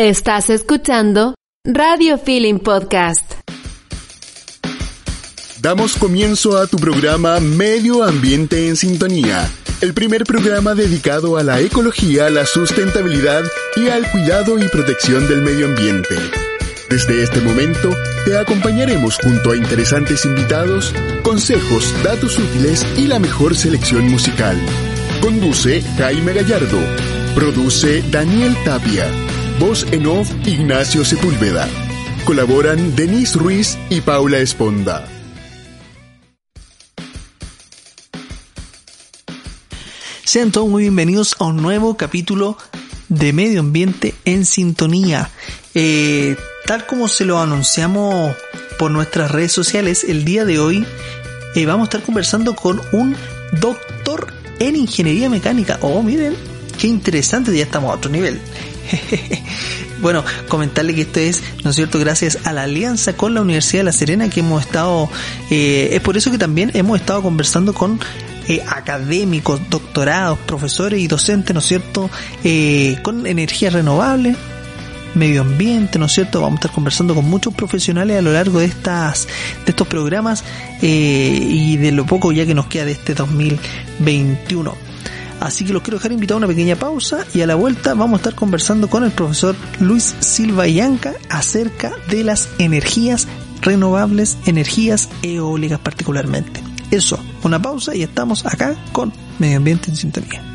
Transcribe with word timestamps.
Estás 0.00 0.48
escuchando 0.48 1.34
Radio 1.62 2.16
Feeling 2.16 2.60
Podcast. 2.60 3.34
Damos 5.60 5.94
comienzo 5.96 6.56
a 6.56 6.66
tu 6.66 6.78
programa 6.78 7.38
Medio 7.38 8.02
Ambiente 8.02 8.68
en 8.68 8.76
Sintonía, 8.76 9.46
el 9.82 9.92
primer 9.92 10.24
programa 10.24 10.74
dedicado 10.74 11.36
a 11.36 11.42
la 11.42 11.60
ecología, 11.60 12.30
la 12.30 12.46
sustentabilidad 12.46 13.44
y 13.76 13.90
al 13.90 14.10
cuidado 14.10 14.58
y 14.58 14.66
protección 14.68 15.28
del 15.28 15.42
medio 15.42 15.66
ambiente. 15.66 16.16
Desde 16.88 17.22
este 17.22 17.42
momento 17.42 17.90
te 18.24 18.38
acompañaremos 18.38 19.18
junto 19.18 19.50
a 19.50 19.56
interesantes 19.58 20.24
invitados, 20.24 20.94
consejos, 21.22 21.94
datos 22.02 22.38
útiles 22.38 22.86
y 22.96 23.06
la 23.06 23.18
mejor 23.18 23.54
selección 23.54 24.08
musical. 24.08 24.56
Conduce 25.20 25.82
Jaime 25.98 26.32
Gallardo. 26.32 26.78
Produce 27.34 28.02
Daniel 28.10 28.56
Tapia. 28.64 29.29
Voz 29.60 29.84
en 29.92 30.06
off 30.06 30.32
Ignacio 30.46 31.04
Sepúlveda. 31.04 31.68
Colaboran 32.24 32.96
Denise 32.96 33.38
Ruiz 33.38 33.76
y 33.90 34.00
Paula 34.00 34.38
Esponda. 34.38 35.06
Sean 40.24 40.50
todos 40.50 40.66
muy 40.66 40.84
bienvenidos 40.84 41.36
a 41.38 41.44
un 41.44 41.58
nuevo 41.58 41.98
capítulo 41.98 42.56
de 43.10 43.34
Medio 43.34 43.60
Ambiente 43.60 44.14
en 44.24 44.46
Sintonía. 44.46 45.28
Eh, 45.74 46.36
tal 46.64 46.86
como 46.86 47.06
se 47.06 47.26
lo 47.26 47.38
anunciamos 47.38 48.34
por 48.78 48.90
nuestras 48.90 49.30
redes 49.30 49.52
sociales, 49.52 50.04
el 50.08 50.24
día 50.24 50.46
de 50.46 50.58
hoy 50.58 50.86
eh, 51.54 51.66
vamos 51.66 51.82
a 51.82 51.88
estar 51.90 52.02
conversando 52.02 52.56
con 52.56 52.80
un 52.92 53.14
doctor 53.60 54.32
en 54.58 54.76
ingeniería 54.76 55.28
mecánica. 55.28 55.78
Oh, 55.82 56.02
miren, 56.02 56.34
qué 56.78 56.86
interesante, 56.86 57.54
ya 57.54 57.64
estamos 57.64 57.90
a 57.90 57.96
otro 57.96 58.10
nivel. 58.10 58.40
bueno, 60.00 60.24
comentarle 60.48 60.94
que 60.94 61.02
esto 61.02 61.20
es, 61.20 61.42
¿no 61.64 61.70
es 61.70 61.76
cierto?, 61.76 61.98
gracias 61.98 62.38
a 62.44 62.52
la 62.52 62.64
alianza 62.64 63.14
con 63.14 63.34
la 63.34 63.40
Universidad 63.40 63.80
de 63.80 63.84
La 63.84 63.92
Serena 63.92 64.28
que 64.28 64.40
hemos 64.40 64.62
estado, 64.62 65.08
eh, 65.50 65.90
es 65.92 66.00
por 66.00 66.16
eso 66.16 66.30
que 66.30 66.38
también 66.38 66.70
hemos 66.74 67.00
estado 67.00 67.22
conversando 67.22 67.74
con 67.74 68.00
eh, 68.48 68.62
académicos, 68.66 69.60
doctorados, 69.70 70.38
profesores 70.40 71.00
y 71.00 71.06
docentes, 71.06 71.54
¿no 71.54 71.60
es 71.60 71.66
cierto?, 71.66 72.10
eh, 72.44 72.98
con 73.02 73.26
energía 73.26 73.70
renovable, 73.70 74.34
medio 75.14 75.42
ambiente, 75.42 75.98
¿no 75.98 76.06
es 76.06 76.12
cierto? 76.12 76.40
Vamos 76.40 76.58
a 76.58 76.60
estar 76.60 76.72
conversando 76.72 77.14
con 77.14 77.28
muchos 77.28 77.52
profesionales 77.52 78.16
a 78.16 78.22
lo 78.22 78.32
largo 78.32 78.60
de 78.60 78.66
estas 78.66 79.26
de 79.64 79.70
estos 79.70 79.88
programas 79.88 80.44
y 80.80 81.76
de 81.78 81.90
lo 81.90 82.06
poco 82.06 82.30
ya 82.30 82.46
que 82.46 82.54
nos 82.54 82.66
queda 82.66 82.84
de 82.84 82.92
este 82.92 83.14
2021. 83.14 84.90
Así 85.40 85.64
que 85.64 85.72
los 85.72 85.82
quiero 85.82 85.98
dejar 85.98 86.12
invitados 86.12 86.42
a 86.42 86.44
una 86.44 86.54
pequeña 86.54 86.76
pausa 86.76 87.24
y 87.34 87.40
a 87.40 87.46
la 87.46 87.54
vuelta 87.54 87.94
vamos 87.94 88.18
a 88.18 88.22
estar 88.22 88.34
conversando 88.34 88.88
con 88.88 89.04
el 89.04 89.10
profesor 89.10 89.56
Luis 89.80 90.14
Silva 90.20 90.68
Yanca 90.68 91.14
acerca 91.30 91.92
de 92.10 92.24
las 92.24 92.50
energías 92.58 93.26
renovables, 93.62 94.36
energías 94.46 95.08
eólicas 95.22 95.80
particularmente. 95.80 96.60
Eso, 96.90 97.18
una 97.42 97.60
pausa 97.60 97.94
y 97.94 98.02
estamos 98.02 98.44
acá 98.44 98.76
con 98.92 99.12
Medio 99.38 99.56
Ambiente 99.56 99.90
en 99.90 99.96
Sintonía. 99.96 100.49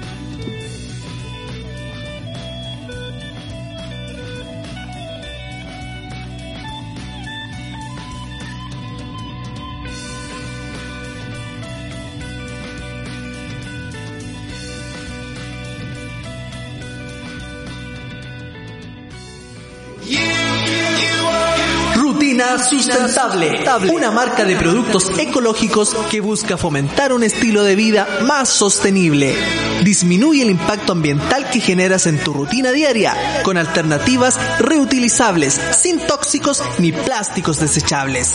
Sustentable, 22.57 23.65
una 23.91 24.11
marca 24.11 24.45
de 24.45 24.55
productos 24.55 25.11
ecológicos 25.17 25.95
que 26.09 26.21
busca 26.21 26.57
fomentar 26.57 27.11
un 27.11 27.23
estilo 27.23 27.63
de 27.63 27.75
vida 27.75 28.07
más 28.23 28.49
sostenible. 28.49 29.35
Disminuye 29.83 30.43
el 30.43 30.51
impacto 30.51 30.93
ambiental 30.93 31.49
que 31.49 31.59
generas 31.59 32.07
en 32.07 32.17
tu 32.17 32.33
rutina 32.33 32.71
diaria 32.71 33.15
con 33.43 33.57
alternativas 33.57 34.39
reutilizables, 34.59 35.59
sin 35.77 35.99
tóxicos 35.99 36.63
ni 36.79 36.91
plásticos 36.91 37.59
desechables. 37.59 38.33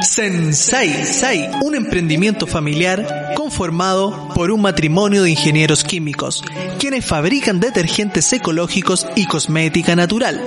Sensei, 0.09 1.51
un 1.61 1.75
emprendimiento 1.75 2.47
familiar 2.47 3.35
conformado 3.37 4.31
por 4.35 4.51
un 4.51 4.63
matrimonio 4.63 5.23
de 5.23 5.31
ingenieros 5.31 5.85
químicos, 5.85 6.43
quienes 6.79 7.05
fabrican 7.05 7.61
detergentes 7.61 8.33
ecológicos 8.33 9.07
y 9.17 9.27
cosmética 9.27 9.95
natural. 9.95 10.43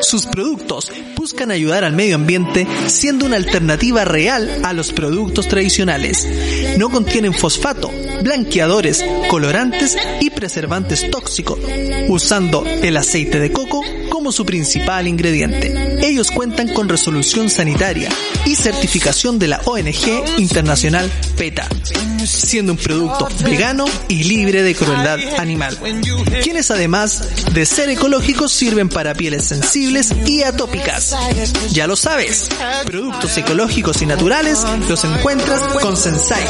Sus 0.00 0.26
productos 0.26 0.90
buscan 1.14 1.52
ayudar 1.52 1.84
al 1.84 1.92
medio 1.92 2.16
ambiente 2.16 2.66
siendo 2.88 3.26
una 3.26 3.36
alternativa 3.36 4.04
real 4.04 4.60
a 4.64 4.72
los 4.72 4.92
productos 4.92 5.46
tradicionales. 5.46 6.26
No 6.76 6.90
contienen 6.90 7.32
fosfato, 7.32 7.92
blanqueadores, 8.22 9.04
colorantes 9.28 9.96
y 10.20 10.30
preservantes 10.30 11.10
tóxicos, 11.12 11.60
usando 12.08 12.66
el 12.66 12.96
aceite 12.96 13.38
de 13.38 13.52
coco 13.52 13.82
su 14.32 14.44
principal 14.44 15.06
ingrediente. 15.08 15.98
Ellos 16.06 16.30
cuentan 16.30 16.68
con 16.68 16.88
resolución 16.88 17.50
sanitaria 17.50 18.08
y 18.44 18.54
certificación 18.54 19.38
de 19.38 19.48
la 19.48 19.60
ONG 19.64 20.38
Internacional 20.38 21.10
PETA, 21.36 21.68
siendo 22.24 22.72
un 22.72 22.78
producto 22.78 23.28
vegano 23.44 23.84
y 24.08 24.24
libre 24.24 24.62
de 24.62 24.74
crueldad 24.74 25.18
animal, 25.38 25.78
quienes 26.42 26.70
además 26.70 27.28
de 27.52 27.66
ser 27.66 27.88
ecológicos 27.88 28.52
sirven 28.52 28.88
para 28.88 29.14
pieles 29.14 29.44
sensibles 29.44 30.12
y 30.26 30.42
atópicas. 30.42 31.14
Ya 31.72 31.86
lo 31.86 31.96
sabes, 31.96 32.48
productos 32.86 33.36
ecológicos 33.36 34.02
y 34.02 34.06
naturales 34.06 34.64
los 34.88 35.04
encuentras 35.04 35.60
con 35.80 35.96
Sensai. 35.96 36.44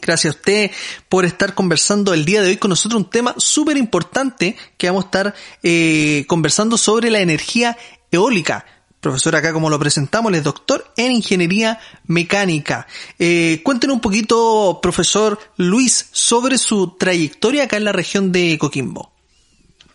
Gracias 0.00 0.34
a 0.34 0.38
usted 0.38 0.70
por 1.08 1.24
estar 1.24 1.54
conversando 1.54 2.14
el 2.14 2.24
día 2.24 2.42
de 2.42 2.50
hoy 2.50 2.56
con 2.56 2.68
nosotros 2.68 3.02
un 3.02 3.10
tema 3.10 3.34
súper 3.38 3.76
importante 3.76 4.56
que 4.76 4.86
vamos 4.86 5.04
a 5.04 5.06
estar 5.06 5.34
eh, 5.64 6.24
conversando 6.28 6.78
sobre 6.78 7.10
la 7.10 7.18
energía 7.18 7.76
eólica. 8.10 8.64
Profesor, 9.00 9.36
acá 9.36 9.52
como 9.52 9.70
lo 9.70 9.78
presentamos, 9.78 10.32
es 10.32 10.42
doctor 10.42 10.92
en 10.96 11.12
ingeniería 11.12 11.78
mecánica. 12.06 12.86
Eh, 13.18 13.60
cuéntenos 13.62 13.94
un 13.94 14.00
poquito, 14.00 14.80
profesor 14.82 15.38
Luis, 15.56 16.08
sobre 16.10 16.58
su 16.58 16.96
trayectoria 16.96 17.64
acá 17.64 17.76
en 17.76 17.84
la 17.84 17.92
región 17.92 18.32
de 18.32 18.58
Coquimbo. 18.58 19.12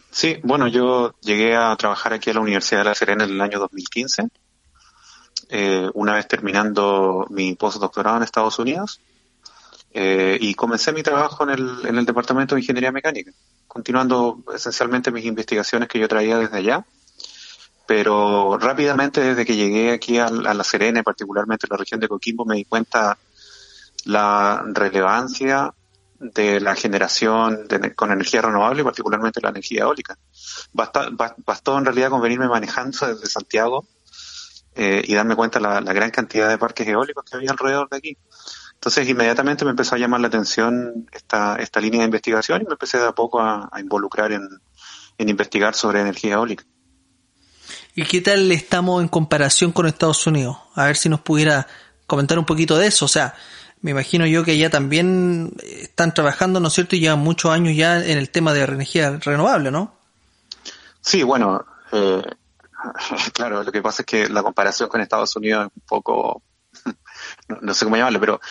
Sí, 0.10 0.38
bueno, 0.44 0.68
yo 0.68 1.16
llegué 1.22 1.56
a 1.56 1.76
trabajar 1.76 2.14
aquí 2.14 2.30
a 2.30 2.34
la 2.34 2.40
Universidad 2.40 2.82
de 2.82 2.86
La 2.86 2.96
Serena 2.96 3.24
en 3.26 3.32
el 3.32 3.42
año 3.42 3.60
2015, 3.60 4.28
eh, 5.50 5.90
una 5.96 6.14
vez 6.14 6.28
terminando 6.28 7.26
mi 7.30 7.56
postdoctorado 7.56 8.18
en 8.18 8.24
Estados 8.24 8.58
Unidos, 8.60 9.02
eh, 9.92 10.38
y 10.40 10.54
comencé 10.54 10.94
mi 10.94 11.04
trabajo 11.04 11.44
en 11.44 11.50
el, 11.50 11.86
en 11.88 11.98
el 11.98 12.06
Departamento 12.06 12.56
de 12.56 12.62
Ingeniería 12.62 12.92
Mecánica, 12.92 13.32
continuando 13.68 14.44
esencialmente 14.54 15.12
mis 15.12 15.26
investigaciones 15.26 15.90
que 15.90 16.00
yo 16.00 16.08
traía 16.08 16.38
desde 16.38 16.58
allá, 16.58 16.86
pero 17.86 18.58
rápidamente 18.58 19.22
desde 19.22 19.46
que 19.46 19.56
llegué 19.56 19.92
aquí 19.92 20.18
a, 20.18 20.30
La 20.30 20.64
Serena, 20.64 21.04
particularmente 21.04 21.68
en 21.68 21.72
la 21.72 21.78
región 21.78 22.00
de 22.00 22.08
Coquimbo, 22.08 22.46
me 22.46 22.56
di 22.56 22.66
cuenta 22.66 23.18
la 24.06 24.64
relevancia 24.68 25.74
de 26.20 26.62
la 26.62 26.76
generación 26.76 27.68
con 27.96 28.12
energía 28.12 28.42
renovable, 28.42 28.84
particularmente 28.84 29.42
la 29.42 29.50
energía 29.50 29.84
eólica. 29.84 30.18
bastó 30.72 31.78
en 31.78 31.86
realidad 31.86 32.10
con 32.10 32.22
venirme 32.22 32.48
manejando 32.48 33.08
desde 33.08 33.28
Santiago 33.28 33.86
eh, 34.76 35.04
y 35.06 35.14
darme 35.14 35.36
cuenta 35.36 35.60
la, 35.60 35.82
gran 35.82 36.12
cantidad 36.12 36.50
de 36.50 36.58
parques 36.58 36.88
eólicos 36.88 37.26
que 37.26 37.36
había 37.36 37.52
alrededor 37.52 37.90
de 37.90 37.98
aquí. 37.98 38.18
Entonces 38.74 39.08
inmediatamente 39.08 39.66
me 39.66 39.72
empezó 39.72 39.96
a 39.96 39.98
llamar 39.98 40.22
la 40.22 40.28
atención 40.28 41.08
esta, 41.12 41.58
esta 41.58 41.80
línea 41.80 42.02
de 42.02 42.06
investigación 42.06 42.62
y 42.62 42.66
me 42.66 42.72
empecé 42.72 42.98
de 42.98 43.08
a 43.08 43.12
poco 43.12 43.42
a, 43.42 43.70
involucrar 43.80 44.32
en, 44.32 44.48
en 45.18 45.30
investigar 45.30 45.76
sobre 45.76 46.02
energía 46.02 46.34
eólica. 46.34 46.66
¿Y 47.96 48.06
qué 48.06 48.22
tal 48.22 48.52
estamos 48.52 49.02
en 49.04 49.08
comparación 49.08 49.72
con 49.72 49.86
Estados 49.86 50.26
Unidos? 50.26 50.58
A 50.74 50.86
ver 50.86 50.98
si 50.98 51.10
nos 51.10 51.22
pudiera 51.22 51.68
comentar 52.08 52.40
un 52.40 52.46
poquito 52.46 52.76
de 52.76 52.88
eso. 52.88 53.06
O 53.06 53.08
sea, 53.08 53.36
me 53.82 53.92
imagino 53.92 54.26
yo 54.26 54.44
que 54.44 54.58
ya 54.58 54.72
también 54.72 55.54
están 55.62 56.12
trabajando, 56.14 56.60
¿no 56.60 56.70
es 56.70 56.74
cierto? 56.74 56.96
Y 56.96 57.02
llevan 57.02 57.20
muchos 57.20 57.52
años 57.52 57.76
ya 57.76 58.04
en 58.04 58.18
el 58.18 58.32
tema 58.32 58.52
de 58.54 58.64
energía 58.64 59.20
renovable, 59.24 59.70
¿no? 59.70 59.94
Sí, 61.02 61.22
bueno, 61.22 61.64
eh, 61.92 62.24
claro, 63.34 63.64
lo 63.64 63.72
que 63.72 63.82
pasa 63.82 64.02
es 64.02 64.06
que 64.08 64.28
la 64.28 64.42
comparación 64.42 64.90
con 64.90 65.02
Estados 65.02 65.36
Unidos 65.36 65.68
es 65.68 65.72
un 65.76 65.84
poco, 65.88 66.42
no, 67.62 67.74
sé 67.76 67.86
cómo 67.86 67.98
llamarlo, 67.98 68.20
pero 68.20 68.42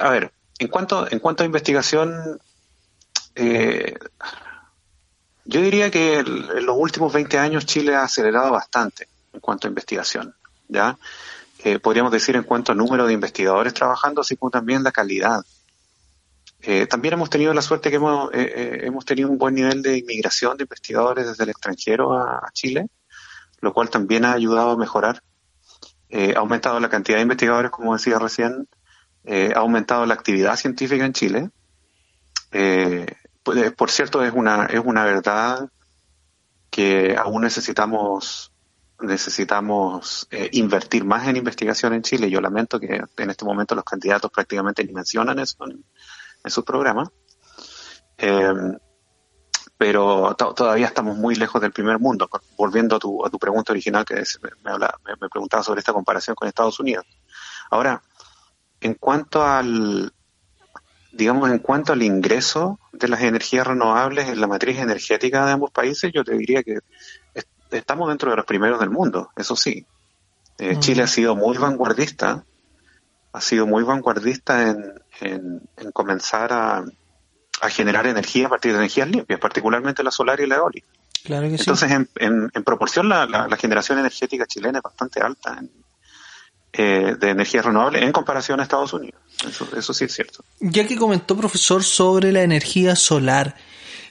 a 0.00 0.10
ver, 0.10 0.32
en 0.58 0.66
cuanto, 0.66 1.06
en 1.08 1.20
cuanto 1.20 1.44
a 1.44 1.46
investigación, 1.46 2.40
eh, 3.36 3.96
yo 5.44 5.60
diría 5.60 5.90
que 5.90 6.18
en 6.18 6.66
los 6.66 6.76
últimos 6.78 7.12
20 7.12 7.38
años 7.38 7.66
Chile 7.66 7.94
ha 7.94 8.04
acelerado 8.04 8.52
bastante 8.52 9.08
en 9.32 9.40
cuanto 9.40 9.66
a 9.66 9.70
investigación, 9.70 10.34
¿ya? 10.68 10.96
Eh, 11.64 11.78
podríamos 11.78 12.12
decir 12.12 12.36
en 12.36 12.42
cuanto 12.44 12.72
a 12.72 12.74
número 12.74 13.06
de 13.06 13.12
investigadores 13.12 13.74
trabajando, 13.74 14.20
así 14.20 14.36
como 14.36 14.50
también 14.50 14.82
la 14.82 14.92
calidad. 14.92 15.44
Eh, 16.60 16.86
también 16.86 17.14
hemos 17.14 17.30
tenido 17.30 17.52
la 17.52 17.62
suerte 17.62 17.90
que 17.90 17.96
hemos, 17.96 18.30
eh, 18.32 18.80
hemos 18.84 19.04
tenido 19.04 19.30
un 19.30 19.38
buen 19.38 19.54
nivel 19.54 19.82
de 19.82 19.98
inmigración 19.98 20.56
de 20.56 20.64
investigadores 20.64 21.26
desde 21.26 21.44
el 21.44 21.50
extranjero 21.50 22.14
a, 22.14 22.50
Chile, 22.52 22.88
lo 23.60 23.72
cual 23.72 23.90
también 23.90 24.24
ha 24.24 24.32
ayudado 24.32 24.70
a 24.70 24.76
mejorar. 24.76 25.22
ha 26.10 26.38
aumentado 26.38 26.78
la 26.80 26.88
cantidad 26.88 27.18
de 27.18 27.22
investigadores, 27.22 27.70
como 27.70 27.94
decía 27.94 28.18
recién, 28.18 28.68
ha 29.26 29.58
aumentado 29.58 30.06
la 30.06 30.14
actividad 30.14 30.56
científica 30.56 31.04
en 31.04 31.12
Chile. 31.12 31.50
Por 33.76 33.90
cierto, 33.90 34.24
es 34.24 34.32
una, 34.32 34.66
es 34.66 34.80
una 34.84 35.04
verdad 35.04 35.68
que 36.70 37.16
aún 37.16 37.42
necesitamos 37.42 38.54
necesitamos 39.00 40.26
eh, 40.30 40.48
invertir 40.52 41.04
más 41.04 41.26
en 41.28 41.36
investigación 41.36 41.94
en 41.94 42.02
Chile. 42.02 42.30
Yo 42.30 42.40
lamento 42.40 42.80
que 42.80 43.02
en 43.16 43.30
este 43.30 43.44
momento 43.44 43.74
los 43.74 43.84
candidatos 43.84 44.30
prácticamente 44.30 44.84
ni 44.84 44.92
mencionan 44.92 45.38
eso 45.38 45.64
en, 45.66 45.84
sus 46.50 46.64
programas. 46.64 47.08
Em, 48.16 48.78
pero 49.76 50.34
todavía 50.36 50.86
estamos 50.86 51.16
muy 51.16 51.34
lejos 51.34 51.60
del 51.60 51.72
primer 51.72 51.98
mundo. 51.98 52.28
Volviendo 52.56 52.96
a 52.96 52.98
tu, 52.98 53.24
a 53.24 53.30
tu 53.30 53.38
pregunta 53.38 53.72
original 53.72 54.04
que 54.04 54.14
me, 54.14 54.78
me, 55.20 55.28
preguntaba 55.28 55.62
sobre 55.62 55.80
esta 55.80 55.92
comparación 55.92 56.36
con 56.36 56.48
Estados 56.48 56.78
Unidos. 56.78 57.04
Ahora, 57.70 58.00
en 58.80 58.94
cuanto 58.94 59.42
al, 59.42 60.12
digamos, 61.14 61.50
en 61.50 61.58
cuanto 61.58 61.92
al 61.92 62.02
ingreso 62.02 62.78
de 62.92 63.08
las 63.08 63.22
energías 63.22 63.66
renovables 63.66 64.28
en 64.28 64.40
la 64.40 64.46
matriz 64.46 64.78
energética 64.78 65.46
de 65.46 65.52
ambos 65.52 65.70
países, 65.70 66.12
yo 66.12 66.24
te 66.24 66.36
diría 66.36 66.62
que 66.62 66.78
estamos 67.70 68.08
dentro 68.08 68.30
de 68.30 68.36
los 68.36 68.46
primeros 68.46 68.80
del 68.80 68.90
mundo, 68.90 69.30
eso 69.36 69.56
sí. 69.56 69.86
Eh, 70.58 70.78
Chile 70.78 71.02
ha 71.02 71.06
sido 71.08 71.34
muy 71.34 71.56
vanguardista, 71.58 72.44
ha 73.32 73.40
sido 73.40 73.66
muy 73.66 73.82
vanguardista 73.82 74.70
en, 74.70 75.00
en, 75.20 75.92
comenzar 75.92 76.52
a, 76.52 76.84
a, 77.60 77.68
generar 77.68 78.06
energía 78.06 78.46
a 78.46 78.50
partir 78.50 78.72
de 78.72 78.78
energías 78.78 79.08
limpias, 79.08 79.40
particularmente 79.40 80.04
la 80.04 80.12
solar 80.12 80.40
y 80.40 80.46
la 80.46 80.56
eólica. 80.56 80.86
Claro 81.24 81.48
que 81.48 81.56
Entonces, 81.56 81.90
en, 81.90 82.08
en, 82.16 82.64
proporción, 82.64 83.08
la, 83.08 83.26
la, 83.26 83.56
generación 83.56 83.98
energética 83.98 84.46
chilena 84.46 84.78
es 84.78 84.82
bastante 84.82 85.20
alta 85.20 85.58
eh, 86.72 87.16
de 87.18 87.30
energía 87.30 87.62
renovable 87.62 88.04
en 88.04 88.12
comparación 88.12 88.60
a 88.60 88.62
Estados 88.62 88.92
Unidos. 88.92 89.20
Eso, 89.48 89.68
eso 89.76 89.94
sí 89.94 90.04
es 90.04 90.14
cierto. 90.14 90.44
Ya 90.60 90.86
que 90.86 90.96
comentó, 90.96 91.36
profesor, 91.36 91.82
sobre 91.82 92.32
la 92.32 92.42
energía 92.42 92.96
solar, 92.96 93.56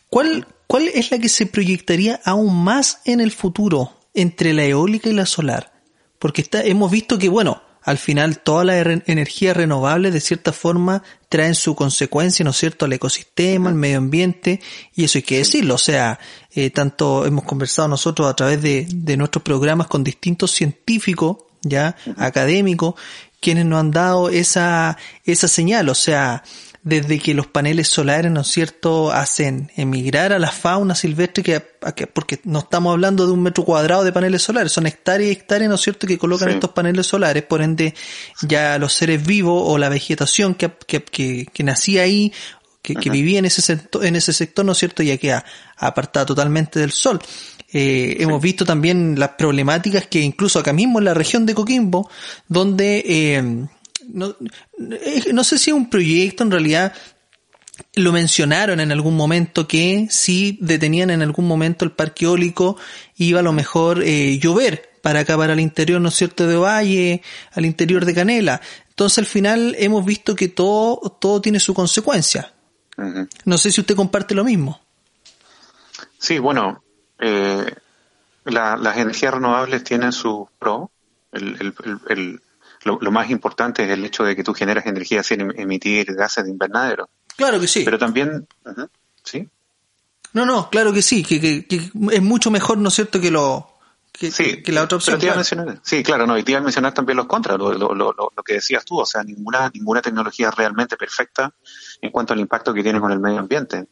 ¿cuál, 0.10 0.48
¿cuál 0.68 0.88
es 0.88 1.12
la 1.12 1.20
que 1.20 1.30
se 1.30 1.46
proyectaría 1.46 2.22
aún 2.24 2.64
más 2.64 3.00
en 3.06 3.22
el 3.22 3.32
futuro 3.32 3.98
entre 4.14 4.54
la 4.54 4.66
eólica 4.66 5.10
y 5.10 5.14
la 5.14 5.26
solar? 5.26 5.74
Porque 6.20 6.42
está, 6.42 6.64
hemos 6.64 6.92
visto 6.92 7.18
que, 7.18 7.30
bueno, 7.30 7.62
al 7.84 7.98
final 7.98 8.40
toda 8.40 8.64
la 8.64 8.80
energía 8.80 9.54
renovable 9.54 10.10
de 10.10 10.22
cierta 10.22 10.54
forma 10.54 11.04
traen 11.28 11.56
su 11.56 11.76
consecuencia, 11.76 12.46
¿no 12.46 12.52
es 12.52 12.58
cierto?, 12.58 12.86
al 12.86 12.94
ecosistema, 12.94 13.70
al 13.70 13.76
medio 13.76 13.98
ambiente, 13.98 14.62
y 14.96 15.04
eso 15.04 15.18
hay 15.18 15.24
que 15.24 15.40
decirlo. 15.40 15.76
O 15.76 15.80
sea, 15.80 16.20
eh, 16.52 16.70
tanto 16.70 17.26
hemos 17.26 17.44
conversado 17.44 17.88
nosotros 17.90 18.30
a 18.30 18.36
través 18.36 18.62
de, 18.62 18.88
de 18.90 19.18
nuestros 19.18 19.44
programas 19.44 19.88
con 19.88 20.04
distintos 20.04 20.52
científicos, 20.52 21.38
ya, 21.62 21.96
académicos, 22.18 22.96
quienes 23.44 23.66
nos 23.66 23.80
han 23.80 23.92
dado 23.92 24.30
esa, 24.30 24.98
esa 25.26 25.48
señal. 25.48 25.90
O 25.90 25.96
sea, 25.96 26.44
desde 26.84 27.18
que 27.20 27.34
los 27.34 27.48
paneles 27.48 27.88
solares, 27.88 28.30
¿no 28.30 28.42
es 28.42 28.48
cierto?, 28.48 29.12
hacen 29.12 29.72
emigrar 29.78 30.34
a 30.34 30.40
la 30.40 30.52
fauna 30.52 30.96
silvestre, 30.96 31.42
que, 31.42 31.60
porque 32.08 32.42
no 32.44 32.60
estamos 32.60 32.92
hablando 32.92 33.26
de 33.26 33.32
un 33.32 33.42
metro 33.42 33.64
cuadrado 33.64 34.04
de 34.04 34.12
paneles 34.12 34.42
solares, 34.42 34.74
son 34.74 34.86
hectáreas 34.86 35.30
y 35.30 35.32
hectáreas, 35.32 35.70
¿no 35.70 35.76
es 35.76 35.82
cierto?, 35.82 36.08
que 36.08 36.18
colocan 36.18 36.50
estos 36.50 36.72
paneles 36.72 37.08
solares, 37.08 37.44
por 37.44 37.62
ende, 37.62 37.94
ya 38.42 38.78
los 38.80 38.94
seres 38.94 39.26
vivos 39.26 39.64
o 39.66 39.78
la 39.78 39.88
vegetación 39.88 40.56
que, 40.56 40.72
que, 40.86 41.04
que, 41.04 41.64
nacía 41.64 42.04
ahí, 42.04 42.34
que, 42.82 42.96
que 42.96 43.10
vivía 43.10 43.40
en 43.40 43.46
ese, 43.46 43.62
sector, 43.62 44.06
en 44.06 44.18
ese 44.18 44.34
sector, 44.34 44.66
¿no 44.66 44.74
es 44.74 44.78
cierto?, 44.78 45.04
ya 45.04 45.18
queda 45.18 45.46
apartada 45.78 46.26
totalmente 46.26 46.80
del 46.80 46.92
sol. 46.92 47.22
Eh, 47.74 48.18
hemos 48.20 48.42
visto 48.42 48.66
también 48.66 49.20
las 49.20 49.30
problemáticas 49.30 50.08
que 50.08 50.22
incluso 50.22 50.60
acá 50.60 50.72
mismo 50.74 51.00
en 51.00 51.06
la 51.06 51.14
región 51.14 51.46
de 51.46 51.56
Coquimbo, 51.56 52.10
donde 52.48 53.04
eh, 53.06 53.68
no, 54.08 54.36
no 55.34 55.44
sé 55.44 55.58
si 55.58 55.72
es 55.72 55.76
un 55.76 55.90
proyecto 55.90 56.44
en 56.44 56.52
realidad 56.52 56.94
lo 57.96 58.12
mencionaron 58.12 58.80
en 58.80 58.92
algún 58.92 59.16
momento 59.16 59.68
que 59.68 60.08
si 60.10 60.58
detenían 60.62 61.10
en 61.10 61.22
algún 61.22 61.48
momento 61.48 61.86
el 61.86 61.92
parque 61.92 62.26
eólico 62.26 62.78
iba 63.18 63.40
a 63.40 63.44
lo 63.44 63.54
mejor 63.54 64.04
eh, 64.04 64.38
llover 64.40 64.92
para 65.02 65.22
acá, 65.22 65.38
para 65.38 65.54
el 65.54 65.60
interior, 65.60 66.00
¿no 66.00 66.10
es 66.10 66.16
cierto?, 66.16 66.48
de 66.48 66.56
Valle, 66.56 67.22
al 67.52 67.66
interior 67.66 68.06
de 68.06 68.14
Canela. 68.14 68.62
Entonces 68.88 69.18
al 69.18 69.26
final 69.26 69.76
hemos 69.78 70.06
visto 70.06 70.36
que 70.36 70.48
todo, 70.48 71.18
todo 71.20 71.42
tiene 71.42 71.60
su 71.60 71.74
consecuencia. 71.74 72.54
No 73.44 73.58
sé 73.58 73.72
si 73.72 73.82
usted 73.82 73.96
comparte 73.96 74.36
lo 74.36 74.44
mismo. 74.44 74.80
Sí, 76.20 76.38
bueno, 76.38 76.83
eh, 77.20 77.76
las 78.46 78.98
energías 78.98 79.34
renovables 79.34 79.84
tienen 79.84 80.12
su 80.12 80.48
pro. 80.60 80.92
el, 81.32 81.74
el, 82.10 82.42
lo, 82.86 83.12
más 83.12 83.30
importante 83.30 83.84
es 83.84 83.90
el 83.90 84.06
hecho 84.06 84.24
de 84.24 84.36
que 84.36 84.44
tú 84.44 84.54
generas 84.54 84.86
energía 84.86 85.24
sin 85.24 85.42
em, 85.42 85.52
emitir 85.56 86.14
gases 86.14 86.46
de 86.46 86.52
invernadero. 86.52 87.10
Claro 87.36 87.60
que 87.60 87.68
sí. 87.68 87.84
Pero 87.84 87.98
también, 87.98 88.48
¿sí? 89.24 89.48
No, 90.34 90.46
no, 90.46 90.70
claro 90.70 90.92
que 90.94 91.02
sí, 91.02 91.24
que, 91.24 91.66
que, 91.66 91.92
es 92.12 92.22
mucho 92.22 92.52
mejor, 92.52 92.78
¿no 92.78 92.90
es 92.90 92.96
cierto?, 92.96 93.22
que 93.22 93.32
lo 93.32 93.70
que, 94.12 94.62
que 94.62 94.72
la 94.72 94.84
otra 94.84 94.98
opción. 94.98 95.20
sí, 95.82 96.04
claro, 96.04 96.28
no, 96.28 96.38
y 96.38 96.44
te 96.44 96.52
iba 96.52 96.60
a 96.60 96.64
mencionar 96.64 96.94
también 96.94 97.18
los 97.18 97.26
contras, 97.26 97.58
lo, 97.58 97.74
lo, 97.74 97.94
lo, 97.94 98.14
lo, 98.14 98.44
que 98.44 98.56
decías 98.56 98.86
tú, 98.86 99.00
o 99.00 99.06
sea, 99.06 99.24
ninguna, 99.24 99.72
ninguna 99.74 100.02
tecnología 100.02 100.50
es 100.50 100.56
realmente 100.56 100.98
perfecta 100.98 101.52
en 102.00 102.12
cuanto 102.12 102.34
al 102.34 102.40
impacto 102.40 102.74
que 102.74 102.84
tiene 102.84 103.00
con 103.00 103.12
el 103.12 103.20
medio 103.20 103.40
ambiente. 103.40 103.88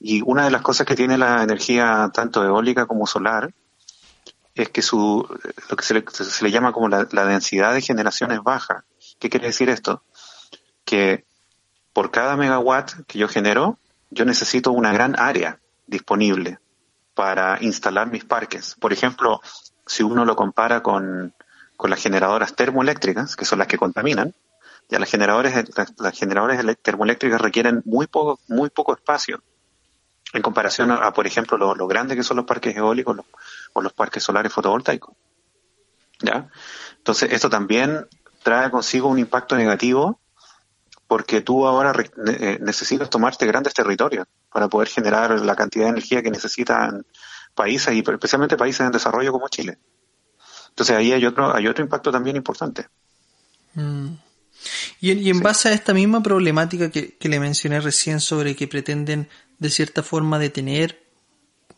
Y 0.00 0.22
una 0.22 0.44
de 0.44 0.50
las 0.50 0.62
cosas 0.62 0.86
que 0.86 0.96
tiene 0.96 1.18
la 1.18 1.42
energía 1.42 2.10
tanto 2.12 2.44
eólica 2.44 2.86
como 2.86 3.06
solar 3.06 3.52
es 4.54 4.68
que 4.68 4.82
su, 4.82 5.26
lo 5.68 5.76
que 5.76 5.82
se 5.84 6.44
le, 6.44 6.50
llama 6.50 6.72
como 6.72 6.88
la, 6.88 7.04
densidad 7.04 7.74
de 7.74 7.80
generación 7.80 8.30
es 8.32 8.42
baja. 8.42 8.84
¿Qué 9.18 9.28
quiere 9.28 9.48
decir 9.48 9.68
esto? 9.68 10.02
Que 10.84 11.24
por 11.92 12.10
cada 12.10 12.36
megawatt 12.36 12.92
que 13.06 13.18
yo 13.18 13.28
genero, 13.28 13.78
yo 14.10 14.24
necesito 14.24 14.70
una 14.70 14.92
gran 14.92 15.18
área 15.18 15.58
disponible 15.86 16.58
para 17.14 17.58
instalar 17.62 18.10
mis 18.10 18.24
parques. 18.24 18.76
Por 18.78 18.92
ejemplo, 18.92 19.40
si 19.86 20.02
uno 20.02 20.24
lo 20.24 20.36
compara 20.36 20.82
con, 20.82 21.34
con 21.76 21.90
las 21.90 22.00
generadoras 22.00 22.54
termoeléctricas, 22.54 23.36
que 23.36 23.44
son 23.44 23.58
las 23.58 23.68
que 23.68 23.78
contaminan, 23.78 24.34
ya 24.88 24.98
las 24.98 25.10
generadores, 25.10 25.76
las, 25.76 25.94
las 25.98 26.18
generadores 26.18 26.60
termoeléctricas 26.82 27.40
requieren 27.40 27.82
muy 27.84 28.06
poco, 28.06 28.38
muy 28.48 28.70
poco 28.70 28.94
espacio 28.94 29.42
en 30.34 30.42
comparación 30.42 30.90
a, 30.90 31.12
por 31.12 31.26
ejemplo, 31.26 31.56
lo, 31.56 31.74
lo 31.74 31.86
grandes 31.86 32.16
que 32.16 32.22
son 32.22 32.36
los 32.36 32.46
parques 32.46 32.76
eólicos 32.76 33.16
o 33.72 33.80
los 33.80 33.92
parques 33.92 34.22
solares 34.22 34.52
fotovoltaicos. 34.52 35.14
¿Ya? 36.20 36.48
Entonces, 36.98 37.32
esto 37.32 37.48
también 37.48 38.06
trae 38.42 38.70
consigo 38.70 39.08
un 39.08 39.18
impacto 39.18 39.56
negativo 39.56 40.20
porque 41.06 41.40
tú 41.40 41.66
ahora 41.66 41.92
eh, 42.26 42.58
necesitas 42.60 43.08
tomarte 43.08 43.46
grandes 43.46 43.74
territorios 43.74 44.26
para 44.52 44.68
poder 44.68 44.88
generar 44.88 45.38
la 45.40 45.54
cantidad 45.54 45.84
de 45.84 45.90
energía 45.90 46.22
que 46.22 46.30
necesitan 46.30 47.04
países 47.54 47.94
y 47.94 48.00
especialmente 48.00 48.56
países 48.56 48.80
en 48.80 48.92
desarrollo 48.92 49.30
como 49.32 49.48
Chile. 49.48 49.78
Entonces 50.70 50.96
ahí 50.96 51.12
hay 51.12 51.24
otro, 51.24 51.54
hay 51.54 51.68
otro 51.68 51.84
impacto 51.84 52.10
también 52.10 52.36
importante. 52.36 52.88
Mm. 53.74 54.14
Y, 55.00 55.30
en 55.30 55.40
base 55.40 55.68
a 55.68 55.72
esta 55.72 55.92
misma 55.92 56.22
problemática 56.22 56.90
que, 56.90 57.16
le 57.20 57.40
mencioné 57.40 57.80
recién 57.80 58.20
sobre 58.20 58.56
que 58.56 58.66
pretenden 58.66 59.28
de 59.58 59.70
cierta 59.70 60.02
forma 60.02 60.38
detener 60.38 61.04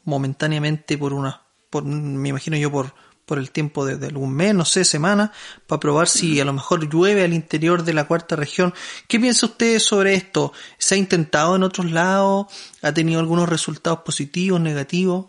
momentáneamente 0.04 0.97
por 0.97 1.12
una, 1.12 1.42
por, 1.71 1.85
me 1.85 2.28
imagino 2.28 2.56
yo 2.56 2.71
por 2.71 2.95
por 3.26 3.38
el 3.38 3.50
tiempo 3.50 3.85
de, 3.85 4.06
algún 4.06 4.33
mes, 4.33 4.54
no 4.54 4.64
sé, 4.64 4.85
semana, 4.85 5.33
para 5.66 5.80
probar 5.80 6.09
si 6.09 6.40
a 6.40 6.45
lo 6.45 6.52
mejor 6.52 6.88
llueve 6.88 7.25
al 7.25 7.35
interior 7.35 7.83
de 7.83 7.92
la 7.92 8.06
cuarta 8.06 8.37
región. 8.37 8.73
¿Qué 9.09 9.18
piensa 9.18 9.47
usted 9.47 9.80
sobre 9.80 10.14
esto? 10.14 10.52
¿Se 10.78 10.95
ha 10.95 10.99
intentado 10.99 11.56
en 11.56 11.64
otros 11.64 11.90
lados? 11.90 12.47
¿Ha 12.83 12.92
tenido 12.92 13.18
algunos 13.18 13.49
resultados 13.49 14.00
positivos, 14.00 14.61
negativos? 14.61 15.26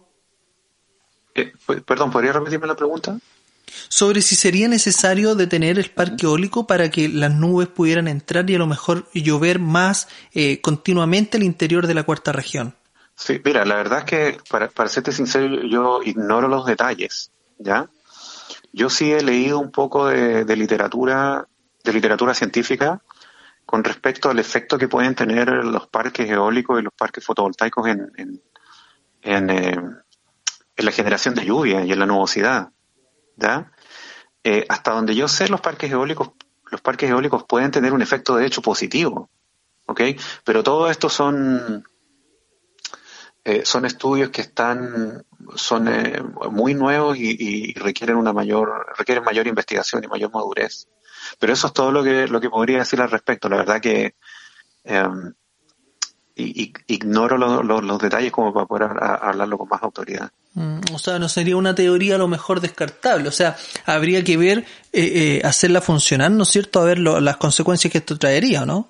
Eh, 1.33 1.51
perdón, 1.85 2.11
¿podría 2.11 2.33
repetirme 2.33 2.67
la 2.67 2.75
pregunta? 2.75 3.17
Sobre 3.89 4.21
si 4.21 4.35
sería 4.35 4.67
necesario 4.67 5.35
detener 5.35 5.77
el 5.77 5.91
parque 5.91 6.25
eólico 6.25 6.67
para 6.67 6.89
que 6.89 7.09
las 7.09 7.33
nubes 7.33 7.67
pudieran 7.67 8.07
entrar 8.07 8.49
y 8.49 8.55
a 8.55 8.59
lo 8.59 8.67
mejor 8.67 9.07
llover 9.13 9.59
más 9.59 10.07
eh, 10.33 10.61
continuamente 10.61 11.37
al 11.37 11.43
interior 11.43 11.87
de 11.87 11.93
la 11.93 12.03
cuarta 12.03 12.31
región. 12.31 12.75
Sí, 13.15 13.41
mira, 13.43 13.65
la 13.65 13.75
verdad 13.75 13.99
es 13.99 14.05
que, 14.05 14.37
para, 14.49 14.69
para 14.69 14.89
serte 14.89 15.11
sincero, 15.11 15.63
yo 15.63 16.01
ignoro 16.03 16.47
los 16.47 16.65
detalles 16.65 17.31
¿ya? 17.57 17.89
Yo 18.71 18.89
sí 18.89 19.11
he 19.11 19.21
leído 19.21 19.59
un 19.59 19.71
poco 19.71 20.07
de, 20.07 20.55
literatura, 20.55 21.47
de 21.83 21.93
literatura 21.93 22.33
científica 22.33 23.01
con 23.65 23.83
respecto 23.83 24.29
al 24.29 24.39
efecto 24.39 24.77
que 24.77 24.87
pueden 24.87 25.15
tener 25.15 25.49
los 25.49 25.87
parques 25.87 26.29
eólicos 26.29 26.79
y 26.79 26.83
los 26.83 26.93
parques 26.93 27.25
fotovoltaicos 27.25 27.87
en, 27.87 28.11
en, 28.17 28.41
en, 29.23 29.49
eh, 29.49 29.77
la 30.77 30.91
generación 30.91 31.33
de 31.33 31.45
lluvia 31.45 31.83
y 31.83 31.91
en 31.91 31.99
la 31.99 32.05
nubosidad, 32.05 32.69
¿ya? 33.37 33.71
Eh, 34.43 34.65
hasta 34.69 34.91
donde 34.91 35.15
yo 35.15 35.27
sé, 35.27 35.47
los 35.47 35.61
parques 35.61 35.91
eólicos, 35.91 36.31
los 36.71 36.81
parques 36.81 37.09
eólicos 37.09 37.43
pueden 37.45 37.71
tener 37.71 37.93
un 37.93 38.01
efecto 38.01 38.35
de 38.35 38.45
hecho 38.45 38.61
positivo, 38.61 39.29
¿ok? 39.85 40.01
Pero 40.43 40.63
todo 40.63 40.89
esto 40.89 41.09
son 41.09 41.85
eh, 43.47 43.63
son 43.65 43.85
estudios 43.85 44.29
que 44.29 44.41
están 44.41 45.25
son 45.55 45.87
eh, 45.87 46.21
muy 46.51 46.73
nuevos 46.73 47.15
y, 47.17 47.73
requieren 47.75 48.17
una 48.17 48.33
mayor 48.33 48.87
requieren 48.97 49.23
mayor 49.23 49.47
investigación 49.47 50.03
y 50.03 50.07
mayor 50.07 50.33
madurez 50.33 50.89
pero 51.39 51.53
eso 51.53 51.67
es 51.67 51.73
todo 51.73 51.93
lo 51.93 52.03
que 52.03 52.27
lo 52.27 52.41
que 52.41 52.49
podría 52.49 52.79
decir 52.79 52.99
al 52.99 53.09
respecto 53.09 53.47
la 53.47 53.55
verdad 53.55 53.79
que 53.79 54.15
em, 54.83 55.33
ignoro 56.35 57.37
los 57.37 57.99
detalles 57.99 58.33
como 58.33 58.53
para 58.53 58.65
poder 58.65 59.01
hablarlo 59.01 59.57
con 59.57 59.69
más 59.69 59.81
autoridad 59.81 60.29
o 60.93 60.97
sea, 60.97 61.19
no 61.19 61.29
sería 61.29 61.55
una 61.55 61.75
teoría 61.75 62.15
a 62.15 62.17
lo 62.17 62.27
mejor 62.27 62.61
descartable. 62.61 63.29
O 63.29 63.31
sea, 63.31 63.55
habría 63.85 64.23
que 64.23 64.37
ver, 64.37 64.65
eh, 64.91 65.41
hacerla 65.43 65.81
funcionar, 65.81 66.31
¿no 66.31 66.43
es 66.43 66.49
cierto? 66.49 66.81
A 66.81 66.85
ver 66.85 66.99
las 66.99 67.37
consecuencias 67.37 67.91
que 67.91 67.99
esto 67.99 68.17
traería, 68.17 68.65
¿no? 68.65 68.89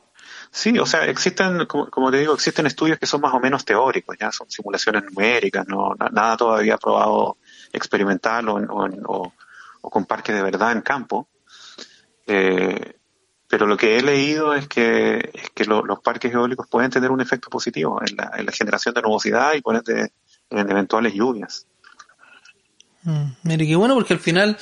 Sí, 0.49 0.77
o 0.79 0.85
sea, 0.85 1.05
existen, 1.05 1.65
como, 1.65 2.09
te 2.09 2.19
digo, 2.19 2.33
existen 2.33 2.67
estudios 2.67 2.97
que 2.97 3.05
son 3.05 3.21
más 3.21 3.33
o 3.33 3.39
menos 3.39 3.65
teóricos, 3.65 4.15
ya 4.17 4.31
son 4.31 4.49
simulaciones 4.49 5.03
numéricas, 5.03 5.67
no 5.67 5.93
nada 6.11 6.37
todavía 6.37 6.77
probado 6.77 7.37
experimental 7.73 8.47
o, 8.49 9.33
con 9.81 10.05
parques 10.05 10.35
de 10.35 10.41
verdad 10.41 10.71
en 10.71 10.81
campo. 10.81 11.27
Eh, 12.25 12.95
pero 13.49 13.65
lo 13.65 13.77
que 13.77 13.97
he 13.97 14.01
leído 14.01 14.53
es 14.53 14.67
que, 14.67 15.31
es 15.33 15.49
que 15.51 15.65
los 15.65 15.99
parques 16.01 16.33
eólicos 16.33 16.67
pueden 16.67 16.91
tener 16.91 17.11
un 17.11 17.21
efecto 17.21 17.49
positivo 17.49 18.01
en 18.05 18.15
la, 18.15 18.31
en 18.37 18.45
la 18.45 18.51
generación 18.51 18.93
de 18.93 19.01
nubosidad 19.01 19.53
y 19.53 19.61
poner 19.61 19.83
en 20.49 20.69
eventuales 20.69 21.13
lluvias. 21.13 21.65
Mm, 23.03 23.31
mire, 23.43 23.67
qué 23.67 23.75
bueno, 23.75 23.95
porque 23.95 24.13
al 24.13 24.19
final 24.19 24.57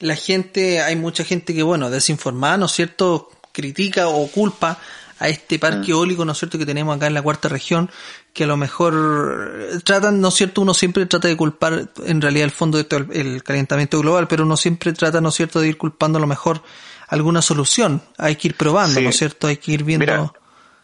la 0.00 0.16
gente, 0.16 0.80
hay 0.80 0.96
mucha 0.96 1.24
gente 1.24 1.54
que, 1.54 1.62
bueno, 1.62 1.90
desinformada, 1.90 2.56
¿no 2.56 2.66
es 2.66 2.72
cierto?, 2.72 3.30
critica 3.52 4.08
o 4.08 4.28
culpa 4.28 4.78
a 5.18 5.28
este 5.28 5.58
parque 5.58 5.88
mm. 5.88 5.96
eólico, 5.96 6.24
¿no 6.24 6.32
es 6.32 6.38
cierto?, 6.38 6.58
que 6.58 6.66
tenemos 6.66 6.96
acá 6.96 7.06
en 7.06 7.14
la 7.14 7.22
cuarta 7.22 7.48
región, 7.48 7.90
que 8.32 8.44
a 8.44 8.46
lo 8.46 8.56
mejor 8.56 9.80
tratan, 9.84 10.20
¿no 10.20 10.28
es 10.28 10.34
cierto?, 10.34 10.60
uno 10.60 10.74
siempre 10.74 11.06
trata 11.06 11.28
de 11.28 11.36
culpar 11.36 11.90
en 12.04 12.20
realidad 12.20 12.44
el 12.44 12.50
fondo 12.50 12.78
de 12.78 12.84
todo 12.84 13.06
el, 13.10 13.42
calentamiento 13.42 13.98
global, 14.00 14.28
pero 14.28 14.44
uno 14.44 14.56
siempre 14.56 14.92
trata, 14.92 15.20
¿no 15.20 15.30
es 15.30 15.34
cierto?, 15.34 15.60
de 15.60 15.68
ir 15.68 15.76
culpando 15.76 16.18
a 16.18 16.20
lo 16.20 16.26
mejor 16.26 16.62
alguna 17.08 17.42
solución. 17.42 18.02
Hay 18.18 18.36
que 18.36 18.48
ir 18.48 18.54
probando, 18.54 19.00
¿no 19.00 19.08
es 19.08 19.16
cierto?, 19.16 19.46
hay 19.46 19.56
que 19.56 19.72
ir 19.72 19.82
viendo. 19.82 20.34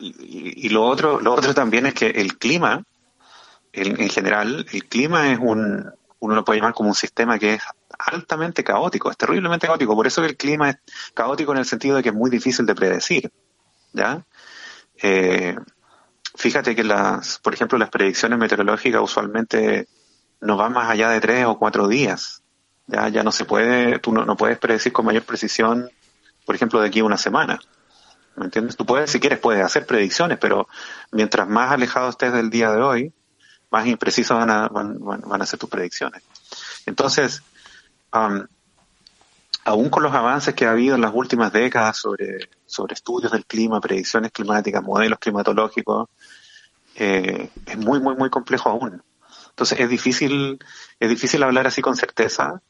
y, 0.01 0.69
lo 0.71 0.85
otro, 0.85 1.21
lo 1.21 1.35
otro 1.35 1.55
también 1.55 1.87
es 1.87 1.95
que 1.95 2.07
el 2.07 2.37
clima, 2.39 2.83
en 3.75 4.09
general, 4.09 4.66
el 4.73 4.85
clima 4.87 5.33
es 5.33 5.38
un, 5.40 5.93
uno 6.25 6.35
lo 6.35 6.45
puede 6.45 6.59
llamar 6.59 6.75
como 6.75 6.88
un 6.88 6.95
sistema 6.95 7.38
que 7.38 7.54
es 7.54 7.62
altamente 7.99 8.64
caótico, 8.64 9.11
es 9.11 9.16
terriblemente 9.16 9.66
caótico. 9.66 9.95
Por 9.95 10.07
eso 10.07 10.25
el 10.25 10.37
clima 10.37 10.71
es 10.71 10.76
caótico 11.12 11.52
en 11.52 11.59
el 11.59 11.66
sentido 11.66 11.97
de 11.97 12.02
que 12.02 12.09
es 12.09 12.14
muy 12.14 12.31
difícil 12.31 12.64
de 12.64 12.75
predecir. 12.75 13.31
¿ya? 13.93 14.25
Eh, 15.02 15.54
fíjate 16.35 16.75
que 16.75 16.83
las, 16.83 17.38
por 17.40 17.52
ejemplo, 17.52 17.76
las 17.76 17.90
predicciones 17.90 18.38
meteorológicas 18.38 19.02
usualmente 19.02 19.87
no 20.40 20.57
van 20.57 20.73
más 20.73 20.90
allá 20.90 21.11
de 21.11 21.21
tres 21.21 21.45
o 21.45 21.59
cuatro 21.59 21.88
días. 21.88 22.43
Ya, 22.87 23.09
ya 23.09 23.23
no 23.23 23.33
se 23.33 23.45
puede, 23.45 23.99
tú 23.99 24.12
no, 24.12 24.37
puedes 24.37 24.59
predecir 24.59 24.93
con 24.93 25.04
mayor 25.04 25.25
precisión, 25.25 25.90
por 26.47 26.54
ejemplo, 26.54 26.81
de 26.81 26.88
aquí 26.88 27.00
a 27.00 27.04
una 27.04 27.19
semana. 27.19 27.61
¿Me 28.37 28.47
entiendes? 28.47 28.76
Tú 28.76 28.87
puedes, 28.87 29.11
si 29.11 29.21
quieres, 29.21 29.38
puedes 29.38 29.62
hacer 29.62 29.87
predicciones, 29.87 30.38
pero 30.38 30.69
mientras 31.12 31.47
más 31.49 31.71
alejado 31.71 32.09
estés 32.09 32.33
del 32.33 32.50
día 32.50 32.71
de 32.73 32.81
hoy, 32.81 33.12
más 33.75 33.88
imprecisas 33.88 34.38
van 34.38 34.50
a, 34.50 34.69
van, 34.69 35.00
van 35.00 35.43
a 35.43 35.47
ser 35.47 35.59
tus 35.59 35.69
predicciones. 35.69 36.23
Entonces, 36.87 37.43
um, 38.12 38.47
aún 39.64 39.90
con 39.90 40.04
los 40.04 40.14
avances 40.14 40.54
que 40.54 40.64
ha 40.64 40.71
habido 40.71 40.95
en 40.95 41.00
las 41.00 41.11
últimas 41.12 41.52
décadas 41.52 41.97
sobre, 41.97 42.50
sobre 42.66 42.95
estudios 42.95 43.33
del 43.33 43.45
clima, 43.47 43.81
predicciones 43.81 44.31
climáticas, 44.31 44.81
modelos 44.81 45.19
climatológicos, 45.19 46.09
eh, 46.95 47.50
es 47.66 47.76
muy, 47.76 47.99
muy, 47.99 48.14
muy 48.14 48.31
complejo 48.31 48.69
aún. 48.69 49.02
Entonces 49.49 49.81
es 49.81 49.88
difícil, 49.88 50.61
es 51.00 51.11
difícil 51.11 51.43
hablar 51.43 51.66
así 51.66 51.83
con 51.83 51.97
certeza 51.97 52.62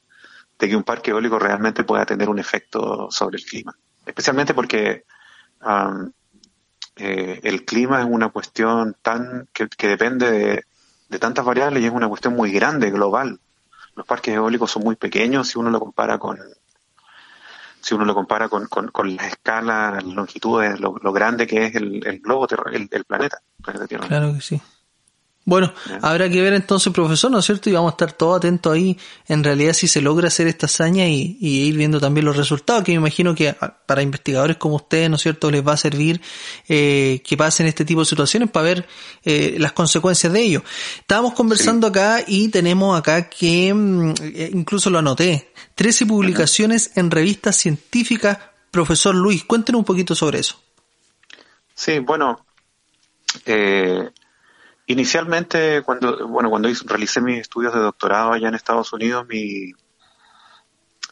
de 0.59 0.69
que 0.71 0.77
un 0.77 0.85
parque 0.85 1.11
eólico 1.11 1.39
realmente 1.39 1.85
pueda 1.85 2.07
tener 2.07 2.31
un 2.31 2.39
efecto 2.39 3.09
sobre 3.11 3.37
el 3.37 3.45
clima. 3.45 3.77
Especialmente 4.07 4.55
porque 4.55 5.05
eh, 6.97 7.41
el 7.43 7.65
clima 7.67 8.01
es 8.01 8.07
una 8.09 8.31
cuestión 8.31 8.97
tan 9.03 9.49
que, 9.53 9.69
depende 9.87 10.31
de, 10.31 10.65
de 11.09 11.19
tantas 11.19 11.45
variables 11.45 11.83
y 11.83 11.87
es 11.87 11.93
una 11.93 12.09
cuestión 12.09 12.35
muy 12.35 12.51
grande, 12.51 12.91
global. 12.91 13.39
Los 13.95 14.07
parques 14.07 14.35
eólicos 14.35 14.71
son 14.71 14.83
muy 14.83 14.97
pequeños 14.97 15.49
si 15.49 15.59
uno 15.59 15.71
lo 15.71 15.79
compara 15.79 16.19
con, 16.19 16.39
si 17.81 17.95
uno 17.95 18.05
lo 18.05 18.15
compara 18.15 18.49
con, 18.49 18.67
con, 18.67 18.89
con 18.89 19.15
la 19.15 19.27
escala, 19.27 19.93
las 19.93 20.05
longitudes, 20.05 20.81
lo, 20.81 20.93
grande 21.13 21.47
que 21.47 21.67
es 21.67 21.75
el, 21.75 22.05
el 22.07 22.21
globo, 22.21 22.49
el, 22.73 22.89
el 22.91 23.05
planeta, 23.05 23.39
Claro 24.09 24.33
que 24.33 24.41
sí. 24.41 24.61
Bueno, 25.47 25.75
habrá 26.01 26.31
que 26.31 26.41
ver 26.41 26.55
entonces, 26.55 26.91
profesor, 26.91 27.31
¿no 27.31 27.39
es 27.39 27.45
cierto? 27.45 27.69
Y 27.69 27.75
vamos 27.75 27.93
a 27.93 27.95
estar 27.95 28.13
todos 28.13 28.39
atentos 28.39 28.73
ahí, 28.73 28.99
en 29.29 29.45
realidad, 29.45 29.75
si 29.75 29.89
se 29.89 30.01
logra 30.01 30.29
hacer 30.29 30.47
esta 30.47 30.65
hazaña 30.65 31.07
y, 31.07 31.37
ir 31.39 31.77
viendo 31.77 32.01
también 32.01 32.25
los 32.25 32.37
resultados, 32.37 32.83
que 32.83 32.93
me 32.93 32.97
imagino 32.97 33.35
que 33.35 33.55
para 33.85 34.01
investigadores 34.01 34.57
como 34.57 34.77
ustedes, 34.77 35.11
¿no 35.11 35.17
es 35.17 35.23
cierto?, 35.23 35.51
les 35.51 35.67
va 35.67 35.75
a 35.75 35.77
servir 35.77 36.23
eh, 36.67 37.23
que 37.27 37.37
pasen 37.37 37.67
este 37.67 37.85
tipo 37.85 38.01
de 38.01 38.07
situaciones 38.07 38.51
para 38.51 38.65
ver 38.65 38.89
eh, 39.23 39.57
las 39.59 39.73
consecuencias 39.73 40.33
de 40.33 40.41
ello. 40.41 40.63
Estábamos 41.01 41.35
conversando 41.35 41.89
acá 41.89 42.25
y 42.27 42.49
tenemos 42.49 42.99
acá 42.99 43.29
que, 43.29 43.75
mm, 43.75 44.15
eh, 44.23 44.51
incluso 44.55 44.89
lo 44.89 44.99
anoté, 45.01 45.53
13 45.75 46.07
publicaciones 46.07 46.93
en 46.95 47.11
revistas 47.11 47.57
científicas. 47.57 48.39
Profesor 48.71 49.15
Luis, 49.15 49.45
cuéntenos 49.45 49.81
un 49.81 49.85
poquito 49.85 50.15
sobre 50.15 50.39
eso. 50.39 50.59
Sí, 51.75 51.99
bueno, 51.99 52.47
eh, 53.45 54.11
Inicialmente, 54.87 55.83
cuando, 55.83 56.29
bueno, 56.29 56.51
cuando 56.51 56.69
realicé 56.85 57.21
mis 57.21 57.41
estudios 57.41 57.73
de 57.73 57.81
doctorado 57.81 58.33
allá 58.33 58.49
en 58.49 58.55
Estados 58.55 58.93
Unidos, 58.93 59.27
mi, 59.27 59.73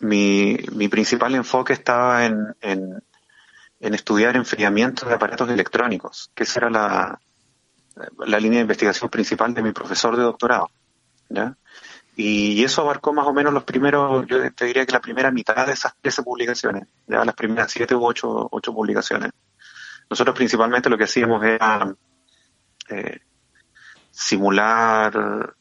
mi, 0.01 0.59
mi 0.73 0.89
principal 0.89 1.35
enfoque 1.35 1.73
estaba 1.73 2.27
en, 2.27 2.55
en, 2.61 3.03
estudiar 3.81 4.37
enfriamiento 4.37 5.07
de 5.09 5.15
aparatos 5.15 5.49
electrónicos, 5.49 6.31
que 6.35 6.43
esa 6.43 6.61
era 6.61 6.71
la, 6.71 7.21
la 8.27 8.39
línea 8.39 8.59
de 8.59 8.63
investigación 8.63 9.09
principal 9.11 9.55
de 9.55 9.63
mi 9.63 9.73
profesor 9.73 10.17
de 10.17 10.23
doctorado. 10.23 10.71
¿ya? 11.31 11.57
Y 12.15 12.63
eso 12.63 12.83
abarcó 12.83 13.15
más 13.15 13.27
o 13.27 13.33
menos 13.33 13.55
los 13.55 13.65
primeros, 13.65 14.27
yo 14.27 14.53
te 14.53 14.67
diría 14.67 14.85
que 14.85 14.93
la 14.93 15.01
primera 15.01 15.31
mitad 15.31 15.67
de 15.67 15.73
esas 15.73 15.95
13 16.01 16.23
publicaciones, 16.23 16.87
ya 17.07 17.25
las 17.25 17.35
primeras 17.35 17.73
7 17.73 17.95
u 17.95 18.05
8, 18.05 18.49
ocho 18.51 18.75
publicaciones. 18.75 19.33
Nosotros 20.11 20.37
principalmente 20.37 20.91
lo 20.91 20.99
que 20.99 21.05
hacíamos 21.05 21.43
era 21.43 21.95
eh, 22.91 23.21
simular, 24.13 25.55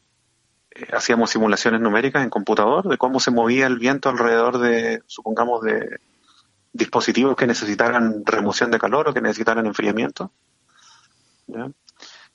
eh, 0.72 0.88
hacíamos 0.94 1.32
simulaciones 1.32 1.82
numéricas 1.82 2.24
en 2.24 2.30
computador 2.30 2.88
de 2.88 2.98
cómo 2.98 3.20
se 3.20 3.32
movía 3.32 3.66
el 3.66 3.80
viento 3.80 4.10
alrededor 4.10 4.60
de, 4.60 5.02
supongamos, 5.08 5.64
de 5.64 6.00
dispositivos 6.74 7.36
que 7.36 7.48
necesitaran 7.48 8.24
remoción 8.26 8.72
de 8.72 8.80
calor 8.80 9.10
o 9.10 9.14
que 9.14 9.22
necesitaran 9.22 9.66
enfriamiento. 9.66 10.32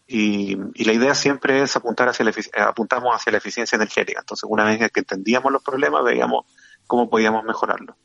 Y, 0.06 0.56
la 0.84 0.92
idea 0.92 1.14
siempre 1.14 1.62
es 1.62 1.76
apuntar 1.76 2.08
hacia 2.08 2.24
la, 2.24 2.32
apuntamos 2.66 3.14
hacia 3.14 3.32
la 3.32 3.38
eficiencia 3.38 3.76
energética. 3.76 4.20
Entonces, 4.20 4.48
una 4.48 4.64
vez 4.64 4.90
que 4.92 5.00
entendíamos 5.00 5.52
los 5.52 5.62
problemas, 5.62 6.04
veíamos 6.04 6.46
cómo 6.86 7.08
podíamos 7.08 7.44
mejorarlo. 7.44 7.96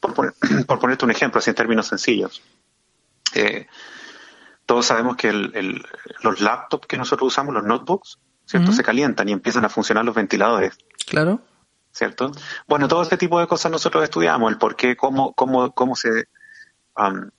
Por, 0.00 0.34
por 0.66 0.78
ponerte 0.78 1.04
un 1.04 1.10
ejemplo, 1.10 1.38
así 1.38 1.50
en 1.50 1.56
términos 1.56 1.86
sencillos. 1.86 2.42
Eh, 3.34 3.66
todos 4.66 4.86
sabemos 4.86 5.16
que 5.16 5.32
los 5.32 6.40
laptops 6.40 6.86
que 6.86 6.98
nosotros 6.98 7.28
usamos, 7.28 7.54
los 7.54 7.64
notebooks, 7.64 8.18
¿cierto? 8.44 8.72
Se 8.72 8.82
calientan 8.82 9.28
y 9.28 9.32
empiezan 9.32 9.64
a 9.64 9.68
funcionar 9.68 10.04
los 10.04 10.14
ventiladores. 10.14 10.76
Claro. 11.06 11.40
¿Cierto? 11.92 12.32
Bueno, 12.66 12.88
todo 12.88 13.02
este 13.02 13.16
tipo 13.16 13.40
de 13.40 13.46
cosas 13.46 13.72
nosotros 13.72 14.04
estudiamos, 14.04 14.52
el 14.52 14.58
por 14.58 14.76
qué, 14.76 14.96
cómo, 14.96 15.32
cómo, 15.32 15.72
cómo 15.72 15.96
se, 15.96 16.28
um, 16.96 17.30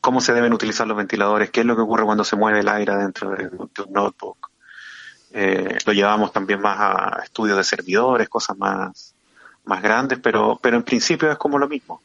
cómo 0.00 0.20
se 0.20 0.34
deben 0.34 0.52
utilizar 0.52 0.86
los 0.86 0.96
ventiladores, 0.96 1.50
qué 1.50 1.60
es 1.60 1.66
lo 1.66 1.76
que 1.76 1.82
ocurre 1.82 2.04
cuando 2.04 2.24
se 2.24 2.36
mueve 2.36 2.60
el 2.60 2.68
aire 2.68 2.96
dentro 2.96 3.30
de, 3.30 3.46
un 3.46 3.70
notebook. 3.90 4.50
Eh, 5.32 5.78
lo 5.86 5.92
llevamos 5.92 6.32
también 6.32 6.60
más 6.60 6.76
a 6.78 7.20
estudios 7.24 7.56
de 7.56 7.64
servidores, 7.64 8.28
cosas 8.28 8.58
más, 8.58 9.14
más 9.64 9.80
grandes, 9.80 10.18
pero, 10.18 10.58
pero 10.60 10.76
en 10.76 10.82
principio 10.82 11.30
es 11.30 11.38
como 11.38 11.58
lo 11.58 11.68
mismo. 11.68 12.02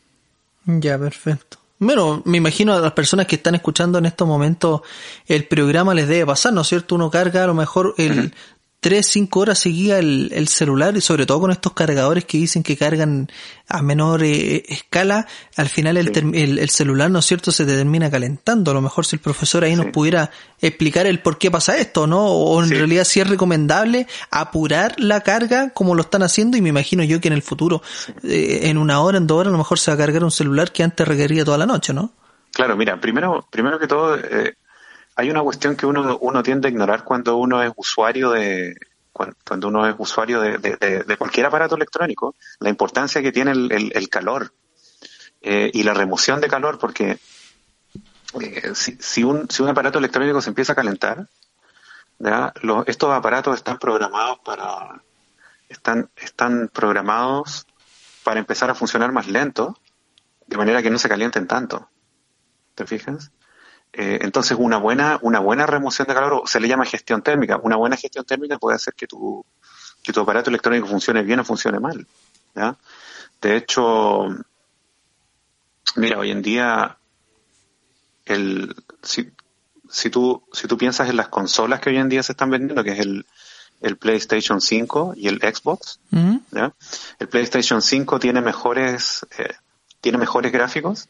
Ya, 0.65 0.97
perfecto. 0.97 1.57
Bueno, 1.79 2.23
me 2.25 2.37
imagino 2.37 2.73
a 2.73 2.79
las 2.79 2.93
personas 2.93 3.27
que 3.27 3.35
están 3.35 3.53
escuchando 3.53 3.99
en 3.99 4.07
estos 4.07 4.27
momentos 4.27 4.81
el 5.27 5.45
programa 5.47 5.93
les 5.93 6.07
debe 6.07 6.25
pasar, 6.25 6.51
¿no 6.53 6.61
es 6.61 6.67
cierto? 6.67 6.95
Uno 6.95 7.11
carga 7.11 7.43
a 7.43 7.47
lo 7.47 7.53
mejor 7.53 7.93
el, 7.97 8.33
tres, 8.87 9.05
cinco 9.07 9.41
horas 9.41 9.59
seguía 9.59 9.99
el, 9.99 10.31
el, 10.33 10.47
celular 10.47 10.95
y 10.95 11.01
sobre 11.01 11.25
todo 11.25 11.41
con 11.41 11.51
estos 11.51 11.73
cargadores 11.73 12.23
que 12.23 12.37
dicen 12.37 12.63
que 12.63 12.77
cargan 12.77 13.27
a 13.67 13.81
menor 13.81 14.23
eh, 14.23 14.63
escala, 14.69 15.27
al 15.57 15.67
final 15.67 15.97
el, 15.97 16.07
el, 16.33 16.69
celular, 16.69 17.11
¿no 17.11 17.19
es 17.19 17.25
cierto?, 17.25 17.51
se 17.51 17.65
te 17.65 17.75
termina 17.75 18.09
calentando. 18.09 18.71
A 18.71 18.73
lo 18.73 18.81
mejor 18.81 19.05
si 19.05 19.17
el 19.17 19.19
profesor 19.19 19.65
ahí 19.65 19.75
nos 19.75 19.87
pudiera 19.87 20.31
explicar 20.61 21.05
el 21.05 21.19
por 21.19 21.37
qué 21.37 21.51
pasa 21.51 21.77
esto, 21.77 22.07
¿no? 22.07 22.27
O 22.27 22.63
en 22.63 22.69
realidad 22.69 23.03
si 23.03 23.19
es 23.19 23.27
recomendable 23.27 24.07
apurar 24.31 24.95
la 24.99 25.19
carga 25.19 25.71
como 25.71 25.93
lo 25.93 26.03
están 26.03 26.23
haciendo 26.23 26.55
y 26.55 26.61
me 26.61 26.69
imagino 26.69 27.03
yo 27.03 27.19
que 27.19 27.27
en 27.27 27.33
el 27.33 27.41
futuro, 27.41 27.81
eh, 28.23 28.59
en 28.69 28.77
una 28.77 29.01
hora, 29.01 29.17
en 29.17 29.27
dos 29.27 29.37
horas, 29.37 29.49
a 29.49 29.51
lo 29.51 29.57
mejor 29.57 29.79
se 29.79 29.91
va 29.91 29.95
a 29.95 29.97
cargar 29.97 30.23
un 30.23 30.31
celular 30.31 30.71
que 30.71 30.83
antes 30.83 31.05
requería 31.05 31.43
toda 31.43 31.57
la 31.57 31.65
noche, 31.65 31.91
¿no? 31.91 32.13
Claro, 32.53 32.77
mira, 32.77 33.01
primero, 33.01 33.45
primero 33.51 33.77
que 33.79 33.87
todo, 33.87 34.15
eh, 34.15 34.55
hay 35.17 35.31
una 35.31 35.41
cuestión 35.41 35.75
que 35.75 35.87
uno, 35.87 36.17
uno 36.21 36.43
tiende 36.43 36.67
a 36.67 36.71
ignorar 36.71 37.03
cuando 37.03 37.37
uno 37.37 37.61
es 37.63 37.71
usuario 37.75 38.31
de 38.31 38.75
cuando 39.11 39.69
uno 39.69 39.87
es 39.87 39.95
usuario 39.97 40.41
de, 40.41 41.17
cualquier 41.17 41.47
aparato 41.47 41.75
electrónico, 41.75 42.35
la 42.59 42.69
importancia 42.69 43.19
que 43.23 43.31
tiene 43.31 43.51
el, 43.51 44.09
calor 44.09 44.53
eh, 45.41 45.71
y 45.73 45.81
la 45.81 45.95
remoción 45.95 46.39
de 46.39 46.47
calor, 46.47 46.77
porque 46.77 47.17
eh, 48.39 48.71
si, 48.75 49.23
un, 49.23 49.49
si 49.49 49.63
un 49.63 49.69
aparato 49.69 49.97
electrónico 49.97 50.39
se 50.39 50.49
empieza 50.49 50.73
a 50.73 50.75
calentar, 50.75 51.27
estos 52.85 53.11
aparatos 53.11 53.55
están 53.55 53.79
programados 53.79 54.37
para 54.45 55.01
están, 55.67 56.11
están 56.15 56.69
programados 56.71 57.65
para 58.23 58.39
empezar 58.39 58.69
a 58.69 58.75
funcionar 58.75 59.11
más 59.11 59.27
lento, 59.27 59.79
de 60.45 60.57
manera 60.57 60.83
que 60.83 60.91
no 60.91 60.99
se 60.99 61.09
calienten 61.09 61.47
tanto. 61.47 61.89
¿Te 62.75 62.85
fijas? 62.85 63.31
Eh, 63.93 64.19
entonces, 64.21 64.57
una 64.59 64.77
buena, 64.77 65.19
una 65.21 65.39
buena 65.39 65.65
remoción 65.65 66.07
de 66.07 66.13
calor 66.13 66.43
se 66.45 66.59
le 66.59 66.67
llama 66.67 66.85
gestión 66.85 67.21
térmica. 67.21 67.59
Una 67.61 67.75
buena 67.75 67.97
gestión 67.97 68.25
térmica 68.25 68.57
puede 68.57 68.75
hacer 68.75 68.93
que 68.93 69.07
tu, 69.07 69.45
que 70.03 70.13
tu 70.13 70.21
aparato 70.21 70.49
electrónico 70.49 70.87
funcione 70.87 71.23
bien 71.23 71.39
o 71.39 71.45
funcione 71.45 71.79
mal. 71.79 72.05
¿ya? 72.55 72.75
De 73.41 73.55
hecho, 73.55 74.27
mira, 75.95 76.19
hoy 76.19 76.31
en 76.31 76.41
día, 76.41 76.97
el, 78.25 78.75
si, 79.01 79.31
si, 79.89 80.09
tú, 80.09 80.43
si 80.53 80.67
tú 80.67 80.77
piensas 80.77 81.09
en 81.09 81.17
las 81.17 81.29
consolas 81.29 81.79
que 81.79 81.89
hoy 81.89 81.97
en 81.97 82.09
día 82.09 82.23
se 82.23 82.33
están 82.33 82.49
vendiendo, 82.49 82.83
que 82.83 82.91
es 82.91 82.99
el, 82.99 83.25
el 83.81 83.97
PlayStation 83.97 84.61
5 84.61 85.13
y 85.15 85.27
el 85.27 85.39
Xbox, 85.39 85.99
¿ya? 86.51 86.73
el 87.19 87.27
PlayStation 87.27 87.81
5 87.81 88.19
tiene 88.19 88.41
mejores, 88.41 89.25
eh, 89.37 89.55
tiene 90.01 90.17
mejores 90.17 90.51
gráficos 90.51 91.09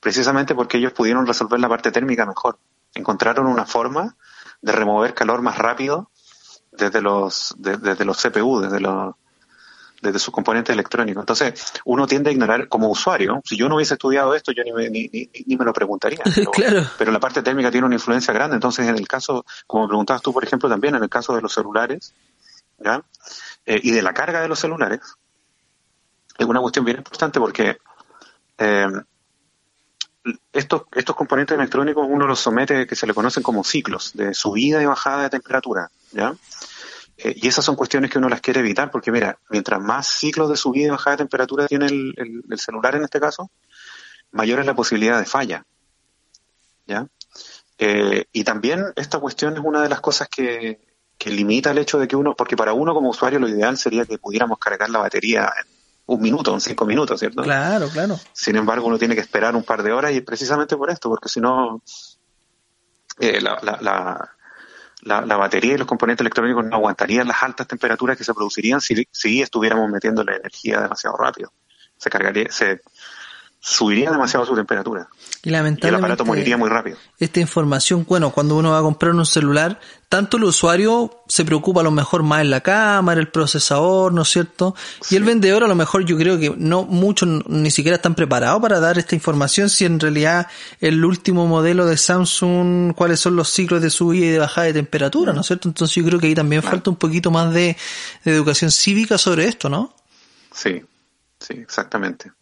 precisamente 0.00 0.54
porque 0.54 0.78
ellos 0.78 0.92
pudieron 0.92 1.26
resolver 1.26 1.60
la 1.60 1.68
parte 1.68 1.90
térmica 1.90 2.26
mejor. 2.26 2.58
Encontraron 2.94 3.46
una 3.46 3.66
forma 3.66 4.16
de 4.60 4.72
remover 4.72 5.14
calor 5.14 5.42
más 5.42 5.58
rápido 5.58 6.10
desde 6.72 7.00
los, 7.00 7.54
desde 7.58 8.04
los 8.04 8.20
CPU, 8.20 8.60
desde 8.60 8.80
los 8.80 9.14
desde 10.00 10.18
sus 10.18 10.32
componentes 10.32 10.72
electrónicos. 10.72 11.22
Entonces, 11.22 11.72
uno 11.84 12.06
tiende 12.06 12.30
a 12.30 12.32
ignorar 12.32 12.68
como 12.68 12.88
usuario. 12.88 13.40
Si 13.44 13.56
yo 13.56 13.68
no 13.68 13.76
hubiese 13.76 13.94
estudiado 13.94 14.34
esto, 14.34 14.52
yo 14.52 14.62
ni 14.62 14.72
me, 14.72 14.88
ni, 14.88 15.10
ni, 15.46 15.56
me 15.56 15.64
lo 15.64 15.72
preguntaría. 15.72 16.20
Pero, 16.34 16.50
claro. 16.50 16.86
pero 16.96 17.12
la 17.12 17.20
parte 17.20 17.42
térmica 17.42 17.70
tiene 17.70 17.86
una 17.86 17.96
influencia 17.96 18.32
grande. 18.32 18.54
Entonces, 18.54 18.86
en 18.86 18.96
el 18.96 19.08
caso, 19.08 19.44
como 19.66 19.88
preguntabas 19.88 20.22
tú, 20.22 20.32
por 20.32 20.44
ejemplo, 20.44 20.68
también 20.68 20.94
en 20.94 21.02
el 21.02 21.08
caso 21.08 21.34
de 21.34 21.42
los 21.42 21.52
celulares, 21.52 22.14
¿ya? 22.78 23.02
Eh, 23.66 23.80
y 23.82 23.90
de 23.90 24.02
la 24.02 24.14
carga 24.14 24.40
de 24.40 24.48
los 24.48 24.58
celulares, 24.58 25.00
es 26.38 26.46
una 26.46 26.60
cuestión 26.60 26.84
bien 26.84 26.98
importante 26.98 27.40
porque 27.40 27.78
eh, 28.58 28.86
estos, 30.52 30.82
estos 30.94 31.16
componentes 31.16 31.56
electrónicos 31.56 32.06
uno 32.08 32.26
los 32.26 32.40
somete 32.40 32.86
que 32.86 32.96
se 32.96 33.06
le 33.06 33.14
conocen 33.14 33.42
como 33.42 33.64
ciclos 33.64 34.12
de 34.14 34.34
subida 34.34 34.82
y 34.82 34.86
bajada 34.86 35.24
de 35.24 35.30
temperatura, 35.30 35.90
¿ya? 36.12 36.34
Eh, 37.18 37.34
y 37.36 37.48
esas 37.48 37.64
son 37.64 37.74
cuestiones 37.74 38.10
que 38.10 38.18
uno 38.18 38.28
las 38.28 38.40
quiere 38.40 38.60
evitar 38.60 38.90
porque, 38.90 39.10
mira, 39.10 39.38
mientras 39.50 39.80
más 39.80 40.06
ciclos 40.06 40.48
de 40.48 40.56
subida 40.56 40.86
y 40.86 40.90
bajada 40.90 41.16
de 41.16 41.22
temperatura 41.24 41.66
tiene 41.66 41.86
el, 41.86 42.42
el, 42.48 42.58
celular 42.58 42.94
en 42.94 43.04
este 43.04 43.18
caso, 43.18 43.50
mayor 44.30 44.60
es 44.60 44.66
la 44.66 44.74
posibilidad 44.74 45.18
de 45.18 45.26
falla, 45.26 45.64
¿ya? 46.86 47.06
Eh, 47.78 48.26
y 48.32 48.44
también 48.44 48.84
esta 48.96 49.18
cuestión 49.18 49.54
es 49.54 49.60
una 49.64 49.82
de 49.82 49.88
las 49.88 50.00
cosas 50.00 50.28
que, 50.28 50.80
que 51.16 51.30
limita 51.30 51.72
el 51.72 51.78
hecho 51.78 51.98
de 51.98 52.06
que 52.06 52.16
uno, 52.16 52.34
porque 52.34 52.56
para 52.56 52.72
uno 52.72 52.94
como 52.94 53.10
usuario 53.10 53.38
lo 53.38 53.48
ideal 53.48 53.76
sería 53.76 54.04
que 54.04 54.18
pudiéramos 54.18 54.58
cargar 54.58 54.90
la 54.90 55.00
batería 55.00 55.52
en 55.60 55.77
un 56.08 56.22
minuto, 56.22 56.54
en 56.54 56.60
cinco 56.60 56.86
minutos, 56.86 57.20
¿cierto? 57.20 57.42
Claro, 57.42 57.88
claro. 57.88 58.18
Sin 58.32 58.56
embargo, 58.56 58.86
uno 58.86 58.98
tiene 58.98 59.14
que 59.14 59.20
esperar 59.20 59.54
un 59.54 59.62
par 59.62 59.82
de 59.82 59.92
horas 59.92 60.12
y 60.12 60.22
precisamente 60.22 60.76
por 60.76 60.90
esto, 60.90 61.10
porque 61.10 61.28
si 61.28 61.38
no, 61.38 61.82
eh, 63.20 63.40
la, 63.42 63.58
la, 63.62 63.78
la, 65.02 65.20
la, 65.20 65.36
batería 65.36 65.74
y 65.74 65.76
los 65.76 65.86
componentes 65.86 66.22
electrónicos 66.22 66.64
no 66.64 66.76
aguantarían 66.76 67.28
las 67.28 67.42
altas 67.42 67.66
temperaturas 67.66 68.16
que 68.16 68.24
se 68.24 68.32
producirían 68.32 68.80
si, 68.80 69.06
si 69.10 69.42
estuviéramos 69.42 69.90
metiendo 69.90 70.24
la 70.24 70.36
energía 70.36 70.80
demasiado 70.80 71.14
rápido. 71.18 71.52
Se 71.98 72.08
cargaría, 72.08 72.50
se, 72.50 72.80
subiría 73.60 74.10
demasiado 74.10 74.46
su 74.46 74.54
temperatura. 74.54 75.08
Y 75.42 75.50
lamentablemente. 75.50 75.86
Y 75.86 75.88
el 75.88 75.94
aparato 75.94 76.24
moriría 76.24 76.56
muy 76.56 76.68
rápido. 76.68 76.96
Esta 77.18 77.40
información, 77.40 78.04
bueno, 78.08 78.30
cuando 78.30 78.56
uno 78.56 78.70
va 78.70 78.78
a 78.78 78.82
comprar 78.82 79.14
un 79.14 79.26
celular, 79.26 79.80
tanto 80.08 80.36
el 80.36 80.44
usuario 80.44 81.22
se 81.28 81.44
preocupa 81.44 81.80
a 81.80 81.84
lo 81.84 81.90
mejor 81.90 82.22
más 82.22 82.40
en 82.40 82.50
la 82.50 82.60
cámara, 82.60 83.20
el 83.20 83.28
procesador, 83.28 84.12
¿no 84.12 84.22
es 84.22 84.28
cierto? 84.28 84.74
Y 85.10 85.16
el 85.16 85.24
vendedor 85.24 85.64
a 85.64 85.68
lo 85.68 85.74
mejor 85.74 86.04
yo 86.04 86.16
creo 86.16 86.38
que 86.38 86.54
no 86.56 86.84
muchos 86.84 87.28
ni 87.48 87.70
siquiera 87.70 87.96
están 87.96 88.14
preparados 88.14 88.62
para 88.62 88.80
dar 88.80 88.98
esta 88.98 89.14
información 89.14 89.68
si 89.68 89.84
en 89.84 90.00
realidad 90.00 90.46
el 90.80 91.04
último 91.04 91.46
modelo 91.46 91.84
de 91.84 91.96
Samsung, 91.96 92.94
cuáles 92.94 93.20
son 93.20 93.36
los 93.36 93.48
ciclos 93.50 93.82
de 93.82 93.90
subida 93.90 94.26
y 94.26 94.30
de 94.30 94.38
bajada 94.38 94.68
de 94.68 94.72
temperatura, 94.74 95.32
¿no 95.32 95.42
es 95.42 95.46
cierto? 95.46 95.68
Entonces 95.68 95.94
yo 95.94 96.04
creo 96.04 96.18
que 96.18 96.28
ahí 96.28 96.34
también 96.34 96.62
falta 96.62 96.90
un 96.90 96.96
poquito 96.96 97.30
más 97.30 97.52
de, 97.52 97.76
de 98.24 98.34
educación 98.34 98.70
cívica 98.70 99.18
sobre 99.18 99.46
esto, 99.46 99.68
¿no? 99.68 99.94
Sí, 100.52 100.82
sí, 101.38 101.54
exactamente. 101.54 102.32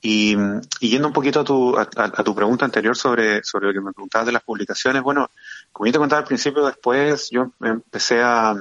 Y, 0.00 0.36
yendo 0.80 1.08
un 1.08 1.12
poquito 1.12 1.40
a 1.40 1.44
tu, 1.44 1.76
a, 1.76 1.86
tu 2.22 2.34
pregunta 2.34 2.64
anterior 2.64 2.96
sobre, 2.96 3.42
sobre 3.42 3.68
lo 3.68 3.72
que 3.72 3.80
me 3.80 3.92
preguntabas 3.92 4.26
de 4.26 4.32
las 4.32 4.42
publicaciones, 4.42 5.02
bueno, 5.02 5.30
como 5.72 5.86
yo 5.86 5.92
te 5.92 5.98
contaba 5.98 6.20
al 6.20 6.26
principio, 6.26 6.64
después 6.66 7.28
yo 7.30 7.52
empecé 7.60 8.20
a, 8.22 8.54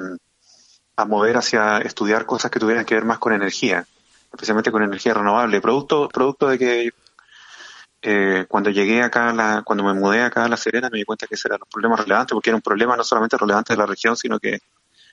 a 0.96 1.06
mover 1.06 1.38
hacia 1.38 1.80
estudiar 1.80 2.26
cosas 2.26 2.50
que 2.50 2.60
tuvieran 2.60 2.86
que 2.86 2.96
ver 2.96 3.06
más 3.06 3.20
con 3.20 3.34
energía, 3.34 3.86
especialmente 4.32 4.72
con 4.72 4.84
energía 4.84 5.14
renovable, 5.14 5.62
producto, 5.62 6.10
producto 6.10 6.48
de 6.48 6.58
que 6.58 6.90
eh, 8.02 8.46
cuando 8.48 8.70
llegué 8.70 9.02
acá, 9.02 9.34
la, 9.34 9.64
cuando 9.64 9.84
me 9.84 9.94
mudé 9.94 10.22
acá 10.22 10.46
a 10.46 10.48
La 10.48 10.58
Serena, 10.58 10.90
me 10.92 11.00
di 11.00 11.04
cuenta 11.04 11.28
que 11.28 11.36
ese 11.36 11.48
era 11.48 11.56
un 11.56 11.70
problema 11.70 11.96
relevante, 11.96 12.34
porque 12.34 12.52
era 12.52 12.56
un 12.56 12.62
problema 12.62 12.96
no 12.96 13.04
solamente 13.04 13.38
relevante 13.38 13.74
de 13.74 13.78
la 13.78 13.86
región, 13.86 14.16
sino 14.16 14.40
que 14.40 14.60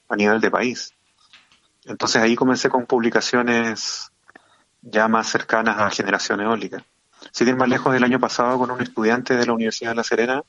a 0.08 0.16
nivel 0.16 0.40
de 0.40 0.50
país. 0.50 0.92
Entonces 1.84 2.22
ahí 2.22 2.36
comencé 2.36 2.68
con 2.68 2.86
publicaciones 2.86 4.11
ya 4.82 5.08
más 5.08 5.28
cercanas 5.30 5.78
a 5.78 5.90
generación 5.90 6.40
eólica. 6.40 6.84
Sin 7.30 7.48
ir 7.48 7.56
más 7.56 7.68
lejos, 7.68 7.92
del 7.92 8.04
año 8.04 8.18
pasado 8.18 8.58
con 8.58 8.70
un 8.70 8.82
estudiante 8.82 9.36
de 9.36 9.46
la 9.46 9.52
Universidad 9.52 9.92
de 9.92 9.96
La 9.96 10.04
Serena 10.04 10.42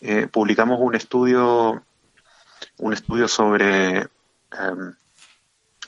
eh, 0.00 0.26
publicamos 0.26 0.80
un 0.80 0.96
estudio, 0.96 1.80
un 2.78 2.92
estudio 2.92 3.28
sobre 3.28 3.98
em, 3.98 4.94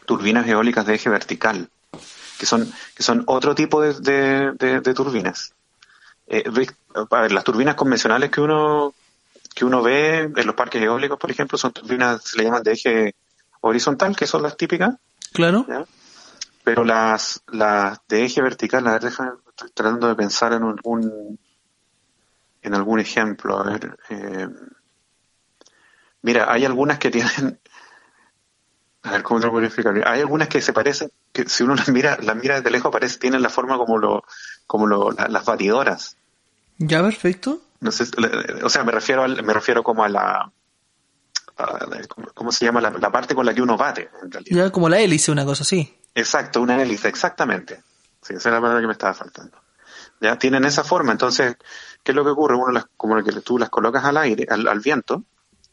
turbinas 0.06 0.46
eólicas 0.46 0.86
de 0.86 0.94
eje 0.94 1.10
vertical, 1.10 1.68
que 2.38 2.46
son, 2.46 2.72
que 2.94 3.02
son 3.02 3.24
otro 3.26 3.56
tipo 3.56 3.82
de, 3.82 4.52
de, 4.52 4.94
turbinas. 4.94 5.52
Eh, 6.28 6.44
a 7.10 7.20
ver, 7.22 7.32
las 7.32 7.42
turbinas 7.42 7.74
convencionales 7.74 8.30
que 8.30 8.40
uno 8.40 8.94
que 9.52 9.64
uno 9.64 9.82
ve 9.82 10.30
en 10.36 10.46
los 10.46 10.54
parques 10.54 10.82
eólicos, 10.82 11.18
por 11.18 11.30
ejemplo, 11.30 11.56
son 11.56 11.72
turbinas, 11.72 12.22
se 12.22 12.38
le 12.38 12.44
llaman 12.44 12.62
de 12.62 12.72
eje 12.72 13.14
horizontal, 13.60 14.16
que 14.16 14.26
son 14.26 14.42
las 14.42 14.56
típicas. 14.56 14.94
Claro. 15.32 15.66
Pero 16.64 16.82
las, 16.82 17.42
las 17.52 18.00
de 18.08 18.24
eje 18.24 18.40
vertical, 18.40 18.86
a 18.88 18.98
ver, 18.98 19.04
estoy 19.04 19.70
tratando 19.74 20.08
de 20.08 20.14
pensar 20.14 20.54
en 20.54 20.62
algún, 20.62 21.38
en 22.62 22.74
algún 22.74 23.00
ejemplo. 23.00 23.58
A 23.58 23.64
ver, 23.64 23.98
eh, 24.08 24.48
mira, 26.22 26.50
hay 26.50 26.64
algunas 26.64 26.98
que 26.98 27.10
tienen, 27.10 27.60
a 29.02 29.10
ver 29.12 29.22
cómo 29.22 29.40
te 29.40 29.46
lo 29.46 29.52
puedo 29.52 29.66
explicar. 29.66 29.94
Hay 30.08 30.20
algunas 30.20 30.48
que 30.48 30.62
se 30.62 30.72
parecen, 30.72 31.10
que 31.32 31.46
si 31.46 31.62
uno 31.64 31.74
las 31.74 31.90
mira, 31.90 32.16
las 32.22 32.36
mira 32.36 32.56
desde 32.56 32.70
lejos, 32.70 32.90
parece, 32.90 33.18
tienen 33.18 33.42
la 33.42 33.50
forma 33.50 33.76
como 33.76 33.98
lo, 33.98 34.24
como 34.66 34.86
lo, 34.86 35.10
las 35.12 35.44
batidoras. 35.44 36.16
Ya, 36.78 37.02
perfecto. 37.02 37.60
No 37.80 37.92
sé, 37.92 38.04
o 38.62 38.70
sea, 38.70 38.84
me 38.84 38.92
refiero 38.92 39.28
me 39.28 39.52
refiero 39.52 39.82
como 39.82 40.02
a 40.02 40.08
la, 40.08 40.50
¿cómo 42.34 42.50
se 42.50 42.64
llama? 42.64 42.80
La, 42.80 42.90
la, 42.90 43.12
parte 43.12 43.34
con 43.34 43.44
la 43.44 43.52
que 43.52 43.60
uno 43.60 43.76
bate, 43.76 44.08
en 44.22 44.32
realidad. 44.32 44.56
Ya, 44.56 44.72
como 44.72 44.88
la 44.88 44.98
hélice, 44.98 45.30
una 45.30 45.44
cosa 45.44 45.62
así. 45.62 45.94
Exacto, 46.14 46.60
una 46.60 46.80
hélice, 46.80 47.08
exactamente. 47.08 47.82
Sí, 48.22 48.34
esa 48.34 48.48
es 48.48 48.54
la 48.54 48.60
palabra 48.60 48.80
que 48.80 48.86
me 48.86 48.92
estaba 48.92 49.14
faltando. 49.14 49.58
Ya 50.20 50.38
tienen 50.38 50.64
esa 50.64 50.84
forma, 50.84 51.12
entonces, 51.12 51.56
¿qué 52.02 52.12
es 52.12 52.16
lo 52.16 52.24
que 52.24 52.30
ocurre? 52.30 52.56
Uno 52.56 52.72
las, 52.72 52.86
como 52.96 53.22
que 53.22 53.32
tú 53.40 53.58
las 53.58 53.68
colocas 53.68 54.04
al 54.04 54.16
aire, 54.16 54.46
al, 54.48 54.80
viento, 54.80 55.24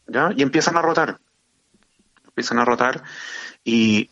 ¿ya? 0.06 0.30
Y 0.36 0.42
empiezan 0.42 0.76
a 0.76 0.82
rotar. 0.82 1.18
Empiezan 2.26 2.58
a 2.58 2.64
rotar 2.64 3.02
y 3.64 4.10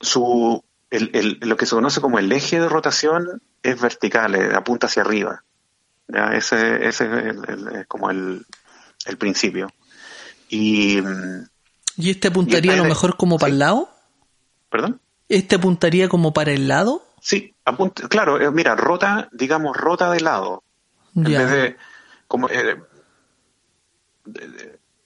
su, 0.00 0.62
el, 0.90 1.10
el, 1.14 1.38
lo 1.48 1.56
que 1.56 1.66
se 1.66 1.74
conoce 1.74 2.00
como 2.00 2.18
el 2.18 2.30
eje 2.32 2.60
de 2.60 2.68
rotación 2.68 3.42
es 3.62 3.80
vertical, 3.80 4.34
eh, 4.34 4.54
apunta 4.54 4.86
hacia 4.86 5.02
arriba. 5.02 5.44
¿ya? 6.08 6.32
Ese, 6.34 6.86
ese 6.86 7.08
es 7.74 7.86
como 7.86 8.10
el, 8.10 8.44
el 9.06 9.16
principio. 9.16 9.68
Y, 10.48 10.98
¿Y 11.96 12.10
este 12.10 12.28
apuntaría 12.28 12.74
a 12.74 12.76
lo 12.76 12.84
mejor 12.84 13.16
como 13.16 13.38
para 13.38 13.52
el 13.52 13.58
lado? 13.58 13.88
¿Perdón? 14.70 15.00
¿Este 15.28 15.56
apuntaría 15.56 16.08
como 16.08 16.32
para 16.32 16.52
el 16.52 16.68
lado? 16.68 17.02
Sí, 17.20 17.54
apunta, 17.64 18.08
claro, 18.08 18.40
eh, 18.40 18.50
mira, 18.50 18.74
rota, 18.74 19.28
digamos, 19.32 19.76
rota 19.76 20.10
de 20.10 20.20
lado. 20.20 20.62
En 21.16 21.24
vez 21.24 21.50
de, 21.50 21.76
como, 22.26 22.48
eh, 22.50 22.76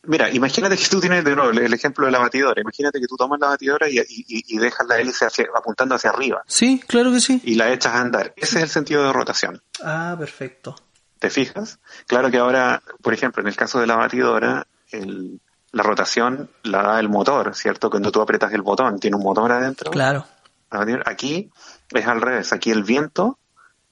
mira, 0.02 0.30
imagínate 0.30 0.76
que 0.76 0.88
tú 0.88 1.00
tienes 1.00 1.24
de 1.24 1.36
nuevo 1.36 1.50
el, 1.50 1.72
ejemplo 1.72 2.06
de 2.06 2.12
la 2.12 2.18
batidora. 2.18 2.60
Imagínate 2.60 2.98
que 3.00 3.06
tú 3.06 3.16
tomas 3.16 3.38
la 3.38 3.48
batidora 3.48 3.88
y, 3.88 4.00
y, 4.08 4.58
dejas 4.58 4.86
la 4.88 4.98
hélice 4.98 5.26
apuntando 5.54 5.94
hacia 5.94 6.10
arriba. 6.10 6.42
Sí, 6.46 6.82
claro 6.86 7.12
que 7.12 7.20
sí. 7.20 7.40
Y 7.44 7.54
la 7.54 7.72
echas 7.72 7.94
a 7.94 8.00
andar. 8.00 8.32
Ese 8.36 8.56
es 8.56 8.62
el 8.64 8.68
sentido 8.68 9.04
de 9.04 9.12
rotación. 9.12 9.62
Ah, 9.82 10.16
perfecto. 10.18 10.76
¿Te 11.18 11.30
fijas? 11.30 11.78
Claro 12.06 12.30
que 12.30 12.38
ahora, 12.38 12.82
por 13.02 13.12
ejemplo, 13.12 13.42
en 13.42 13.48
el 13.48 13.56
caso 13.56 13.80
de 13.80 13.86
la 13.86 13.96
batidora, 13.96 14.66
el, 14.90 15.40
la 15.78 15.84
rotación 15.84 16.50
la 16.64 16.82
da 16.82 16.98
el 16.98 17.08
motor, 17.08 17.54
¿cierto? 17.54 17.88
Cuando 17.88 18.10
tú 18.10 18.20
apretas 18.20 18.52
el 18.52 18.62
botón, 18.62 18.98
tiene 18.98 19.16
un 19.16 19.22
motor 19.22 19.52
adentro. 19.52 19.92
Claro. 19.92 20.26
Aquí 20.70 21.50
es 21.94 22.06
al 22.06 22.20
revés, 22.20 22.52
aquí 22.52 22.72
el 22.72 22.82
viento 22.82 23.38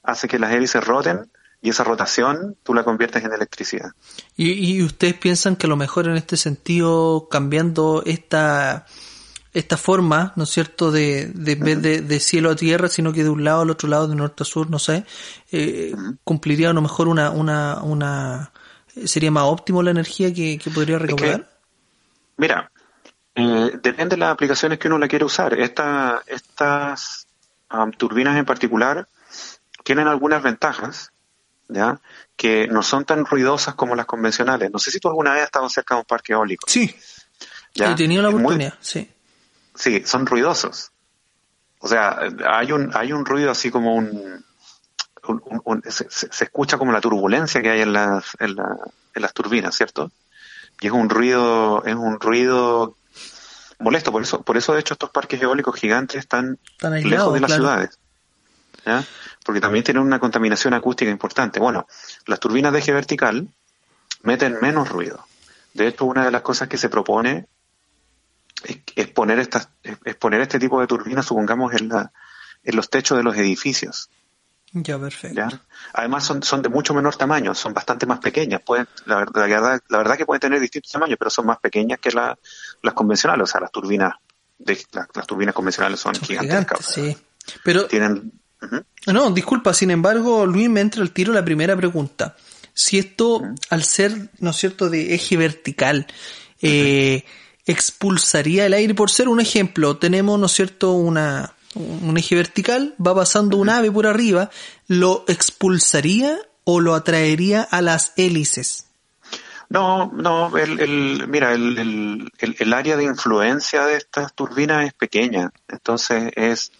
hace 0.03 0.27
que 0.27 0.37
las 0.37 0.51
hélices 0.51 0.83
roten 0.83 1.31
y 1.61 1.69
esa 1.69 1.85
rotación 1.85 2.57
tú 2.61 2.73
la 2.73 2.83
conviertes 2.83 3.23
en 3.23 3.31
electricidad. 3.31 3.91
¿Y, 4.35 4.51
y 4.51 4.83
ustedes 4.83 5.13
piensan 5.13 5.55
que 5.55 5.65
a 5.65 5.69
lo 5.69 5.77
mejor 5.77 6.09
en 6.09 6.17
este 6.17 6.35
sentido, 6.35 7.29
cambiando 7.31 8.03
esta, 8.05 8.85
esta 9.53 9.77
forma, 9.77 10.33
¿no 10.35 10.43
es 10.43 10.49
cierto?, 10.49 10.91
de, 10.91 11.27
de 11.33 11.55
vez 11.55 11.81
de, 11.81 12.19
cielo 12.19 12.51
a 12.51 12.55
tierra, 12.57 12.89
sino 12.89 13.13
que 13.13 13.23
de 13.23 13.29
un 13.29 13.45
lado 13.45 13.61
al 13.61 13.69
otro 13.69 13.87
lado, 13.87 14.09
de 14.09 14.15
norte 14.15 14.43
a 14.43 14.45
sur, 14.45 14.69
no 14.69 14.77
sé, 14.77 15.05
eh, 15.53 15.95
cumpliría 16.25 16.69
a 16.69 16.73
lo 16.73 16.81
mejor 16.81 17.07
una, 17.07 17.31
una, 17.31 17.81
una, 17.81 18.51
sería 19.05 19.31
más 19.31 19.45
óptimo 19.45 19.81
la 19.81 19.91
energía 19.91 20.33
que, 20.33 20.59
podría 20.73 20.99
recaudar? 20.99 21.56
Mira, 22.37 22.71
eh, 23.35 23.71
depende 23.81 24.15
de 24.15 24.19
las 24.19 24.31
aplicaciones 24.31 24.79
que 24.79 24.87
uno 24.87 24.97
la 24.97 25.07
quiere 25.07 25.25
usar. 25.25 25.53
Esta, 25.59 26.23
estas 26.25 27.27
turbinas 27.97 28.37
en 28.37 28.45
particular 28.45 29.07
tienen 29.83 30.07
algunas 30.07 30.41
ventajas, 30.41 31.11
¿ya? 31.67 31.99
Que 32.35 32.67
no 32.67 32.81
son 32.81 33.05
tan 33.05 33.25
ruidosas 33.25 33.75
como 33.75 33.95
las 33.95 34.05
convencionales. 34.05 34.71
No 34.71 34.79
sé 34.79 34.91
si 34.91 34.99
tú 34.99 35.09
alguna 35.09 35.33
vez 35.33 35.41
has 35.41 35.47
estado 35.47 35.69
cerca 35.69 35.95
de 35.95 35.99
un 35.99 36.05
parque 36.05 36.33
eólico. 36.33 36.67
Sí. 36.67 36.95
¿ya? 37.75 37.91
He 37.91 37.95
tenido 37.95 38.23
la 38.23 38.29
oportunidad, 38.29 38.73
sí. 38.79 39.09
Sí, 39.75 40.03
son 40.05 40.25
ruidosos. 40.25 40.91
O 41.79 41.87
sea, 41.87 42.19
hay 42.47 42.71
un, 42.71 42.91
hay 42.95 43.11
un 43.11 43.23
ruido 43.23 43.51
así 43.51 43.69
como 43.69 43.95
un, 43.95 44.43
se, 45.87 46.43
escucha 46.43 46.77
como 46.77 46.91
la 46.91 47.01
turbulencia 47.01 47.61
que 47.61 47.69
hay 47.69 47.81
en 47.81 47.93
las, 47.93 48.35
en, 48.39 48.55
en 48.57 49.21
las 49.21 49.33
turbinas, 49.33 49.75
¿cierto? 49.75 50.11
Y 50.81 50.87
es 50.87 50.93
un 50.93 51.09
ruido, 51.09 51.83
es 51.85 51.95
un 51.95 52.19
ruido 52.19 52.95
molesto, 53.79 54.11
por 54.11 54.21
eso, 54.23 54.41
por 54.41 54.57
eso 54.57 54.73
de 54.73 54.79
hecho 54.79 54.93
estos 54.93 55.09
parques 55.09 55.41
eólicos 55.41 55.75
gigantes 55.75 56.19
están, 56.19 56.59
lejos 56.81 57.33
de 57.33 57.39
las 57.39 57.53
ciudades. 57.53 57.99
¿ya? 58.85 59.03
Porque 59.43 59.61
también 59.61 59.83
tienen 59.83 60.03
una 60.03 60.19
contaminación 60.19 60.73
acústica 60.73 61.11
importante. 61.11 61.59
Bueno, 61.59 61.87
las 62.25 62.39
turbinas 62.39 62.73
de 62.73 62.79
eje 62.79 62.93
vertical 62.93 63.47
meten 64.23 64.57
menos 64.61 64.89
ruido. 64.89 65.25
De 65.73 65.87
hecho, 65.87 66.05
una 66.05 66.25
de 66.25 66.31
las 66.31 66.41
cosas 66.41 66.67
que 66.67 66.77
se 66.77 66.89
propone 66.89 67.47
es, 68.95 69.07
poner 69.09 69.39
estas, 69.39 69.69
es 69.83 70.15
poner 70.15 70.41
este 70.41 70.59
tipo 70.59 70.79
de 70.81 70.87
turbinas, 70.87 71.25
supongamos, 71.25 71.73
en 71.73 71.89
la, 71.89 72.11
en 72.63 72.75
los 72.75 72.89
techos 72.89 73.17
de 73.17 73.23
los 73.23 73.37
edificios. 73.37 74.09
Ya, 74.73 74.99
perfecto. 74.99 75.41
Además 75.93 76.25
son, 76.25 76.43
son 76.43 76.61
de 76.61 76.69
mucho 76.69 76.93
menor 76.93 77.15
tamaño, 77.15 77.55
son 77.55 77.73
bastante 77.73 78.05
más 78.05 78.19
pequeñas. 78.19 78.61
Pueden, 78.61 78.87
la, 79.05 79.17
verdad, 79.17 79.81
la 79.87 79.97
verdad 79.97 80.17
que 80.17 80.25
pueden 80.25 80.41
tener 80.41 80.59
distintos 80.59 80.91
tamaños, 80.91 81.17
pero 81.17 81.31
son 81.31 81.45
más 81.45 81.59
pequeñas 81.59 81.99
que 81.99 82.11
las 82.11 82.37
turbinas. 82.95 83.41
O 83.41 83.45
sea, 83.45 83.61
las 83.61 83.71
turbinas, 83.71 84.13
de, 84.57 84.77
las, 84.91 85.27
turbinas 85.27 85.55
convencionales 85.55 85.99
son, 85.99 86.15
gigantescas. 86.15 86.85
sí. 86.85 87.17
Pero, 87.63 87.87
tienen... 87.87 88.33
No, 89.05 89.31
disculpa, 89.31 89.73
sin 89.73 89.91
embargo, 89.91 90.45
Luis, 90.45 90.69
me 90.69 90.81
entra 90.81 91.01
el 91.01 91.11
tiro 91.11 91.31
la 91.31 91.45
primera 91.45 91.75
pregunta. 91.75 92.35
Si 92.73 92.97
esto, 92.97 93.41
al 93.69 93.83
ser, 93.83 94.29
¿no 94.39 94.49
es 94.49 94.57
cierto?, 94.57 94.89
de 94.89 95.13
eje 95.15 95.37
vertical, 95.37 96.07
eh, 96.61 97.23
expulsaría 97.65 98.65
el 98.65 98.73
aire, 98.73 98.93
por 98.95 99.09
ser 99.09 99.29
un 99.29 99.39
ejemplo, 99.39 99.97
tenemos, 99.97 100.39
¿no 100.39 100.47
es 100.47 100.51
cierto?, 100.51 100.93
una, 100.93 101.55
un 101.75 102.17
eje 102.17 102.35
vertical, 102.35 102.95
va 103.05 103.15
pasando 103.15 103.57
un 103.57 103.69
ave 103.69 103.91
por 103.91 104.07
arriba, 104.07 104.49
¿lo 104.87 105.25
expulsaría 105.27 106.37
o 106.63 106.79
lo 106.79 106.95
atraería 106.95 107.61
a 107.61 107.81
las 107.81 108.13
hélices? 108.15 108.87
No, 109.69 110.11
no, 110.13 110.57
el, 110.57 110.79
el 110.79 111.27
mira, 111.27 111.53
el, 111.53 111.77
el, 111.77 112.55
el, 112.57 112.73
área 112.73 112.95
de 112.95 113.03
influencia 113.03 113.85
de 113.85 113.97
estas 113.97 114.33
turbinas 114.33 114.85
es 114.85 114.93
pequeña, 114.93 115.51
entonces 115.67 116.31
es, 116.35 116.71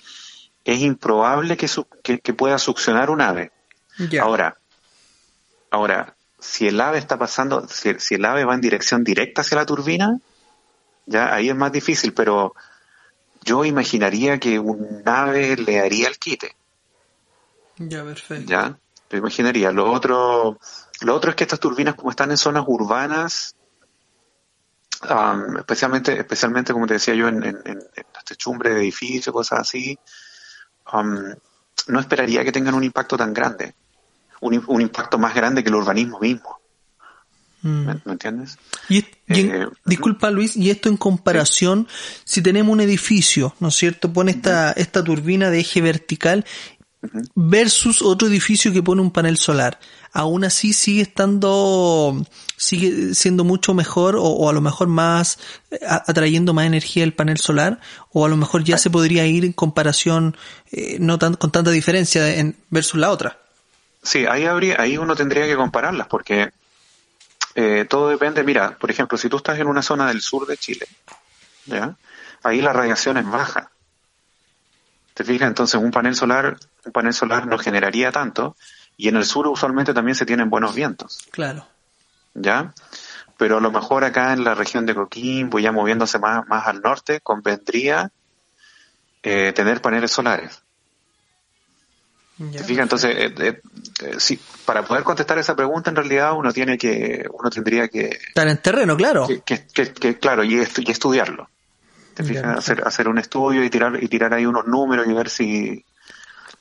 es 0.64 0.80
improbable 0.80 1.58
que, 1.58 1.68
que, 2.04 2.34
pueda 2.34 2.58
succionar 2.58 3.10
un 3.10 3.20
ave. 3.20 3.52
Ahora, 4.22 4.58
ahora, 5.70 6.16
si 6.40 6.68
el 6.68 6.80
ave 6.80 6.98
está 6.98 7.18
pasando, 7.18 7.68
si, 7.68 7.94
si, 8.00 8.16
el 8.16 8.24
ave 8.24 8.46
va 8.46 8.56
en 8.56 8.62
dirección 8.62 9.04
directa 9.04 9.42
hacia 9.42 9.58
la 9.58 9.66
turbina, 9.66 10.20
ya 11.06 11.34
ahí 11.34 11.50
es 11.50 11.56
más 11.56 11.74
difícil, 11.74 12.14
pero 12.14 12.56
yo 13.48 13.64
imaginaría 13.64 14.40
que 14.40 14.60
un 14.60 15.02
ave 15.06 15.56
le 15.56 15.80
haría 15.80 16.10
el 16.10 16.20
quite. 16.20 16.56
Ya, 17.78 18.04
perfecto. 18.04 18.46
Ya, 18.46 18.78
lo 19.10 19.18
imaginaría. 19.18 19.72
Lo 19.72 19.90
otro, 19.90 20.60
lo 21.02 21.16
otro 21.16 21.30
es 21.30 21.36
que 21.38 21.46
estas 21.46 21.62
turbinas, 21.62 21.96
como 21.96 22.10
están 22.10 22.30
en 22.32 22.38
zonas 22.38 22.66
urbanas, 22.68 23.56
especialmente, 25.58 26.20
especialmente 26.20 26.74
como 26.74 26.88
te 26.88 26.96
decía 26.96 27.16
yo, 27.16 27.30
en, 27.30 27.42
en, 27.44 27.58
en 27.66 28.06
las 28.14 28.26
techumbres 28.26 28.74
de 28.74 28.82
edificios, 28.82 29.34
cosas 29.34 29.62
así, 29.62 29.98
no 31.88 32.00
esperaría 32.00 32.44
que 32.44 32.52
tengan 32.52 32.76
un 32.76 32.84
impacto 32.84 33.16
tan 33.16 33.34
grande, 33.34 33.76
un, 34.42 34.62
un 34.68 34.82
impacto 34.82 35.18
más 35.18 35.34
grande 35.34 35.64
que 35.64 35.70
el 35.70 35.76
urbanismo 35.76 36.20
mismo. 36.20 36.60
Mm. 37.62 37.86
¿Me, 37.86 38.12
entiendes? 38.12 38.58
Y, 38.88 39.06
eh, 39.28 39.68
disculpa 39.86 40.30
Luis, 40.32 40.56
y 40.56 40.70
esto 40.70 40.90
en 40.90 40.98
comparación, 40.98 41.88
si 42.24 42.42
tenemos 42.42 42.72
un 42.72 42.82
edificio, 42.82 43.56
¿no 43.60 43.70
es 43.70 43.76
cierto? 43.76 44.14
Pone 44.14 44.32
esta, 44.32 44.72
esta 44.74 45.04
turbina 45.04 45.50
de 45.50 45.60
eje 45.60 45.82
vertical 45.82 46.46
versus 47.36 48.02
otro 48.02 48.28
edificio 48.28 48.74
que 48.74 48.84
pone 48.84 49.02
un 49.02 49.12
panel 49.12 49.38
solar. 49.38 49.80
Aún 50.12 50.44
así 50.44 50.74
sigue 50.74 51.02
estando, 51.02 52.26
sigue 52.56 53.14
siendo 53.14 53.44
mucho 53.44 53.74
mejor 53.74 54.16
o, 54.18 54.50
a 54.50 54.54
lo 54.54 54.62
mejor 54.62 54.88
más, 54.88 55.40
eh, 55.72 55.80
atrayendo 55.88 56.54
más 56.54 56.66
energía 56.66 57.04
el 57.04 57.14
panel 57.14 57.38
solar 57.38 57.80
o 58.12 58.26
a 58.26 58.30
lo 58.30 58.38
mejor 58.38 58.64
ya 58.64 58.78
se 58.78 58.90
podría 58.90 59.26
ir 59.28 59.46
en 59.46 59.54
comparación, 59.54 60.36
eh, 60.72 60.98
no 61.00 61.20
tan, 61.20 61.36
con 61.36 61.52
tanta 61.52 61.72
diferencia 61.72 62.36
en, 62.36 62.56
versus 62.70 63.00
la 63.00 63.12
otra. 63.12 63.38
Sí, 64.02 64.26
ahí 64.26 64.46
habría, 64.46 64.80
ahí 64.80 64.98
uno 64.98 65.16
tendría 65.16 65.46
que 65.46 65.56
compararlas 65.56 66.08
porque 66.08 66.52
eh, 67.60 67.86
todo 67.90 68.10
depende, 68.10 68.44
mira, 68.44 68.78
por 68.78 68.92
ejemplo, 68.92 69.18
si 69.18 69.30
tú 69.30 69.38
estás 69.38 69.58
en 69.58 69.66
una 69.66 69.82
zona 69.82 70.06
del 70.08 70.22
sur 70.22 70.46
de 70.46 70.58
Chile, 70.58 70.86
¿ya? 71.66 71.96
ahí 72.44 72.62
la 72.62 72.72
radiación 72.72 73.18
es 73.18 73.26
baja. 73.26 73.72
¿Te 75.16 75.24
fijas? 75.24 75.48
Entonces 75.48 75.82
un 75.82 75.90
panel 75.90 76.14
solar 76.14 76.60
un 76.86 76.92
panel 76.92 77.16
solar 77.16 77.48
no 77.48 77.58
generaría 77.58 78.12
tanto 78.12 78.56
y 78.96 79.08
en 79.08 79.16
el 79.16 79.26
sur 79.26 79.48
usualmente 79.48 79.92
también 79.92 80.14
se 80.14 80.28
tienen 80.28 80.52
buenos 80.52 80.76
vientos. 80.76 81.28
Claro. 81.32 81.66
¿Ya? 82.36 82.76
Pero 83.38 83.58
a 83.58 83.62
lo 83.62 83.72
mejor 83.72 84.04
acá 84.04 84.34
en 84.34 84.44
la 84.44 84.54
región 84.54 84.86
de 84.86 84.94
Coquimbo, 84.94 85.58
ya 85.58 85.72
moviéndose 85.72 86.20
más, 86.20 86.48
más 86.48 86.68
al 86.68 86.82
norte, 86.82 87.22
convendría 87.22 88.12
eh, 89.24 89.52
tener 89.56 89.82
paneles 89.82 90.12
solares. 90.12 90.62
¿Te 92.38 92.74
Entonces, 92.74 93.16
eh, 93.18 93.34
eh, 93.40 93.62
sí, 94.20 94.40
para 94.64 94.86
poder 94.86 95.04
contestar 95.04 95.40
esa 95.40 95.56
pregunta, 95.56 95.90
en 95.90 95.96
realidad 95.96 96.34
uno 96.34 96.54
tiene 96.54 96.78
que, 96.78 97.26
uno 97.34 97.50
tendría 97.50 97.88
que... 97.88 98.20
Estar 98.28 98.48
en 98.48 98.58
terreno, 98.60 98.96
claro. 98.96 99.28
Que, 99.44 100.18
claro, 100.20 100.44
y, 100.44 100.56
y 100.56 100.92
estudiarlo. 100.92 101.50
¿Te 102.14 102.24
fijas? 102.24 102.58
Hacer, 102.58 102.84
hacer 102.86 103.08
un 103.08 103.18
estudio 103.18 103.64
y 103.64 103.70
tirar, 103.70 104.02
y 104.02 104.08
tirar 104.08 104.34
ahí 104.34 104.46
unos 104.46 104.68
números 104.68 105.08
y 105.08 105.14
ver 105.14 105.30
si, 105.30 105.84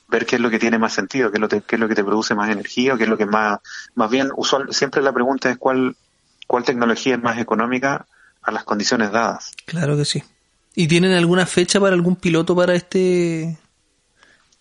ver 0.07 0.25
qué 0.25 0.37
es 0.37 0.41
lo 0.41 0.49
que 0.49 0.57
tiene 0.57 0.79
más 0.79 0.93
sentido, 0.93 1.29
qué 1.29 1.37
es 1.37 1.41
lo, 1.41 1.47
qué 1.47 1.75
es 1.75 1.79
lo 1.79 1.87
que 1.87 1.95
te 1.95 2.03
produce 2.03 2.33
más 2.33 2.49
energía, 2.49 2.95
o 2.95 2.97
qué 2.97 3.03
es 3.03 3.09
lo 3.09 3.17
que 3.17 3.27
más, 3.27 3.59
más 3.93 4.09
bien, 4.09 4.29
usual, 4.35 4.73
siempre 4.73 5.03
la 5.03 5.13
pregunta 5.13 5.51
es 5.51 5.57
cuál, 5.57 5.95
cuál 6.47 6.63
tecnología 6.63 7.15
es 7.15 7.21
más 7.21 7.37
económica 7.37 8.07
a 8.41 8.51
las 8.51 8.63
condiciones 8.63 9.11
dadas. 9.11 9.51
Claro 9.65 9.95
que 9.95 10.05
sí. 10.05 10.23
¿Y 10.73 10.87
tienen 10.87 11.13
alguna 11.13 11.45
fecha 11.45 11.79
para 11.79 11.93
algún 11.93 12.15
piloto 12.15 12.55
para 12.55 12.73
este? 12.73 13.57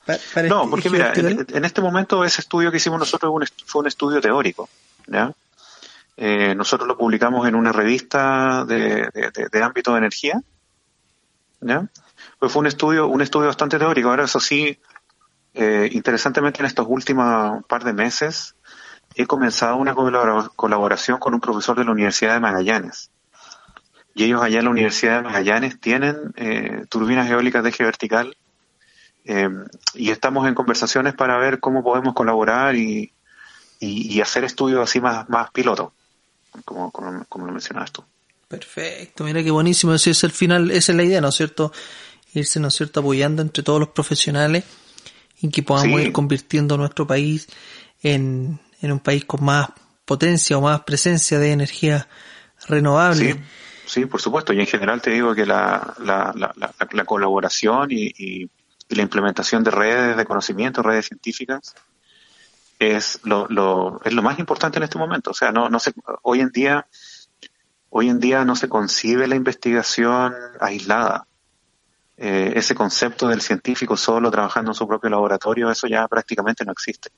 No, 0.06 0.14
este 0.14 0.70
porque 0.70 0.90
mira, 0.90 1.12
en, 1.14 1.64
este 1.64 1.80
momento 1.80 2.24
ese 2.24 2.40
estudio 2.40 2.70
que 2.70 2.76
hicimos 2.76 2.98
nosotros 2.98 3.50
fue 3.64 3.80
un 3.80 3.86
estudio 3.88 4.20
teórico, 4.20 4.68
¿ya? 5.06 5.32
Eh, 6.16 6.54
nosotros 6.54 6.88
lo 6.88 6.96
publicamos 6.96 7.46
en 7.46 7.54
una 7.54 7.72
revista 7.72 8.64
de, 8.64 9.10
de, 9.52 9.62
ámbito 9.62 9.92
de 9.92 9.98
energía, 9.98 10.40
¿ya? 11.60 11.86
Pues 12.38 12.52
fue 12.52 12.60
un 12.60 12.66
estudio, 12.66 13.08
un 13.08 13.20
estudio 13.20 13.48
bastante 13.48 13.78
teórico. 13.78 14.08
Ahora, 14.08 14.24
eso 14.24 14.40
sí, 14.40 14.78
eh, 15.54 15.90
interesantemente, 15.92 16.60
en 16.60 16.66
estos 16.66 16.86
últimos 16.88 17.64
par 17.66 17.84
de 17.84 17.92
meses 17.92 18.54
he 19.14 19.26
comenzado 19.26 19.76
una 19.76 19.94
colaboración 19.94 21.18
con 21.18 21.34
un 21.34 21.40
profesor 21.40 21.76
de 21.78 21.84
la 21.84 21.92
Universidad 21.92 22.34
de 22.34 22.40
Magallanes. 22.40 23.10
Y 24.14 24.24
ellos 24.24 24.42
allá 24.42 24.58
en 24.58 24.64
la 24.64 24.70
Universidad 24.70 25.16
de 25.16 25.22
Magallanes 25.22 25.80
tienen 25.80 26.32
eh, 26.36 26.84
turbinas 26.88 27.28
eólicas 27.30 27.62
de 27.62 27.70
eje 27.70 27.84
vertical 27.84 28.36
eh, 29.26 29.48
y 29.94 30.10
estamos 30.10 30.46
en 30.46 30.54
conversaciones 30.54 31.14
para 31.14 31.36
ver 31.38 31.60
cómo 31.60 31.82
podemos 31.82 32.14
colaborar 32.14 32.76
y, 32.76 33.12
hacer 34.22 34.44
estudios 34.44 34.82
así 34.82 35.00
más, 35.00 35.28
más 35.28 35.50
piloto, 35.50 35.92
como, 36.64 36.90
como, 36.90 37.46
lo 37.46 37.52
mencionabas 37.52 37.92
tú. 37.92 38.02
Perfecto, 38.48 39.24
mira 39.24 39.42
qué 39.42 39.50
buenísimo. 39.50 39.94
Ese 39.94 40.10
es 40.10 40.24
el 40.24 40.30
final, 40.32 40.70
esa 40.70 40.92
es 40.92 40.96
la 40.96 41.04
idea, 41.04 41.20
¿no 41.20 41.28
es 41.28 41.34
cierto? 41.34 41.72
Irse, 42.32 42.58
¿no 42.60 42.68
es 42.68 42.74
cierto?, 42.74 43.00
apoyando 43.00 43.42
entre 43.42 43.62
todos 43.62 43.80
los 43.80 43.90
profesionales 43.90 44.64
y 45.40 45.50
que 45.50 45.62
podamos 45.62 46.00
ir 46.00 46.12
convirtiendo 46.12 46.76
nuestro 46.76 47.06
país 47.06 47.48
en, 48.02 48.58
un 48.82 49.00
país 49.00 49.24
con 49.24 49.44
más 49.44 49.68
potencia 50.04 50.56
o 50.56 50.60
más 50.60 50.82
presencia 50.82 51.38
de 51.38 51.52
energía 51.52 52.08
renovable. 52.68 53.42
Sí, 53.86 54.06
por 54.06 54.20
supuesto. 54.20 54.52
Y 54.52 54.60
en 54.60 54.66
general 54.66 55.00
te 55.00 55.10
digo 55.10 55.34
que 55.34 55.46
la, 55.46 55.94
la, 55.98 56.32
la, 56.34 56.74
la, 56.90 57.04
colaboración 57.04 57.88
y, 57.90 58.12
y, 58.16 58.50
la 58.88 59.02
implementación 59.02 59.64
de 59.64 59.70
redes 59.70 60.16
de 60.16 60.24
conocimiento, 60.24 60.82
redes 60.82 61.06
científicas, 61.06 61.74
es 62.78 63.20
lo, 63.24 63.46
lo, 63.48 64.00
es 64.04 64.12
lo 64.12 64.22
más 64.22 64.38
importante 64.38 64.78
en 64.78 64.84
este 64.84 64.98
momento. 64.98 65.30
O 65.30 65.34
sea, 65.34 65.52
no, 65.52 65.68
no 65.68 65.80
se, 65.80 65.92
hoy 66.22 66.40
en 66.40 66.50
día, 66.50 66.86
hoy 67.90 68.08
en 68.08 68.20
día 68.20 68.44
no 68.44 68.56
se 68.56 68.68
concibe 68.68 69.26
la 69.26 69.34
investigación 69.34 70.34
aislada. 70.60 71.26
Eh, 72.18 72.54
ese 72.56 72.74
concepto 72.74 73.28
del 73.28 73.42
científico 73.42 73.96
solo 73.96 74.30
trabajando 74.30 74.70
en 74.70 74.74
su 74.74 74.88
propio 74.88 75.10
laboratorio, 75.10 75.70
eso 75.70 75.86
ya 75.86 76.08
prácticamente 76.08 76.64
no 76.64 76.72
existe. 76.72 77.10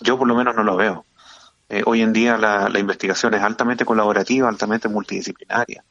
Yo 0.00 0.18
por 0.18 0.26
lo 0.26 0.34
menos 0.34 0.54
no 0.56 0.64
lo 0.64 0.76
veo. 0.76 1.06
Eh, 1.68 1.82
hoy 1.86 2.02
en 2.02 2.12
día 2.12 2.36
la, 2.36 2.78
investigación 2.78 3.34
es 3.34 3.42
altamente 3.42 3.84
colaborativa, 3.84 4.48
altamente 4.48 4.88
multidisciplinaria. 4.88 5.84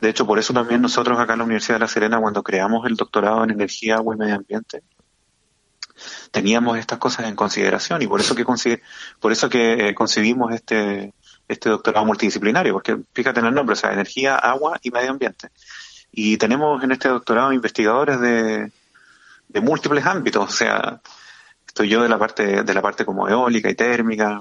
De 0.00 0.08
hecho, 0.08 0.26
por 0.26 0.38
eso 0.38 0.52
también 0.52 0.80
nosotros 0.80 1.18
acá 1.18 1.34
en 1.34 1.40
la 1.40 1.44
Universidad 1.44 1.76
de 1.76 1.80
La 1.80 1.88
Serena, 1.88 2.20
cuando 2.20 2.42
creamos 2.42 2.86
el 2.86 2.96
doctorado 2.96 3.44
en 3.44 3.50
energía, 3.50 3.96
agua 3.96 4.14
y 4.14 4.18
medio 4.18 4.36
ambiente, 4.36 4.82
teníamos 6.30 6.78
estas 6.78 6.98
cosas 6.98 7.26
en 7.28 7.36
consideración 7.36 8.02
y 8.02 8.06
por 8.06 8.20
eso 8.20 8.34
que 8.34 8.44
por 9.20 9.32
eso 9.32 9.48
que 9.48 9.88
eh, 9.88 9.94
este 10.52 11.12
este 11.46 11.68
doctorado 11.68 12.06
multidisciplinario, 12.06 12.72
porque 12.72 12.98
fíjate 13.12 13.40
en 13.40 13.46
el 13.46 13.54
nombre, 13.54 13.74
o 13.74 13.76
sea, 13.76 13.92
energía, 13.92 14.36
agua 14.36 14.78
y 14.82 14.90
medio 14.90 15.10
ambiente. 15.10 15.50
Y 16.10 16.36
tenemos 16.38 16.82
en 16.82 16.92
este 16.92 17.08
doctorado 17.08 17.52
investigadores 17.52 18.20
de, 18.20 18.72
de 19.48 19.60
múltiples 19.60 20.06
ámbitos, 20.06 20.48
o 20.48 20.52
sea, 20.52 21.00
estoy 21.66 21.88
yo 21.88 22.02
de 22.02 22.08
la 22.08 22.18
parte, 22.18 22.62
de 22.62 22.74
la 22.74 22.80
parte 22.80 23.04
como 23.04 23.28
eólica 23.28 23.68
y 23.68 23.74
térmica, 23.74 24.40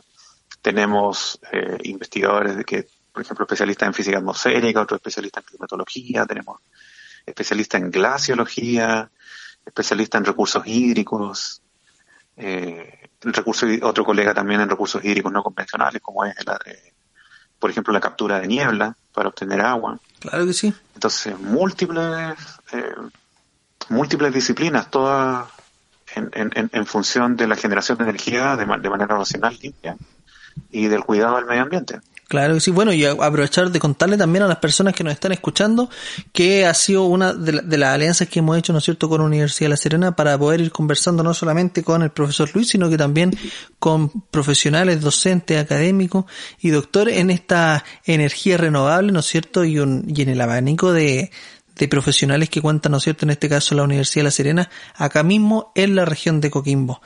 tenemos 0.62 1.40
eh, 1.52 1.78
investigadores 1.84 2.64
que, 2.66 2.88
por 3.14 3.22
ejemplo, 3.22 3.46
especialistas 3.46 3.88
en 3.88 3.94
física 3.94 4.18
atmosférica, 4.18 4.82
otros 4.82 4.98
especialistas 4.98 5.44
en 5.44 5.50
climatología, 5.50 6.26
tenemos 6.26 6.60
especialistas 7.26 7.82
en 7.82 7.92
glaciología, 7.92 9.10
especialistas 9.66 10.20
en 10.20 10.26
recursos 10.26 10.64
hídricos, 10.66 11.62
eh, 12.36 13.10
recurso, 13.22 13.68
otro 13.84 14.04
colega 14.04 14.34
también 14.34 14.62
en 14.62 14.70
recursos 14.70 15.04
hídricos 15.06 15.32
no 15.32 15.44
convencionales, 15.44 16.02
como 16.02 16.26
es, 16.26 16.34
la, 16.46 16.60
por 17.60 17.70
ejemplo, 17.70 17.94
la 17.94 18.02
captura 18.02 18.40
de 18.40 18.48
niebla 18.48 18.98
para 19.14 19.30
obtener 19.30 19.62
agua. 19.62 20.00
Claro 20.20 20.46
que 20.46 20.54
sí. 20.54 20.74
Entonces, 20.96 21.40
múltiples, 21.40 22.36
eh, 22.72 22.96
múltiples 23.90 24.34
disciplinas, 24.34 24.90
todas 24.90 25.48
en, 26.16 26.30
en, 26.34 26.70
en, 26.72 26.86
función 26.86 27.36
de 27.36 27.48
la 27.48 27.56
generación 27.56 28.00
de 28.00 28.06
energía 28.06 28.56
de, 28.56 28.66
de 28.66 28.90
manera 28.90 29.18
racional, 29.18 29.58
limpia, 29.62 29.96
y 30.72 30.88
del 30.88 31.04
cuidado 31.04 31.38
del 31.38 31.46
medio 31.46 31.62
ambiente. 31.62 32.02
Claro 32.28 32.56
que 32.56 32.60
sí. 32.62 32.72
Bueno, 32.72 32.94
y 32.94 33.06
aprovechar 33.06 33.72
de 33.72 33.80
contarle 33.80 34.18
también 34.18 34.44
a 34.44 34.48
las 34.48 34.58
personas 34.58 34.94
que 34.94 35.04
nos 35.04 35.14
están 35.14 35.34
escuchando 35.34 35.90
que 36.32 36.66
ha 36.66 36.74
sido 36.74 37.04
una 37.04 37.34
de, 37.34 37.78
las 37.78 37.94
alianzas 37.94 38.28
que 38.28 38.40
hemos 38.40 38.58
hecho, 38.58 38.74
¿no 38.74 38.80
es 38.80 38.86
cierto?, 38.86 39.10
con 39.10 39.20
la 39.22 39.28
Universidad 39.28 39.66
de 39.66 39.70
La 39.70 39.78
Serena 39.78 40.16
para 40.16 40.38
poder 40.38 40.62
ir 40.62 40.72
conversando 40.72 41.22
no 41.22 41.34
solamente 41.34 41.84
con 41.84 42.02
el 42.02 42.10
profesor 42.10 42.50
Luis, 42.54 42.70
sino 42.70 42.90
que 42.90 42.98
también 42.98 43.32
con 43.78 44.10
profesionales, 44.32 45.02
docentes, 45.02 45.62
académicos 45.62 46.26
y 46.60 46.70
doctores 46.70 47.18
en 47.18 47.30
esta 47.30 47.84
energía 48.06 48.58
renovable, 48.58 49.12
¿no 49.12 49.20
es 49.20 49.26
cierto?, 49.26 49.64
y, 49.64 49.80
un, 49.80 50.06
y 50.08 50.22
en 50.22 50.30
el 50.30 50.42
abanico 50.42 50.92
de, 50.92 51.30
de 51.76 51.88
profesionales 51.88 52.50
que 52.50 52.62
cuentan, 52.62 52.92
¿no 52.94 52.98
es 52.98 53.04
cierto?, 53.04 53.26
en 53.26 53.32
este 53.32 53.50
caso 53.50 53.76
la 53.76 53.84
Universidad 53.84 54.22
de 54.22 54.24
La 54.24 54.32
Serena, 54.32 54.70
acá 54.96 55.24
mismo 55.24 55.72
en 55.76 55.96
la 55.96 56.06
región 56.06 56.42
de 56.42 56.50
Coquimbo. 56.50 57.02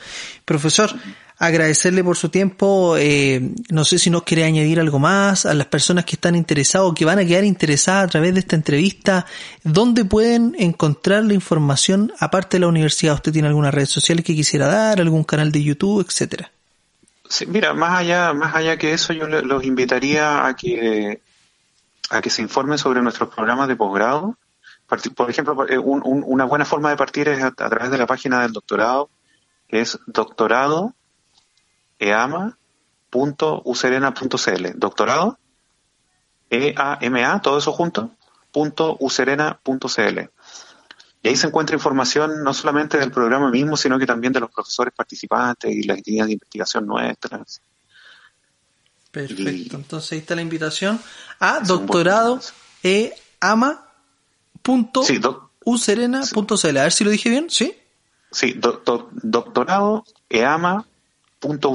Profesor, 0.45 0.93
agradecerle 1.37 2.03
por 2.03 2.17
su 2.17 2.29
tiempo. 2.29 2.95
Eh, 2.97 3.53
no 3.69 3.85
sé 3.85 3.99
si 3.99 4.09
nos 4.09 4.23
quiere 4.23 4.43
añadir 4.43 4.79
algo 4.79 4.99
más 4.99 5.45
a 5.45 5.53
las 5.53 5.67
personas 5.67 6.05
que 6.05 6.15
están 6.15 6.35
interesadas 6.35 6.87
o 6.87 6.93
que 6.93 7.05
van 7.05 7.19
a 7.19 7.25
quedar 7.25 7.43
interesadas 7.43 8.05
a 8.05 8.07
través 8.07 8.33
de 8.33 8.39
esta 8.39 8.55
entrevista. 8.55 9.25
¿Dónde 9.63 10.05
pueden 10.05 10.55
encontrar 10.57 11.23
la 11.23 11.33
información 11.33 12.11
aparte 12.19 12.57
de 12.57 12.61
la 12.61 12.67
universidad? 12.67 13.15
¿Usted 13.15 13.31
tiene 13.31 13.47
alguna 13.47 13.71
red 13.71 13.85
social 13.85 14.23
que 14.23 14.35
quisiera 14.35 14.67
dar, 14.67 14.99
algún 14.99 15.23
canal 15.23 15.51
de 15.51 15.63
YouTube, 15.63 16.05
etcétera? 16.05 16.51
Sí, 17.29 17.45
mira, 17.45 17.73
más 17.73 17.99
allá, 17.99 18.33
más 18.33 18.55
allá 18.55 18.77
que 18.77 18.93
eso, 18.93 19.13
yo 19.13 19.27
los 19.27 19.63
invitaría 19.65 20.45
a 20.47 20.55
que 20.55 21.21
a 22.09 22.21
que 22.21 22.29
se 22.29 22.41
informen 22.41 22.77
sobre 22.77 23.01
nuestros 23.01 23.33
programas 23.33 23.67
de 23.67 23.75
posgrado. 23.75 24.37
Por 25.15 25.29
ejemplo, 25.29 25.67
eh, 25.67 25.77
una 25.77 26.45
buena 26.45 26.63
forma 26.63 26.89
de 26.89 26.95
partir 26.95 27.27
es 27.27 27.43
a, 27.43 27.51
través 27.51 27.91
de 27.91 27.97
la 27.97 28.07
página 28.07 28.41
del 28.41 28.53
doctorado, 28.53 29.09
que 29.67 29.81
es 29.81 29.99
doctoradoeama.userena.cl. 31.99 34.79
Doctorado, 34.79 35.37
E-A-M-A, 36.49 37.41
todo 37.41 37.57
eso 37.57 37.71
junto, 37.71 38.11
punto 38.51 38.97
userena.cl. 38.99 40.19
Y 41.23 41.29
ahí 41.29 41.35
se 41.35 41.47
encuentra 41.47 41.75
información 41.75 42.43
no 42.43 42.53
solamente 42.53 42.97
del 42.97 43.11
programa 43.11 43.49
mismo, 43.49 43.75
sino 43.75 43.97
que 43.97 44.05
también 44.05 44.33
de 44.33 44.39
los 44.39 44.51
profesores 44.51 44.93
participantes 44.95 45.71
y 45.71 45.83
las 45.83 46.05
líneas 46.05 46.27
de 46.27 46.33
investigación 46.33 46.85
nuestras. 46.85 47.61
Perfecto, 49.11 49.77
entonces 49.77 50.11
ahí 50.11 50.19
está 50.19 50.35
la 50.35 50.43
invitación 50.43 51.01
a 51.39 51.59
doctorado 51.61 52.39
e 52.83 53.15
ama 53.39 53.83
punto 54.61 55.01
A 55.01 56.83
ver 56.83 56.91
si 56.91 57.03
lo 57.03 57.09
dije 57.09 57.29
bien, 57.29 57.49
¿sí? 57.49 57.75
Sí, 58.31 58.59
doctorado 58.59 60.05
e 60.29 60.45
punto 61.39 61.69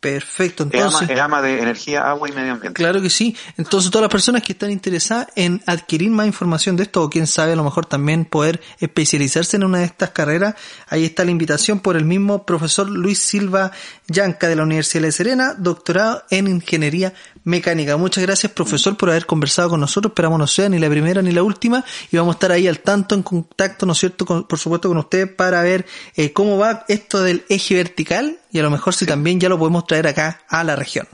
Perfecto, 0.00 0.62
entonces. 0.62 1.10
El 1.10 1.18
ama, 1.18 1.42
de 1.42 1.60
energía, 1.60 2.08
agua 2.08 2.28
y 2.28 2.32
medio 2.32 2.52
ambiente. 2.52 2.76
Claro 2.76 3.02
que 3.02 3.10
sí. 3.10 3.36
Entonces, 3.56 3.90
todas 3.90 4.02
las 4.02 4.12
personas 4.12 4.44
que 4.44 4.52
están 4.52 4.70
interesadas 4.70 5.26
en 5.34 5.60
adquirir 5.66 6.08
más 6.10 6.28
información 6.28 6.76
de 6.76 6.84
esto, 6.84 7.02
o 7.02 7.10
quién 7.10 7.26
sabe, 7.26 7.54
a 7.54 7.56
lo 7.56 7.64
mejor 7.64 7.86
también 7.86 8.24
poder 8.24 8.60
especializarse 8.78 9.56
en 9.56 9.64
una 9.64 9.78
de 9.78 9.86
estas 9.86 10.10
carreras, 10.10 10.54
ahí 10.86 11.04
está 11.04 11.24
la 11.24 11.32
invitación 11.32 11.80
por 11.80 11.96
el 11.96 12.04
mismo 12.04 12.46
profesor 12.46 12.88
Luis 12.88 13.18
Silva 13.18 13.72
Yanca 14.08 14.48
de 14.48 14.56
la 14.56 14.62
Universidad 14.62 15.02
de 15.02 15.12
Serena, 15.12 15.54
doctorado 15.56 16.24
en 16.30 16.48
Ingeniería 16.48 17.12
Mecánica. 17.44 17.96
Muchas 17.96 18.24
gracias, 18.24 18.50
profesor, 18.52 18.96
por 18.96 19.10
haber 19.10 19.26
conversado 19.26 19.68
con 19.68 19.80
nosotros. 19.80 20.10
Esperamos 20.10 20.38
no 20.38 20.46
sea 20.46 20.68
ni 20.68 20.78
la 20.78 20.88
primera 20.88 21.22
ni 21.22 21.30
la 21.30 21.42
última, 21.42 21.84
y 22.10 22.16
vamos 22.16 22.34
a 22.34 22.36
estar 22.36 22.52
ahí 22.52 22.66
al 22.66 22.80
tanto, 22.80 23.14
en 23.14 23.22
contacto, 23.22 23.86
¿no 23.86 23.92
es 23.92 23.98
cierto?, 23.98 24.24
por 24.24 24.58
supuesto, 24.58 24.88
con 24.88 24.98
usted 24.98 25.36
para 25.36 25.62
ver 25.62 25.86
eh, 26.16 26.32
cómo 26.32 26.58
va 26.58 26.84
esto 26.88 27.22
del 27.22 27.44
eje 27.48 27.74
vertical 27.74 28.38
y 28.50 28.58
a 28.58 28.62
lo 28.62 28.70
mejor 28.70 28.94
si 28.94 29.06
también 29.06 29.38
ya 29.40 29.48
lo 29.48 29.58
podemos 29.58 29.86
traer 29.86 30.06
acá 30.06 30.40
a 30.48 30.64
la 30.64 30.74
región. 30.74 31.06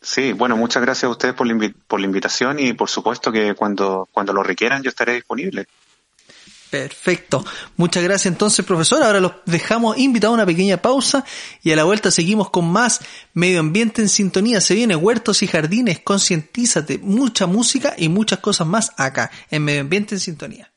Sí, 0.00 0.32
bueno, 0.32 0.56
muchas 0.56 0.82
gracias 0.82 1.04
a 1.04 1.10
ustedes 1.10 1.34
por 1.34 1.46
la, 1.46 1.72
por 1.86 2.00
la 2.00 2.06
invitación 2.06 2.58
y 2.58 2.72
por 2.72 2.90
supuesto 2.90 3.30
que 3.30 3.54
cuando, 3.54 4.08
cuando 4.10 4.32
lo 4.32 4.42
requieran 4.42 4.82
yo 4.82 4.90
estaré 4.90 5.14
disponible. 5.14 5.66
Perfecto. 6.72 7.44
Muchas 7.76 8.02
gracias 8.02 8.32
entonces, 8.32 8.64
profesor. 8.64 9.02
Ahora 9.02 9.20
los 9.20 9.32
dejamos 9.44 9.98
invitados 9.98 10.32
a 10.32 10.36
una 10.36 10.46
pequeña 10.46 10.78
pausa 10.78 11.22
y 11.62 11.70
a 11.70 11.76
la 11.76 11.84
vuelta 11.84 12.10
seguimos 12.10 12.48
con 12.48 12.66
más 12.72 13.00
medio 13.34 13.60
ambiente 13.60 14.00
en 14.00 14.08
sintonía. 14.08 14.58
Se 14.62 14.74
viene 14.74 14.96
huertos 14.96 15.42
y 15.42 15.48
jardines, 15.48 16.00
concientízate, 16.00 16.96
mucha 16.96 17.46
música 17.46 17.94
y 17.98 18.08
muchas 18.08 18.38
cosas 18.38 18.66
más 18.66 18.92
acá 18.96 19.30
en 19.50 19.64
medio 19.64 19.82
ambiente 19.82 20.14
en 20.14 20.20
sintonía. 20.22 20.72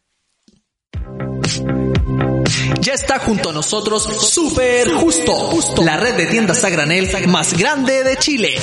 Ya 2.82 2.94
está 2.94 3.18
junto 3.20 3.52
a 3.52 3.54
nosotros 3.54 4.04
Super 4.04 4.92
Justo, 4.96 5.82
la 5.82 5.96
red 5.96 6.16
de 6.16 6.26
tiendas 6.26 6.62
a 6.66 7.28
más 7.28 7.58
grande 7.58 8.04
de 8.04 8.18
Chile. 8.18 8.58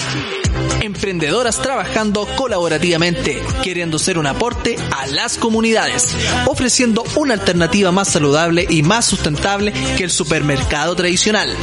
Emprendedoras 0.82 1.62
trabajando 1.62 2.26
colaborativamente, 2.36 3.40
queriendo 3.62 4.00
ser 4.00 4.18
un 4.18 4.26
aporte 4.26 4.76
a 4.90 5.06
las 5.06 5.38
comunidades, 5.38 6.08
ofreciendo 6.46 7.04
una 7.14 7.34
alternativa 7.34 7.92
más 7.92 8.08
saludable 8.08 8.66
y 8.68 8.82
más 8.82 9.04
sustentable 9.04 9.72
que 9.96 10.02
el 10.02 10.10
supermercado 10.10 10.96
tradicional, 10.96 11.56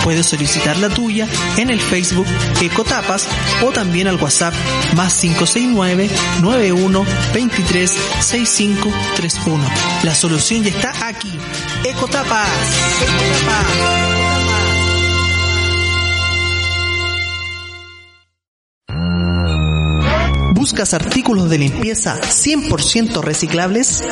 Puedes 0.04 0.26
solicitar 0.26 0.76
la 0.78 0.88
tuya 0.88 1.28
en 1.56 1.70
el 1.70 1.80
Facebook 1.80 2.26
Ecotapas 2.60 3.26
o 3.62 3.70
también 3.70 4.08
al 4.08 4.16
WhatsApp 4.16 4.54
más 4.96 5.14
569 5.20 6.08
91 6.42 7.04
23 7.34 7.90
6531. 8.20 9.64
La 10.02 10.14
solución 10.14 10.62
ya 10.62 10.70
está 10.70 11.06
aquí. 11.06 11.32
Ecotapas. 11.84 12.48
Ecotapas. 13.02 14.17
¿Buscas 20.68 20.92
artículos 20.92 21.48
de 21.48 21.56
limpieza 21.56 22.20
100% 22.20 23.22
reciclables? 23.22 24.04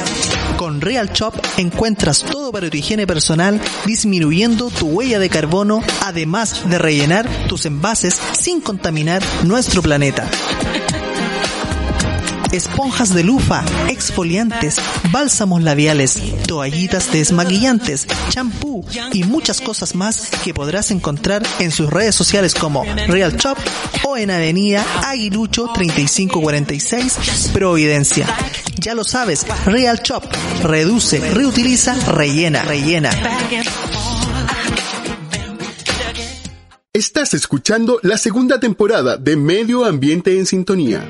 Con 0.57 0.81
Real 0.81 1.11
Shop 1.13 1.35
encuentras 1.59 2.23
todo 2.23 2.51
para 2.51 2.71
tu 2.71 2.79
higiene 2.79 3.07
personal, 3.07 3.61
disminuyendo 3.85 4.71
tu 4.71 4.87
huella 4.87 5.19
de 5.19 5.29
carbono, 5.29 5.83
además 6.03 6.67
de 6.67 6.79
rellenar 6.79 7.29
tus 7.47 7.67
envases 7.67 8.19
sin 8.33 8.63
contaminar 8.63 9.23
nuestro 9.45 9.83
planeta 9.83 10.31
esponjas 12.57 13.15
de 13.15 13.23
lufa, 13.23 13.65
exfoliantes, 13.89 14.77
bálsamos 15.13 15.63
labiales, 15.63 16.21
toallitas 16.47 17.13
desmaquillantes, 17.13 18.07
champú 18.31 18.85
y 19.13 19.25
muchas 19.25 19.61
cosas 19.61 19.95
más 19.95 20.31
que 20.43 20.55
podrás 20.55 20.91
encontrar 20.91 21.43
en 21.59 21.71
sus 21.71 21.91
redes 21.91 22.15
sociales 22.15 22.55
como 22.55 22.85
Real 22.85 23.37
Shop 23.37 23.59
o 24.05 24.17
en 24.17 24.31
Avenida 24.31 24.85
Aguilucho 25.05 25.71
3546 25.75 27.51
Providencia. 27.53 28.27
Ya 28.79 28.95
lo 28.95 29.05
sabes, 29.05 29.47
Real 29.67 30.01
Shop 30.03 30.25
reduce, 30.63 31.21
reutiliza, 31.33 31.95
rellena, 32.13 32.63
rellena. 32.63 33.11
Estás 36.93 37.35
escuchando 37.35 38.01
la 38.03 38.17
segunda 38.17 38.59
temporada 38.59 39.19
de 39.19 39.37
Medio 39.37 39.85
Ambiente 39.85 40.39
en 40.39 40.47
Sintonía. 40.47 41.07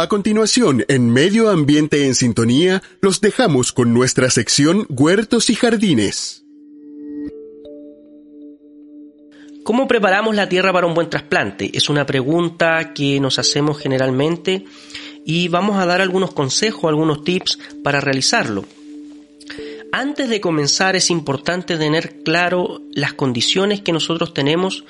A 0.00 0.08
continuación, 0.08 0.82
en 0.88 1.10
Medio 1.10 1.50
Ambiente 1.50 2.06
en 2.06 2.14
Sintonía, 2.14 2.82
los 3.02 3.20
dejamos 3.20 3.70
con 3.70 3.92
nuestra 3.92 4.30
sección 4.30 4.86
Huertos 4.88 5.50
y 5.50 5.54
Jardines. 5.54 6.42
¿Cómo 9.62 9.86
preparamos 9.86 10.34
la 10.34 10.48
tierra 10.48 10.72
para 10.72 10.86
un 10.86 10.94
buen 10.94 11.10
trasplante? 11.10 11.70
Es 11.74 11.90
una 11.90 12.06
pregunta 12.06 12.94
que 12.94 13.20
nos 13.20 13.38
hacemos 13.38 13.78
generalmente 13.78 14.64
y 15.26 15.48
vamos 15.48 15.76
a 15.76 15.84
dar 15.84 16.00
algunos 16.00 16.32
consejos, 16.32 16.88
algunos 16.88 17.22
tips 17.22 17.58
para 17.84 18.00
realizarlo. 18.00 18.64
Antes 19.92 20.30
de 20.30 20.40
comenzar 20.40 20.96
es 20.96 21.10
importante 21.10 21.76
tener 21.76 22.22
claro 22.22 22.80
las 22.94 23.12
condiciones 23.12 23.82
que 23.82 23.92
nosotros 23.92 24.32
tenemos 24.32 24.82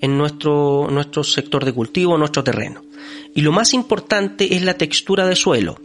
en 0.00 0.16
nuestro, 0.18 0.88
nuestro 0.90 1.24
sector 1.24 1.64
de 1.64 1.72
cultivo, 1.72 2.16
nuestro 2.16 2.44
terreno. 2.44 2.82
Y 3.34 3.42
lo 3.42 3.52
más 3.52 3.74
importante 3.74 4.54
es 4.54 4.62
la 4.62 4.74
textura 4.74 5.26
de 5.26 5.36
suelo. 5.36 5.78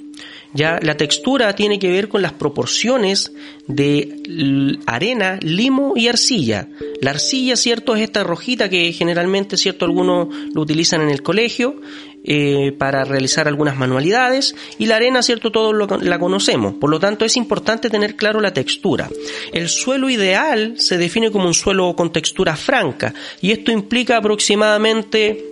Ya 0.53 0.79
la 0.81 0.95
textura 0.95 1.53
tiene 1.53 1.79
que 1.79 1.89
ver 1.89 2.07
con 2.07 2.21
las 2.21 2.31
proporciones 2.31 3.33
de 3.67 4.79
arena, 4.85 5.37
limo 5.41 5.93
y 5.97 6.07
arcilla. 6.07 6.69
La 7.01 7.11
arcilla, 7.11 7.57
cierto, 7.57 7.93
es 7.93 8.03
esta 8.03 8.23
rojita 8.23 8.69
que 8.69 8.93
generalmente, 8.93 9.57
cierto, 9.57 9.83
algunos 9.83 10.29
lo 10.53 10.61
utilizan 10.61 11.01
en 11.01 11.09
el 11.09 11.21
colegio 11.21 11.81
eh, 12.27 12.73
para 12.77 13.03
realizar 13.05 13.47
algunas 13.47 13.77
manualidades 13.77 14.55
y 14.79 14.87
la 14.87 14.95
arena, 14.97 15.21
cierto, 15.21 15.51
todos 15.51 15.73
lo- 15.73 15.85
la 16.01 16.19
conocemos. 16.19 16.73
Por 16.75 16.89
lo 16.89 16.99
tanto, 16.99 17.23
es 17.25 17.37
importante 17.37 17.89
tener 17.89 18.15
claro 18.15 18.41
la 18.41 18.51
textura. 18.53 19.09
El 19.53 19.69
suelo 19.69 20.09
ideal 20.09 20.73
se 20.77 20.97
define 20.97 21.31
como 21.31 21.47
un 21.47 21.53
suelo 21.53 21.95
con 21.95 22.11
textura 22.11 22.55
franca 22.55 23.13
y 23.41 23.51
esto 23.51 23.71
implica 23.71 24.17
aproximadamente 24.17 25.43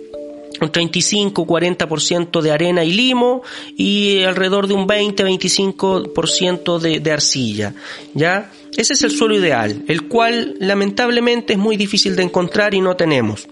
un 0.60 0.70
35-40% 0.70 2.40
de 2.40 2.50
arena 2.52 2.84
y 2.84 2.92
limo 2.92 3.42
y 3.76 4.22
alrededor 4.22 4.68
de 4.68 4.74
un 4.74 4.86
20-25% 4.86 6.78
de, 6.78 7.00
de 7.00 7.10
arcilla. 7.10 7.74
¿Ya? 8.14 8.50
Ese 8.76 8.94
es 8.94 9.02
el 9.02 9.10
suelo 9.10 9.36
ideal, 9.36 9.82
el 9.88 10.08
cual 10.08 10.54
lamentablemente 10.58 11.52
es 11.54 11.58
muy 11.58 11.76
difícil 11.76 12.16
de 12.16 12.24
encontrar 12.24 12.74
y 12.74 12.80
no 12.80 12.96
tenemos 12.96 13.46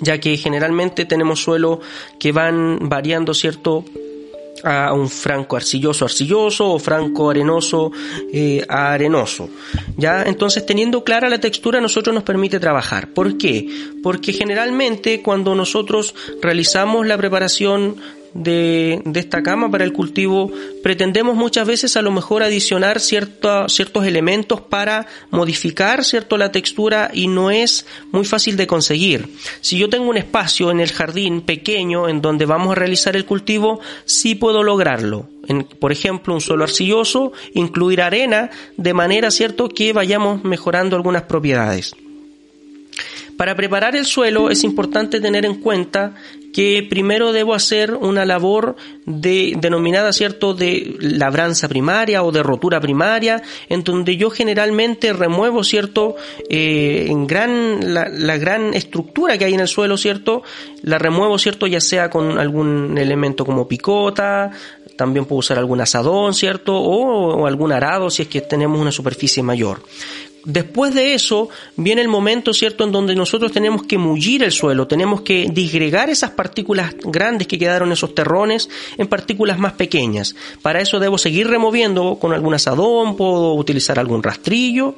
ya 0.00 0.18
que 0.18 0.36
generalmente 0.36 1.04
tenemos 1.04 1.42
suelo 1.42 1.80
que 2.18 2.32
van 2.32 2.88
variando, 2.88 3.34
¿cierto? 3.34 3.84
a 4.64 4.92
un 4.92 5.08
franco 5.08 5.56
arcilloso 5.56 6.04
arcilloso 6.04 6.70
o 6.72 6.78
franco 6.78 7.30
arenoso 7.30 7.92
eh, 8.32 8.64
a 8.68 8.92
arenoso 8.92 9.48
ya 9.96 10.22
entonces 10.22 10.64
teniendo 10.64 11.04
clara 11.04 11.28
la 11.28 11.38
textura 11.38 11.80
nosotros 11.80 12.14
nos 12.14 12.24
permite 12.24 12.58
trabajar 12.58 13.08
¿por 13.08 13.36
qué? 13.38 13.68
porque 14.02 14.32
generalmente 14.32 15.22
cuando 15.22 15.54
nosotros 15.54 16.14
realizamos 16.40 17.06
la 17.06 17.18
preparación 17.18 17.96
de, 18.42 19.02
de 19.04 19.20
esta 19.20 19.42
cama 19.42 19.70
para 19.70 19.84
el 19.84 19.92
cultivo 19.92 20.50
pretendemos 20.82 21.36
muchas 21.36 21.66
veces 21.66 21.96
a 21.96 22.02
lo 22.02 22.10
mejor 22.12 22.42
adicionar 22.42 23.00
cierta- 23.00 23.68
ciertos 23.68 24.06
elementos 24.06 24.60
para 24.60 25.06
modificar 25.30 26.04
cierto 26.04 26.36
la 26.36 26.52
textura 26.52 27.10
y 27.12 27.28
no 27.28 27.50
es 27.50 27.86
muy 28.12 28.24
fácil 28.24 28.56
de 28.56 28.66
conseguir. 28.66 29.28
Si 29.60 29.78
yo 29.78 29.88
tengo 29.88 30.08
un 30.08 30.16
espacio 30.16 30.70
en 30.70 30.80
el 30.80 30.92
jardín 30.92 31.40
pequeño 31.40 32.08
en 32.08 32.20
donde 32.22 32.46
vamos 32.46 32.72
a 32.72 32.74
realizar 32.76 33.16
el 33.16 33.24
cultivo 33.24 33.80
sí 34.04 34.34
puedo 34.34 34.62
lograrlo. 34.62 35.28
En, 35.48 35.64
por 35.64 35.92
ejemplo 35.92 36.34
un 36.34 36.40
suelo 36.40 36.64
arcilloso 36.64 37.32
incluir 37.54 38.02
arena 38.02 38.50
de 38.76 38.94
manera 38.94 39.30
cierto 39.30 39.68
que 39.68 39.92
vayamos 39.92 40.42
mejorando 40.44 40.96
algunas 40.96 41.22
propiedades 41.22 41.94
para 43.36 43.54
preparar 43.54 43.96
el 43.96 44.06
suelo 44.06 44.50
es 44.50 44.64
importante 44.64 45.20
tener 45.20 45.44
en 45.44 45.60
cuenta 45.60 46.14
que 46.56 46.86
primero 46.88 47.32
debo 47.32 47.52
hacer 47.52 47.92
una 47.92 48.24
labor 48.24 48.76
de, 49.04 49.58
denominada, 49.60 50.10
¿cierto?, 50.14 50.54
de 50.54 50.96
labranza 51.00 51.68
primaria 51.68 52.22
o 52.22 52.32
de 52.32 52.42
rotura 52.42 52.80
primaria, 52.80 53.42
en 53.68 53.84
donde 53.84 54.16
yo 54.16 54.30
generalmente 54.30 55.12
remuevo, 55.12 55.62
¿cierto?, 55.64 56.16
eh, 56.48 57.08
en 57.08 57.26
gran, 57.26 57.92
la, 57.92 58.38
gran 58.38 58.72
estructura 58.72 59.36
que 59.36 59.44
hay 59.44 59.52
en 59.52 59.60
el 59.60 59.68
suelo, 59.68 59.98
¿cierto?, 59.98 60.42
la 60.82 60.96
remuevo, 60.96 61.38
¿cierto?, 61.38 61.66
ya 61.66 61.80
sea 61.80 62.08
con 62.08 62.38
algún 62.38 62.96
elemento 62.96 63.44
como 63.44 63.68
picota, 63.68 64.50
también 64.96 65.26
puedo 65.26 65.40
usar 65.40 65.58
algún 65.58 65.82
asadón, 65.82 66.32
¿cierto?, 66.32 66.74
o 66.74 67.46
algún 67.46 67.70
arado 67.70 68.08
si 68.08 68.22
es 68.22 68.28
que 68.28 68.40
tenemos 68.40 68.80
una 68.80 68.92
superficie 68.92 69.42
mayor. 69.42 69.82
Después 70.46 70.94
de 70.94 71.12
eso 71.14 71.48
viene 71.76 72.02
el 72.02 72.08
momento, 72.08 72.54
¿cierto?, 72.54 72.84
en 72.84 72.92
donde 72.92 73.16
nosotros 73.16 73.50
tenemos 73.50 73.82
que 73.82 73.98
mullir 73.98 74.44
el 74.44 74.52
suelo, 74.52 74.86
tenemos 74.86 75.22
que 75.22 75.48
disgregar 75.52 76.08
esas 76.08 76.30
partículas 76.30 76.94
grandes 77.02 77.48
que 77.48 77.58
quedaron 77.58 77.88
en 77.88 77.94
esos 77.94 78.14
terrones 78.14 78.70
en 78.96 79.08
partículas 79.08 79.58
más 79.58 79.72
pequeñas. 79.72 80.36
Para 80.62 80.80
eso 80.80 81.00
debo 81.00 81.18
seguir 81.18 81.48
removiendo 81.48 82.18
con 82.20 82.32
algún 82.32 82.54
asadón, 82.54 83.16
puedo 83.16 83.54
utilizar 83.54 83.98
algún 83.98 84.22
rastrillo, 84.22 84.94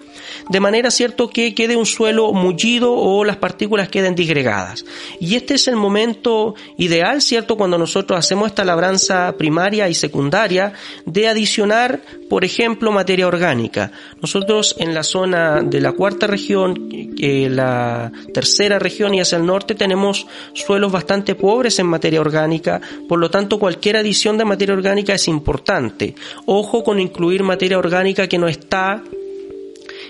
de 0.51 0.61
manera, 0.61 0.91
¿cierto?, 0.91 1.31
que 1.31 1.55
quede 1.55 1.77
un 1.77 1.87
suelo 1.87 2.35
mullido 2.35 2.93
o 2.93 3.25
las 3.25 3.39
partículas 3.39 3.89
queden 3.89 4.15
disgregadas. 4.15 4.85
Y 5.19 5.35
este 5.37 5.55
es 5.55 5.67
el 5.67 5.77
momento 5.77 6.57
ideal, 6.77 7.23
¿cierto?, 7.23 7.57
cuando 7.57 7.79
nosotros 7.79 8.19
hacemos 8.19 8.49
esta 8.49 8.67
labranza 8.67 9.35
primaria 9.39 9.89
y 9.89 9.95
secundaria 9.95 10.75
de 11.07 11.27
adicionar, 11.27 12.03
por 12.29 12.45
ejemplo, 12.45 12.93
materia 12.93 13.27
orgánica. 13.27 13.93
Nosotros 14.21 14.77
en 14.79 14.93
la 14.93 15.03
zona 15.03 15.38
de 15.63 15.81
la 15.81 15.93
cuarta 15.93 16.27
región, 16.27 16.89
la 17.19 18.13
tercera 18.33 18.79
región 18.79 19.15
y 19.15 19.21
hacia 19.21 19.39
el 19.39 19.47
norte 19.47 19.75
tenemos 19.75 20.27
suelos 20.55 20.93
bastante 20.93 21.35
pobres 21.35 21.79
en 21.79 21.87
materia 21.87 22.21
orgánica, 22.21 22.81
por 23.09 23.19
lo 23.19 23.31
tanto 23.31 23.59
cualquier 23.59 23.97
adición 23.97 24.39
de 24.39 24.45
materia 24.45 24.75
orgánica 24.75 25.15
es 25.15 25.29
importante. 25.29 26.15
Ojo 26.47 26.85
con 26.85 27.01
incluir 27.01 27.43
materia 27.43 27.79
orgánica 27.79 28.29
que 28.29 28.39
no 28.39 28.49
está 28.49 29.03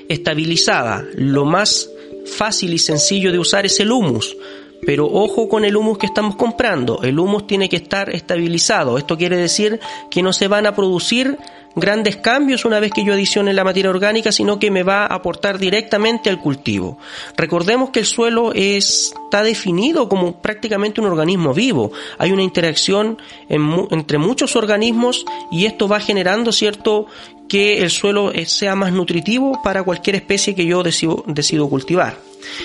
estabilizada. 0.09 1.05
Lo 1.15 1.45
más 1.45 1.91
fácil 2.27 2.73
y 2.75 2.79
sencillo 2.79 3.33
de 3.33 3.39
usar 3.39 3.67
es 3.67 3.79
el 3.81 3.93
humus. 3.93 4.37
Pero 4.87 5.07
ojo 5.07 5.49
con 5.49 5.65
el 5.65 5.77
humus 5.77 5.99
que 5.99 6.07
estamos 6.07 6.37
comprando. 6.37 7.03
El 7.03 7.19
humus 7.19 7.47
tiene 7.47 7.69
que 7.69 7.77
estar 7.77 8.11
estabilizado. 8.11 8.97
Esto 8.97 9.17
quiere 9.17 9.37
decir 9.37 9.81
que 10.11 10.23
no 10.23 10.33
se 10.33 10.49
van 10.49 10.67
a 10.67 10.75
producir 10.75 11.37
grandes 11.81 12.17
cambios 12.17 12.65
una 12.65 12.81
vez 12.81 12.93
que 12.93 13.05
yo 13.05 13.13
adicione 13.13 13.53
la 13.53 13.65
materia 13.65 13.91
orgánica, 13.91 14.33
sino 14.33 14.59
que 14.59 14.71
me 14.71 14.83
va 14.83 15.03
a 15.03 15.15
aportar 15.15 15.59
directamente 15.59 16.31
al 16.31 16.41
cultivo. 16.41 16.99
Recordemos 17.37 17.91
que 17.91 18.01
el 18.01 18.07
suelo 18.07 18.53
es- 18.55 19.13
está 19.25 19.43
definido 19.43 20.09
como 20.09 20.41
prácticamente 20.41 21.01
un 21.01 21.07
organismo 21.07 21.53
vivo. 21.55 21.93
Hay 22.19 22.33
una 22.33 22.43
interacción 22.43 23.19
entre 23.49 24.19
muchos 24.19 24.57
organismos 24.57 25.25
y 25.51 25.67
esto 25.67 25.89
va 25.89 26.01
generando, 26.01 26.53
¿cierto?, 26.53 27.07
que 27.49 27.79
el 27.83 27.89
suelo 27.91 28.31
eh, 28.33 28.45
sea 28.45 28.75
más 28.75 28.93
nutritivo 28.93 29.61
para 29.65 29.83
cualquier 29.83 30.17
especie 30.17 30.55
que 30.55 30.67
yo 30.67 30.83
decido, 30.83 31.25
decido 31.27 31.67
cultivar. 31.69 32.19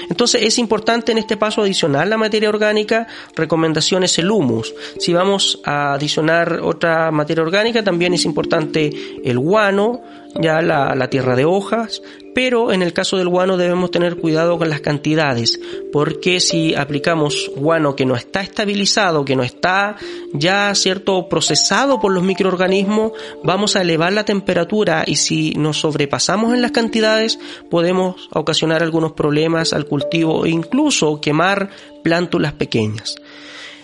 Entonces 0.10 0.44
es 0.44 0.58
importante 0.58 1.12
en 1.12 1.18
este 1.18 1.38
paso 1.38 1.62
adicionar 1.62 2.08
la 2.08 2.18
materia 2.18 2.50
orgánica, 2.50 3.08
recomendación 3.36 4.04
es 4.04 4.18
el 4.20 4.32
humus. 4.32 4.74
Si 5.00 5.14
vamos 5.14 5.60
a 5.64 5.94
adicionar 5.94 6.60
otra 6.62 7.12
materia 7.12 7.44
orgánica, 7.44 7.84
también 7.84 8.14
es 8.14 8.26
importante 8.26 8.92
el 9.24 9.40
guano, 9.40 10.02
ya 10.36 10.62
la, 10.62 10.96
la 10.96 11.10
tierra 11.10 11.36
de 11.36 11.46
hojas, 11.46 12.02
pero 12.34 12.72
en 12.72 12.82
el 12.82 12.94
caso 12.94 13.18
del 13.18 13.30
guano 13.30 13.58
debemos 13.58 13.92
tener 13.92 14.18
cuidado 14.18 14.58
con 14.58 14.70
las 14.70 14.82
cantidades, 14.82 15.60
porque 15.92 16.40
si 16.40 16.74
aplicamos 16.76 17.52
guano 17.56 17.96
que 17.96 18.06
no 18.06 18.16
está 18.16 18.42
estabilizado, 18.42 19.26
que 19.26 19.36
no 19.36 19.44
está 19.44 19.96
ya 20.34 20.74
cierto 20.76 21.30
procesado 21.30 22.00
por 22.00 22.12
los 22.12 22.24
microorganismos, 22.24 23.12
vamos 23.44 23.76
a 23.76 23.82
elevar 23.82 24.14
la 24.14 24.26
temperatura 24.26 25.04
y 25.06 25.18
si 25.18 25.52
nos 25.52 25.80
sobrepasamos 25.82 26.54
en 26.54 26.62
las 26.62 26.72
cantidades 26.72 27.40
podemos 27.70 28.30
ocasionar 28.32 28.82
algunos 28.82 29.14
problemas 29.14 29.63
al 29.72 29.86
cultivo 29.86 30.46
e 30.46 30.50
incluso 30.50 31.22
quemar 31.22 31.70
plántulas 32.04 32.52
pequeñas. 32.54 33.16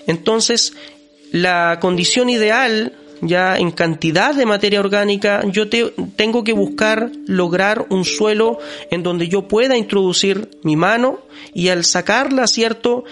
Entonces, 0.08 0.74
la 1.32 1.78
condición 1.80 2.30
ideal 2.30 2.94
ya 3.22 3.58
en 3.58 3.72
cantidad 3.72 4.34
de 4.34 4.46
materia 4.46 4.80
orgánica, 4.80 5.44
yo 5.52 5.70
te- 5.70 5.94
tengo 6.16 6.44
que 6.44 6.54
buscar 6.54 7.12
lograr 7.28 7.86
un 7.90 8.06
suelo 8.06 8.60
en 8.92 9.04
donde 9.04 9.28
yo 9.28 9.48
pueda 9.48 9.78
introducir 9.78 10.50
mi 10.64 10.76
mano 10.76 11.20
y 11.54 11.68
al 11.70 11.84
sacarla, 11.86 12.48
¿cierto? 12.48 13.04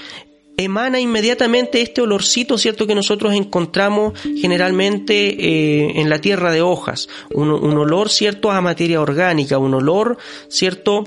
emana 0.60 1.00
inmediatamente 1.00 1.82
este 1.84 2.02
olorcito, 2.02 2.58
¿cierto? 2.58 2.88
Que 2.88 2.96
nosotros 2.96 3.36
encontramos 3.36 4.20
generalmente 4.42 5.14
eh, 5.30 6.02
en 6.02 6.10
la 6.10 6.20
tierra 6.20 6.52
de 6.52 6.64
hojas. 6.64 7.10
Un, 7.32 7.52
un 7.52 7.78
olor, 7.78 8.10
¿cierto? 8.10 8.50
A 8.50 8.60
materia 8.60 9.00
orgánica, 9.00 9.60
un 9.60 9.76
olor, 9.76 10.18
¿cierto? 10.48 11.04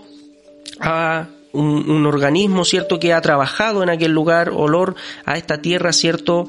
A 0.79 1.27
un, 1.53 2.07
organismo, 2.07 2.65
¿cierto? 2.65 2.99
Que 2.99 3.13
ha 3.13 3.21
trabajado 3.21 3.83
en 3.83 3.91
aquel 3.91 4.13
lugar, 4.13 4.51
olor 4.51 4.95
a 5.25 5.37
esta 5.37 5.61
tierra, 5.61 5.93
¿cierto? 5.93 6.49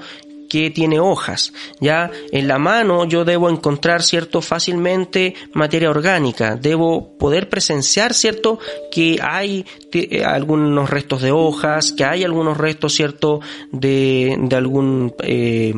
que 0.50 0.70
tiene 0.70 1.00
hojas. 1.00 1.54
Ya 1.80 2.12
en 2.34 2.50
la 2.50 2.60
mano 2.60 3.06
yo 3.06 3.24
debo 3.24 3.50
encontrar, 3.50 4.04
cierto, 4.04 4.42
fácilmente 4.42 5.34
materia 5.54 5.90
orgánica. 5.90 6.58
Debo 6.58 7.18
poder 7.18 7.48
presenciar, 7.48 8.14
cierto, 8.14 8.60
que 8.92 9.18
hay 9.22 9.66
eh, 9.94 10.26
algunos 10.26 10.90
restos 10.90 11.22
de 11.22 11.32
hojas, 11.32 11.94
que 11.94 12.04
hay 12.04 12.26
algunos 12.26 12.58
restos, 12.58 12.94
cierto, 12.94 13.40
de, 13.72 14.36
de 14.42 14.56
algún 14.58 15.14
eh, 15.24 15.74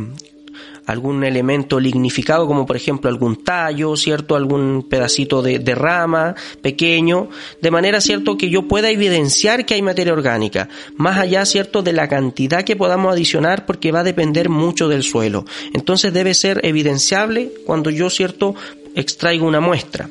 algún 0.85 1.23
elemento 1.23 1.79
lignificado, 1.79 2.47
como 2.47 2.65
por 2.65 2.75
ejemplo 2.75 3.09
algún 3.09 3.43
tallo, 3.43 3.95
cierto, 3.95 4.35
algún 4.35 4.87
pedacito 4.89 5.41
de, 5.41 5.59
de 5.59 5.75
rama 5.75 6.35
pequeño, 6.61 7.29
de 7.61 7.71
manera 7.71 8.01
cierto 8.01 8.37
que 8.37 8.49
yo 8.49 8.67
pueda 8.67 8.89
evidenciar 8.89 9.65
que 9.65 9.75
hay 9.75 9.81
materia 9.81 10.13
orgánica, 10.13 10.69
más 10.95 11.17
allá 11.17 11.45
cierto 11.45 11.81
de 11.81 11.93
la 11.93 12.07
cantidad 12.07 12.63
que 12.63 12.75
podamos 12.75 13.13
adicionar, 13.13 13.65
porque 13.65 13.91
va 13.91 14.01
a 14.01 14.03
depender 14.03 14.49
mucho 14.49 14.87
del 14.87 15.03
suelo. 15.03 15.45
Entonces 15.73 16.13
debe 16.13 16.33
ser 16.33 16.59
evidenciable 16.63 17.51
cuando 17.65 17.89
yo 17.89 18.09
cierto 18.09 18.55
extraigo 18.95 19.47
una 19.47 19.59
muestra. 19.59 20.09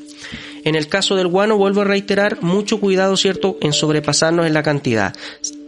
En 0.64 0.76
el 0.76 0.88
caso 0.88 1.16
del 1.16 1.26
guano, 1.26 1.56
vuelvo 1.56 1.80
a 1.80 1.84
reiterar, 1.84 2.42
mucho 2.42 2.78
cuidado, 2.78 3.16
¿cierto?, 3.16 3.56
en 3.60 3.72
sobrepasarnos 3.72 4.46
en 4.46 4.54
la 4.54 4.62
cantidad. 4.62 5.14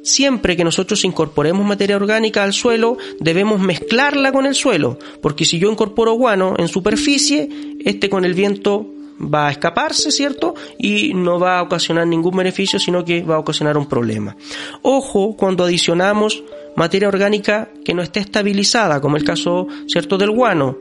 Siempre 0.04 0.54
que 0.54 0.64
nosotros 0.64 1.02
incorporemos 1.04 1.66
materia 1.66 1.96
orgánica 1.96 2.44
al 2.44 2.52
suelo, 2.52 2.98
debemos 3.20 3.58
mezclarla 3.58 4.32
con 4.32 4.44
el 4.44 4.54
suelo, 4.54 4.98
porque 5.22 5.46
si 5.46 5.58
yo 5.58 5.70
incorporo 5.70 6.12
guano 6.12 6.54
en 6.58 6.68
superficie, 6.68 7.48
este 7.80 8.10
con 8.10 8.26
el 8.26 8.34
viento 8.34 8.86
va 9.18 9.48
a 9.48 9.50
escaparse, 9.50 10.10
¿cierto? 10.10 10.54
Y 10.78 11.14
no 11.14 11.38
va 11.38 11.58
a 11.58 11.62
ocasionar 11.62 12.06
ningún 12.06 12.36
beneficio, 12.36 12.78
sino 12.78 13.02
que 13.02 13.22
va 13.22 13.36
a 13.36 13.38
ocasionar 13.38 13.78
un 13.78 13.86
problema. 13.86 14.36
Ojo 14.82 15.36
cuando 15.36 15.64
adicionamos 15.64 16.44
materia 16.76 17.08
orgánica 17.08 17.70
que 17.82 17.94
no 17.94 18.02
esté 18.02 18.20
estabilizada, 18.20 19.00
como 19.00 19.16
el 19.16 19.24
caso, 19.24 19.68
¿cierto?, 19.86 20.18
del 20.18 20.32
guano, 20.32 20.76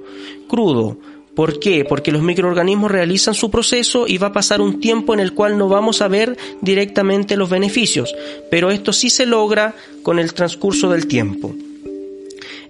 crudo. 0.50 0.98
¿Por 1.36 1.60
qué? 1.60 1.84
Porque 1.84 2.12
los 2.12 2.22
microorganismos 2.22 2.92
realizan 2.92 3.34
su 3.34 3.50
proceso 3.50 4.06
y 4.08 4.18
va 4.18 4.28
a 4.28 4.34
pasar 4.34 4.62
un 4.62 4.80
tiempo 4.80 5.14
en 5.14 5.20
el 5.20 5.34
cual 5.34 5.58
no 5.58 5.68
vamos 5.68 6.02
a 6.02 6.08
ver 6.08 6.38
directamente 6.62 7.38
los 7.38 7.50
beneficios, 7.50 8.16
pero 8.52 8.70
esto 8.70 8.94
sí 8.94 9.10
se 9.10 9.26
logra 9.26 9.74
con 10.04 10.20
el 10.20 10.34
transcurso 10.34 10.90
del 10.90 11.08
tiempo. 11.08 11.56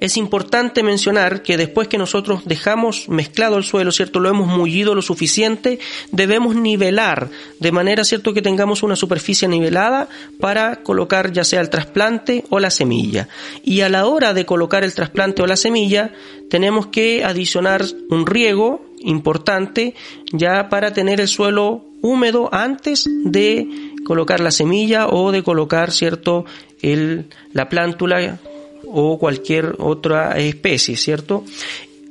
Es 0.03 0.17
importante 0.17 0.83
mencionar 0.83 1.43
que 1.43 1.55
después 1.55 1.87
que 1.87 1.97
nosotros 1.97 2.41
dejamos 2.43 3.07
mezclado 3.07 3.55
el 3.55 3.63
suelo, 3.63 3.93
¿cierto? 3.93 4.19
Lo 4.19 4.27
hemos 4.27 4.49
mullido 4.49 4.95
lo 4.95 5.01
suficiente, 5.01 5.79
debemos 6.11 6.57
nivelar 6.57 7.29
de 7.61 7.71
manera, 7.71 8.03
¿cierto? 8.03 8.33
Que 8.33 8.41
tengamos 8.41 8.83
una 8.83 8.97
superficie 8.97 9.47
nivelada 9.47 10.09
para 10.41 10.83
colocar 10.83 11.31
ya 11.31 11.45
sea 11.45 11.61
el 11.61 11.69
trasplante 11.69 12.43
o 12.49 12.59
la 12.59 12.69
semilla. 12.69 13.29
Y 13.63 13.79
a 13.79 13.87
la 13.87 14.05
hora 14.05 14.33
de 14.33 14.45
colocar 14.45 14.83
el 14.83 14.93
trasplante 14.93 15.41
o 15.41 15.47
la 15.47 15.55
semilla, 15.55 16.11
tenemos 16.49 16.87
que 16.87 17.23
adicionar 17.23 17.85
un 18.09 18.25
riego 18.25 18.85
importante 18.99 19.95
ya 20.33 20.67
para 20.67 20.91
tener 20.91 21.21
el 21.21 21.29
suelo 21.29 21.85
húmedo 22.01 22.49
antes 22.53 23.05
de 23.23 23.69
colocar 24.03 24.41
la 24.41 24.51
semilla 24.51 25.07
o 25.07 25.31
de 25.31 25.43
colocar, 25.43 25.93
¿cierto? 25.93 26.43
El, 26.81 27.27
la 27.53 27.69
plántula 27.69 28.41
o 28.88 29.17
cualquier 29.19 29.75
otra 29.79 30.38
especie, 30.38 30.95
¿cierto? 30.97 31.43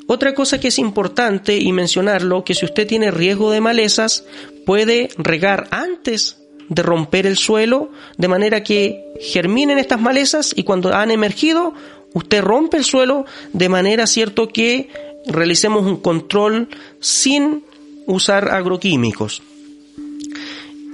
Otra 0.06 0.34
cosa 0.34 0.60
que 0.60 0.68
es 0.68 0.78
importante 0.78 1.56
y 1.56 1.72
mencionarlo, 1.72 2.44
que 2.44 2.54
si 2.54 2.64
usted 2.64 2.86
tiene 2.86 3.10
riesgo 3.10 3.50
de 3.50 3.60
malezas, 3.60 4.24
puede 4.66 5.08
regar 5.16 5.68
antes 5.70 6.38
de 6.68 6.82
romper 6.82 7.26
el 7.26 7.36
suelo, 7.36 7.90
de 8.16 8.28
manera 8.28 8.62
que 8.62 9.14
germinen 9.20 9.78
estas 9.78 10.00
malezas 10.00 10.52
y 10.54 10.64
cuando 10.64 10.92
han 10.92 11.10
emergido, 11.10 11.74
usted 12.14 12.42
rompe 12.42 12.76
el 12.76 12.84
suelo 12.84 13.24
de 13.52 13.68
manera, 13.68 14.06
cierto, 14.06 14.48
que 14.48 14.90
realicemos 15.26 15.86
un 15.86 15.98
control 15.98 16.68
sin 17.00 17.64
usar 18.06 18.48
agroquímicos. 18.50 19.42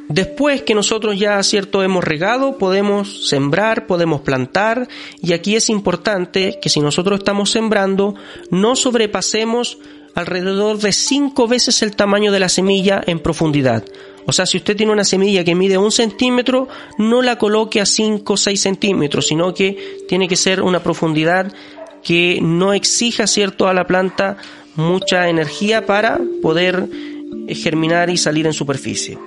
Después 0.08 0.62
que 0.62 0.74
nosotros 0.74 1.18
ya 1.18 1.42
cierto 1.42 1.82
hemos 1.82 2.02
regado, 2.02 2.56
podemos 2.56 3.28
sembrar, 3.28 3.86
podemos 3.86 4.22
plantar 4.22 4.88
y 5.20 5.34
aquí 5.34 5.54
es 5.54 5.68
importante 5.68 6.58
que 6.62 6.70
si 6.70 6.80
nosotros 6.80 7.18
estamos 7.18 7.50
sembrando 7.50 8.14
no 8.50 8.74
sobrepasemos 8.74 9.78
alrededor 10.14 10.78
de 10.78 10.92
cinco 10.92 11.46
veces 11.46 11.82
el 11.82 11.94
tamaño 11.94 12.32
de 12.32 12.40
la 12.40 12.48
semilla 12.48 13.02
en 13.06 13.20
profundidad. 13.20 13.84
O 14.24 14.32
sea, 14.32 14.46
si 14.46 14.56
usted 14.56 14.76
tiene 14.76 14.92
una 14.92 15.04
semilla 15.04 15.44
que 15.44 15.54
mide 15.54 15.78
un 15.78 15.92
centímetro, 15.92 16.68
no 16.98 17.22
la 17.22 17.36
coloque 17.36 17.80
a 17.80 17.86
5 17.86 18.30
o 18.30 18.36
6 18.36 18.60
centímetros, 18.60 19.26
sino 19.28 19.54
que 19.54 20.04
tiene 20.06 20.28
que 20.28 20.36
ser 20.36 20.60
una 20.60 20.82
profundidad 20.82 21.50
que 22.02 22.38
no 22.42 22.74
exija, 22.74 23.26
cierto, 23.26 23.68
a 23.68 23.74
la 23.74 23.86
planta 23.86 24.36
mucha 24.76 25.30
energía 25.30 25.86
para 25.86 26.20
poder 26.42 26.88
germinar 27.48 28.10
y 28.10 28.18
salir 28.18 28.46
en 28.46 28.52
superficie. 28.52 29.18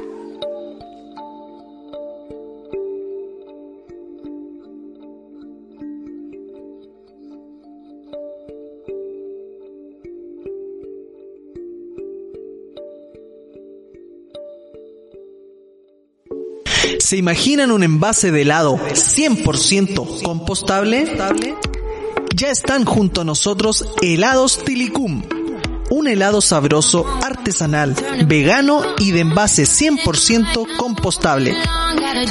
¿Se 16.99 17.17
imaginan 17.17 17.71
un 17.71 17.83
envase 17.83 18.31
de 18.31 18.41
helado 18.41 18.77
100% 18.77 20.23
compostable? 20.23 21.17
Ya 22.35 22.49
están 22.49 22.85
junto 22.85 23.21
a 23.21 23.23
nosotros 23.23 23.85
helados 24.01 24.63
Tilicum. 24.63 25.23
Un 25.89 26.07
helado 26.07 26.39
sabroso, 26.39 27.05
artesanal, 27.21 27.95
vegano 28.25 28.81
y 28.97 29.11
de 29.11 29.19
envase 29.19 29.63
100% 29.63 30.77
compostable. 30.77 31.55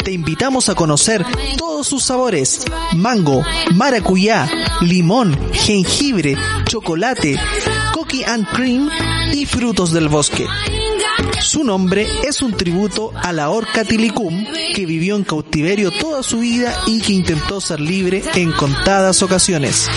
Te 0.02 0.12
invitamos 0.12 0.68
a 0.68 0.74
conocer 0.74 1.24
todos 1.58 1.86
sus 1.86 2.02
sabores. 2.02 2.64
Mango, 2.94 3.44
maracuyá, 3.74 4.50
limón, 4.80 5.38
jengibre, 5.52 6.36
chocolate, 6.64 7.38
cookie 7.92 8.24
and 8.24 8.48
cream 8.48 8.88
y 9.32 9.44
frutos 9.44 9.92
del 9.92 10.08
bosque. 10.08 10.46
Su 11.40 11.64
nombre 11.64 12.06
es 12.28 12.42
un 12.42 12.56
tributo 12.56 13.12
a 13.14 13.32
la 13.32 13.50
orca 13.50 13.84
Tilicum, 13.84 14.44
que 14.74 14.86
vivió 14.86 15.16
en 15.16 15.24
cautiverio 15.24 15.90
toda 15.90 16.22
su 16.22 16.38
vida 16.40 16.72
y 16.86 17.00
que 17.00 17.12
intentó 17.12 17.60
ser 17.60 17.80
libre 17.80 18.22
en 18.34 18.52
contadas 18.52 19.22
ocasiones. 19.22 19.88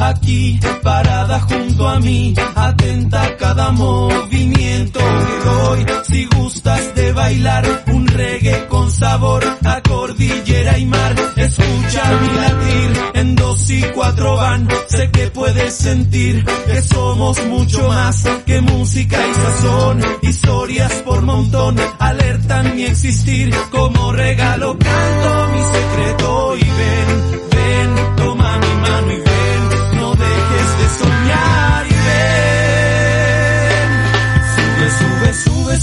Aquí 0.00 0.58
parada 0.82 1.40
junto 1.40 1.86
a 1.88 2.00
mí, 2.00 2.34
atenta 2.54 3.22
a 3.24 3.36
cada 3.36 3.70
movimiento 3.72 4.98
que 5.00 5.48
doy. 5.48 5.86
Si 6.04 6.24
gustas 6.26 6.94
de 6.94 7.12
bailar 7.12 7.84
un 7.88 8.06
reggae 8.06 8.66
con 8.68 8.90
sabor 8.90 9.44
a 9.64 9.80
cordillera 9.82 10.78
y 10.78 10.86
mar, 10.86 11.14
escucha 11.36 12.20
mi 12.20 12.28
latir 12.40 13.00
en 13.14 13.36
dos 13.36 13.70
y 13.70 13.82
cuatro 13.94 14.36
van. 14.36 14.68
Sé 14.88 15.10
que 15.10 15.26
puedes 15.28 15.74
sentir 15.74 16.44
que 16.44 16.82
somos 16.82 17.44
mucho 17.46 17.86
más 17.88 18.24
que 18.46 18.60
música 18.62 19.18
y 19.26 19.34
sazón, 19.34 20.00
historias 20.22 20.92
por 21.04 21.22
montón 21.22 21.76
alertan 21.98 22.76
mi 22.76 22.84
existir 22.84 23.54
como 23.70 24.12
regalo 24.12 24.78
canto 24.78 25.48
mi 25.52 25.62
secreto 25.62 26.56
y 26.56 26.64
ven, 26.64 27.39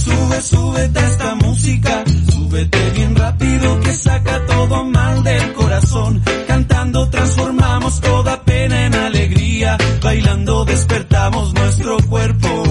sube, 0.08 0.42
súbete 0.42 1.00
a 1.00 1.08
esta 1.08 1.36
música, 1.36 2.04
súbete 2.32 2.90
bien 2.92 3.16
rápido 3.16 3.80
que 3.82 3.94
saca 3.94 4.46
todo 4.46 4.84
mal 4.86 5.24
del 5.24 5.54
corazón, 5.54 6.22
cantando 6.48 7.10
transformamos 7.10 8.00
toda 8.02 8.42
pena 8.44 8.86
en 8.86 8.96
alegría, 8.96 9.78
bailando 10.02 10.66
despertamos 10.66 11.54
nuestro 11.54 11.98
cuerpo. 12.10 12.64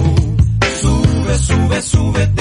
Sube, 0.81 1.37
sube, 1.37 1.81
súbete. 1.81 2.36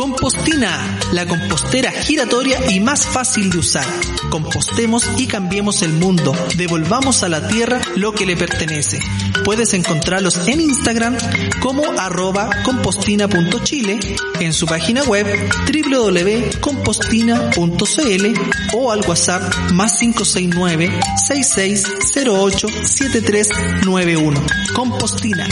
Compostina, 0.00 0.98
la 1.12 1.26
compostera 1.26 1.92
giratoria 1.92 2.58
y 2.70 2.80
más 2.80 3.06
fácil 3.06 3.50
de 3.50 3.58
usar. 3.58 3.84
Compostemos 4.30 5.06
y 5.18 5.26
cambiemos 5.26 5.82
el 5.82 5.92
mundo. 5.92 6.34
Devolvamos 6.56 7.22
a 7.22 7.28
la 7.28 7.46
tierra 7.46 7.82
lo 7.96 8.12
que 8.12 8.24
le 8.24 8.34
pertenece. 8.34 8.98
Puedes 9.44 9.74
encontrarlos 9.74 10.48
en 10.48 10.62
Instagram 10.62 11.18
como 11.60 11.84
arroba 11.98 12.48
compostina.chile, 12.64 14.00
en 14.40 14.54
su 14.54 14.64
página 14.64 15.02
web 15.02 15.26
www.compostina.cl 15.70 18.40
o 18.72 18.92
al 18.92 19.00
WhatsApp 19.06 19.42
más 19.72 19.98
569 19.98 20.98
6608 21.28 22.68
7391. 22.84 24.40
Compostina. 24.74 25.46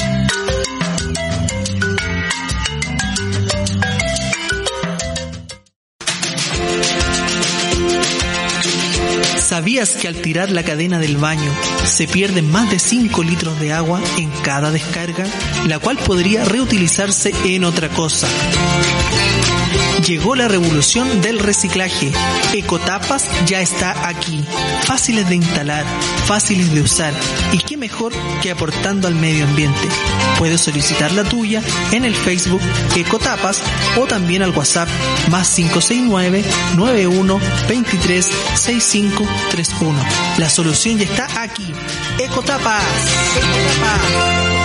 ¿Sabías 9.68 9.96
que 9.96 10.08
al 10.08 10.14
tirar 10.14 10.50
la 10.50 10.62
cadena 10.62 10.98
del 10.98 11.18
baño 11.18 11.52
se 11.84 12.08
pierden 12.08 12.50
más 12.50 12.70
de 12.70 12.78
5 12.78 13.22
litros 13.22 13.60
de 13.60 13.74
agua 13.74 14.00
en 14.16 14.30
cada 14.42 14.70
descarga, 14.70 15.26
la 15.66 15.78
cual 15.78 15.98
podría 15.98 16.42
reutilizarse 16.42 17.34
en 17.44 17.64
otra 17.64 17.90
cosa? 17.90 18.26
Llegó 20.06 20.34
la 20.34 20.48
revolución 20.48 21.20
del 21.20 21.38
reciclaje. 21.38 22.12
Ecotapas 22.52 23.28
ya 23.46 23.60
está 23.60 24.08
aquí. 24.08 24.44
Fáciles 24.84 25.28
de 25.28 25.36
instalar, 25.36 25.84
fáciles 26.26 26.72
de 26.72 26.82
usar 26.82 27.12
y 27.52 27.58
qué 27.58 27.76
mejor 27.76 28.12
que 28.40 28.50
aportando 28.50 29.08
al 29.08 29.14
medio 29.14 29.44
ambiente. 29.44 29.88
Puedes 30.38 30.60
solicitar 30.60 31.12
la 31.12 31.24
tuya 31.24 31.62
en 31.92 32.04
el 32.04 32.14
Facebook 32.14 32.60
Ecotapas 32.96 33.60
o 33.96 34.06
también 34.06 34.42
al 34.42 34.50
WhatsApp 34.50 34.88
más 35.30 35.50
569 35.54 36.44
91 36.76 37.40
23 37.68 38.26
65 38.54 39.26
31. 39.50 39.98
La 40.38 40.48
solución 40.48 40.98
ya 40.98 41.04
está 41.04 41.42
aquí. 41.42 41.66
Ecotapas. 42.18 42.84
Ecotapas. 43.36 44.57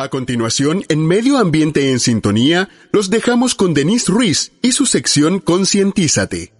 A 0.00 0.08
continuación, 0.08 0.82
en 0.88 1.06
Medio 1.06 1.36
Ambiente 1.36 1.90
en 1.90 2.00
Sintonía, 2.00 2.70
los 2.90 3.10
dejamos 3.10 3.54
con 3.54 3.74
Denise 3.74 4.10
Ruiz 4.10 4.50
y 4.62 4.72
su 4.72 4.86
sección 4.86 5.40
Concientízate. 5.40 6.54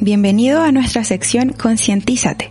Bienvenido 0.00 0.60
a 0.60 0.72
nuestra 0.72 1.04
sección 1.04 1.50
Concientízate. 1.52 2.50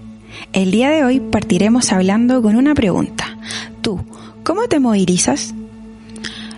El 0.54 0.72
día 0.72 0.92
de 0.92 1.04
hoy 1.04 1.20
partiremos 1.20 1.92
hablando 1.92 2.42
con 2.42 2.56
una 2.56 2.74
pregunta. 2.74 3.38
Tú, 3.82 4.00
¿cómo 4.46 4.70
te 4.70 4.80
movilizas? 4.80 5.54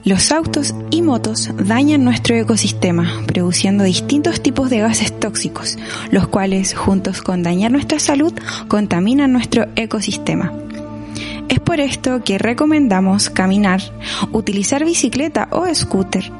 Los 0.05 0.31
autos 0.31 0.75
y 0.91 1.01
motos 1.01 1.49
dañan 1.57 2.03
nuestro 2.03 2.35
ecosistema, 2.35 3.23
produciendo 3.25 3.83
distintos 3.83 4.43
tipos 4.43 4.69
de 4.69 4.77
gases 4.77 5.19
tóxicos, 5.19 5.75
los 6.11 6.27
cuales, 6.27 6.75
juntos 6.75 7.23
con 7.23 7.41
dañar 7.41 7.71
nuestra 7.71 7.97
salud, 7.97 8.33
contaminan 8.67 9.31
nuestro 9.31 9.65
ecosistema. 9.75 10.53
Es 11.49 11.59
por 11.59 11.79
esto 11.79 12.23
que 12.23 12.37
recomendamos 12.37 13.29
caminar, 13.29 13.81
utilizar 14.31 14.85
bicicleta 14.85 15.47
o 15.51 15.65
scooter. 15.73 16.31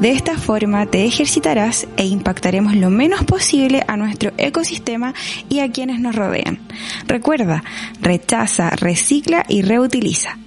De 0.00 0.10
esta 0.10 0.36
forma 0.36 0.86
te 0.86 1.04
ejercitarás 1.04 1.86
e 1.96 2.06
impactaremos 2.06 2.74
lo 2.74 2.90
menos 2.90 3.24
posible 3.24 3.84
a 3.86 3.96
nuestro 3.96 4.32
ecosistema 4.36 5.14
y 5.48 5.60
a 5.60 5.70
quienes 5.70 6.00
nos 6.00 6.14
rodean. 6.14 6.58
Recuerda, 7.06 7.64
rechaza, 8.00 8.70
recicla 8.70 9.44
y 9.48 9.62
reutiliza. 9.62 10.38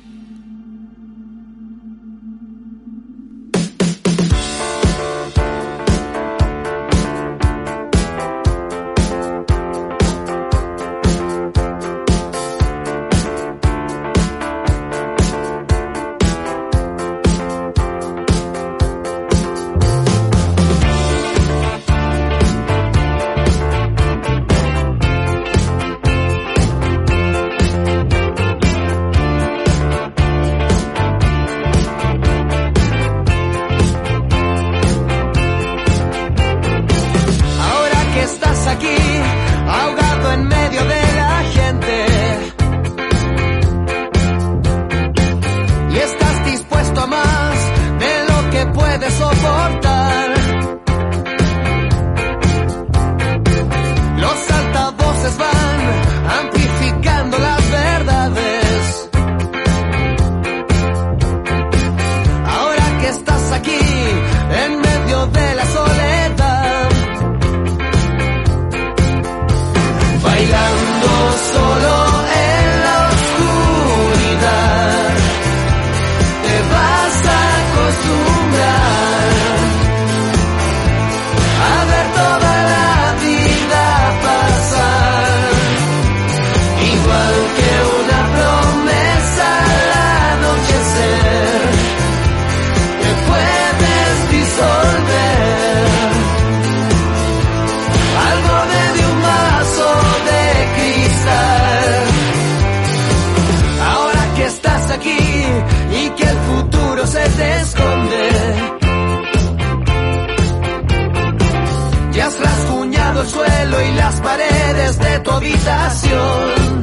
El 113.24 113.30
suelo 113.30 113.82
y 113.82 113.92
las 113.94 114.16
paredes 114.22 115.00
de 115.00 115.20
tu 115.20 115.32
habitación. 115.32 116.82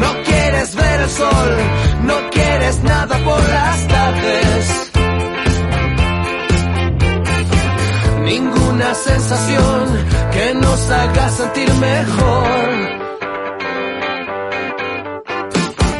No 0.00 0.10
quieres 0.24 0.74
ver 0.74 1.00
el 1.00 1.10
sol, 1.10 1.50
no 2.04 2.30
quieres 2.30 2.82
nada 2.82 3.16
por 3.24 3.40
las 3.48 3.88
tardes. 3.88 4.88
ninguna 8.24 8.94
sensación 8.94 9.84
que 10.32 10.54
nos 10.54 10.90
haga 10.90 11.28
sentir 11.30 11.72
mejor. 11.74 12.68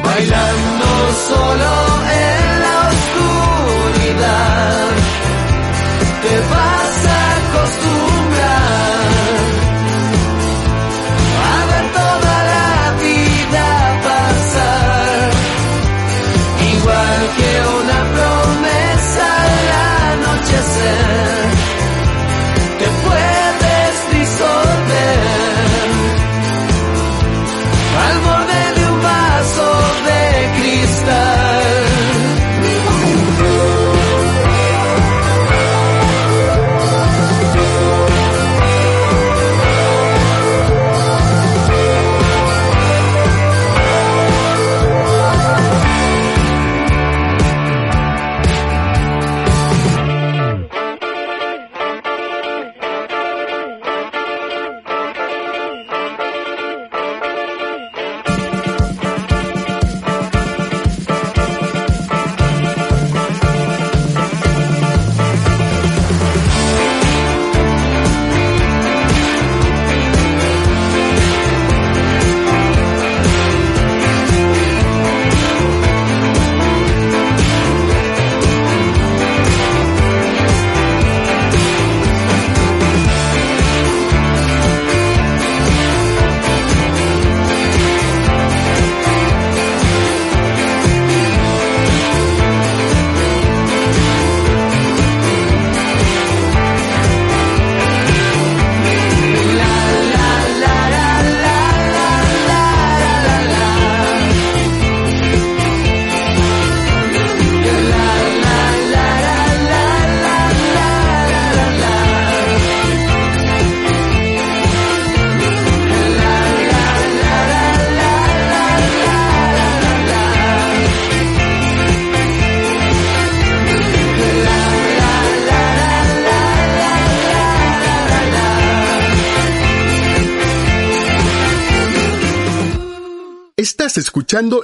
Bailando 0.04 0.88
solo 1.28 1.91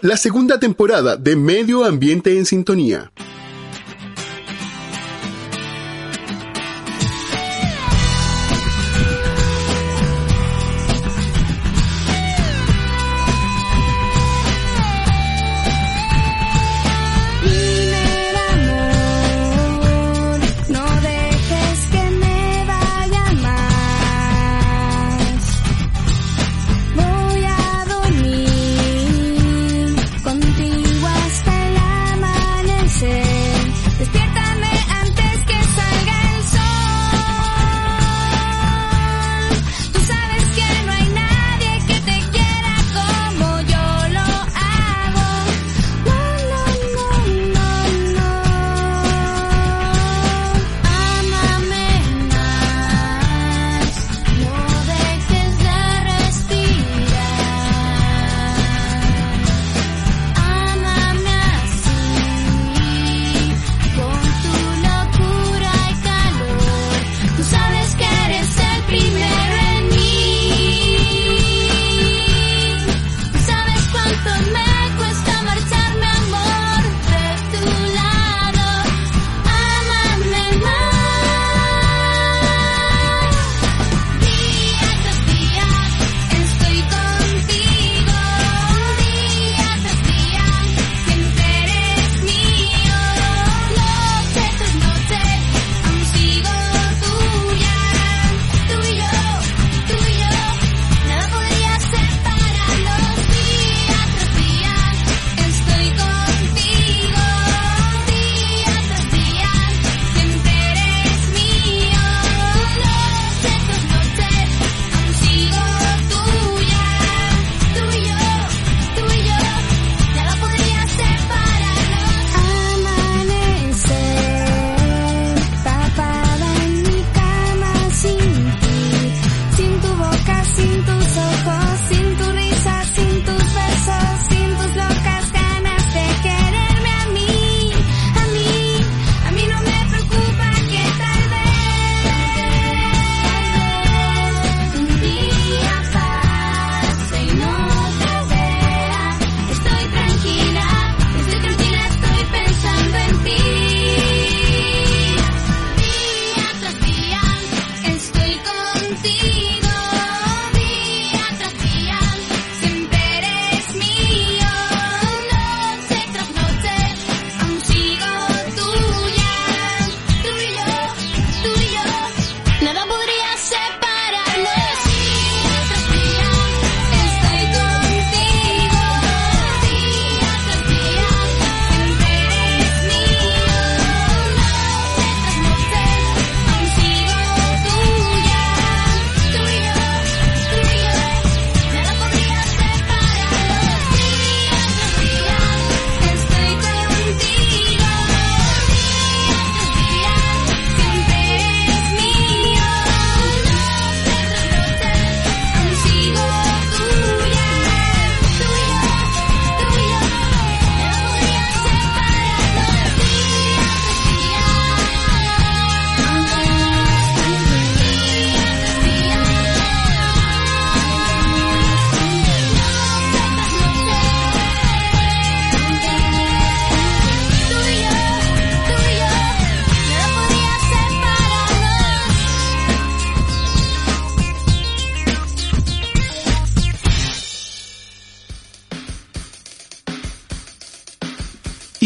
la 0.01 0.16
segunda 0.16 0.59
temporada 0.59 1.16
de 1.16 1.37
Medio 1.37 1.85
Ambiente 1.85 2.39
en 2.39 2.47
Sintonía. 2.47 3.12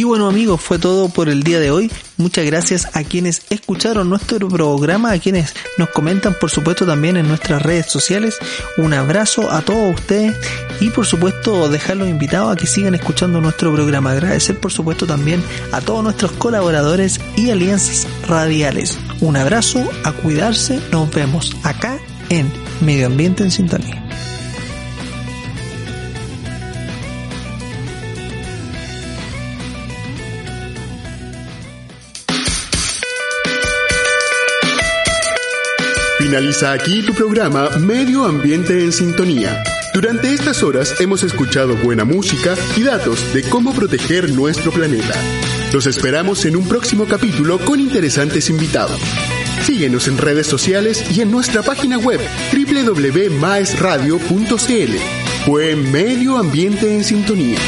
Y 0.03 0.05
bueno 0.05 0.27
amigos, 0.27 0.61
fue 0.61 0.81
todo 0.81 1.11
por 1.11 1.29
el 1.29 1.45
día 1.45 1.61
de 1.61 1.71
hoy. 1.71 1.89
Muchas 2.17 2.45
gracias 2.45 2.89
a 2.95 3.05
quienes 3.05 3.43
escucharon 3.51 4.11
nuestro 4.11 4.49
programa, 4.49 5.13
a 5.13 5.19
quienes 5.21 5.55
nos 5.79 5.91
comentan 5.91 6.35
por 6.41 6.51
supuesto 6.51 6.85
también 6.85 7.17
en 7.17 7.29
nuestras 7.29 7.63
redes 7.63 7.87
sociales. 7.87 8.37
Un 8.79 8.95
abrazo 8.95 9.49
a 9.49 9.61
todos 9.61 9.95
ustedes 9.95 10.35
y 10.81 10.91
por 10.91 11.07
supuesto 11.07 11.69
dejarlos 11.69 12.09
invitados 12.09 12.53
a 12.53 12.57
que 12.57 12.67
sigan 12.67 12.97
escuchando 12.97 13.41
nuestro 13.41 13.73
programa. 13.73 14.11
Agradecer 14.11 14.59
por 14.59 14.73
supuesto 14.73 15.07
también 15.07 15.41
a 15.71 15.81
todos 15.81 16.03
nuestros 16.03 16.33
colaboradores 16.33 17.21
y 17.37 17.51
alianzas 17.51 18.09
radiales. 18.27 18.99
Un 19.21 19.37
abrazo, 19.37 19.89
a 20.03 20.11
cuidarse, 20.11 20.81
nos 20.91 21.13
vemos 21.13 21.57
acá 21.63 21.97
en 22.29 22.51
Medio 22.81 23.07
Ambiente 23.07 23.45
en 23.45 23.53
Sintonía. 23.53 24.02
Finaliza 36.33 36.73
aquí 36.73 37.03
tu 37.03 37.13
programa 37.13 37.69
Medio 37.79 38.25
Ambiente 38.25 38.83
en 38.83 38.91
Sintonía. 38.91 39.63
Durante 39.93 40.33
estas 40.33 40.63
horas 40.63 40.99
hemos 40.99 41.23
escuchado 41.25 41.77
buena 41.77 42.07
música 42.07 42.55
y 42.75 42.85
datos 42.85 43.35
de 43.35 43.43
cómo 43.43 43.75
proteger 43.75 44.31
nuestro 44.31 44.73
planeta. 44.73 45.13
Los 45.75 45.85
esperamos 45.85 46.47
en 46.47 46.57
un 46.57 46.67
próximo 46.67 47.05
capítulo 47.05 47.59
con 47.59 47.81
interesantes 47.81 48.49
invitados. 48.49 48.99
Síguenos 49.67 50.09
en 50.09 50.17
redes 50.17 50.47
sociales 50.47 51.05
y 51.15 51.21
en 51.21 51.31
nuestra 51.31 51.61
página 51.61 51.99
web 51.99 52.21
www.maesradio.cl. 52.51 54.97
Fue 55.45 55.77
Medio 55.77 56.39
Ambiente 56.39 56.95
en 56.95 57.05
Sintonía. 57.05 57.59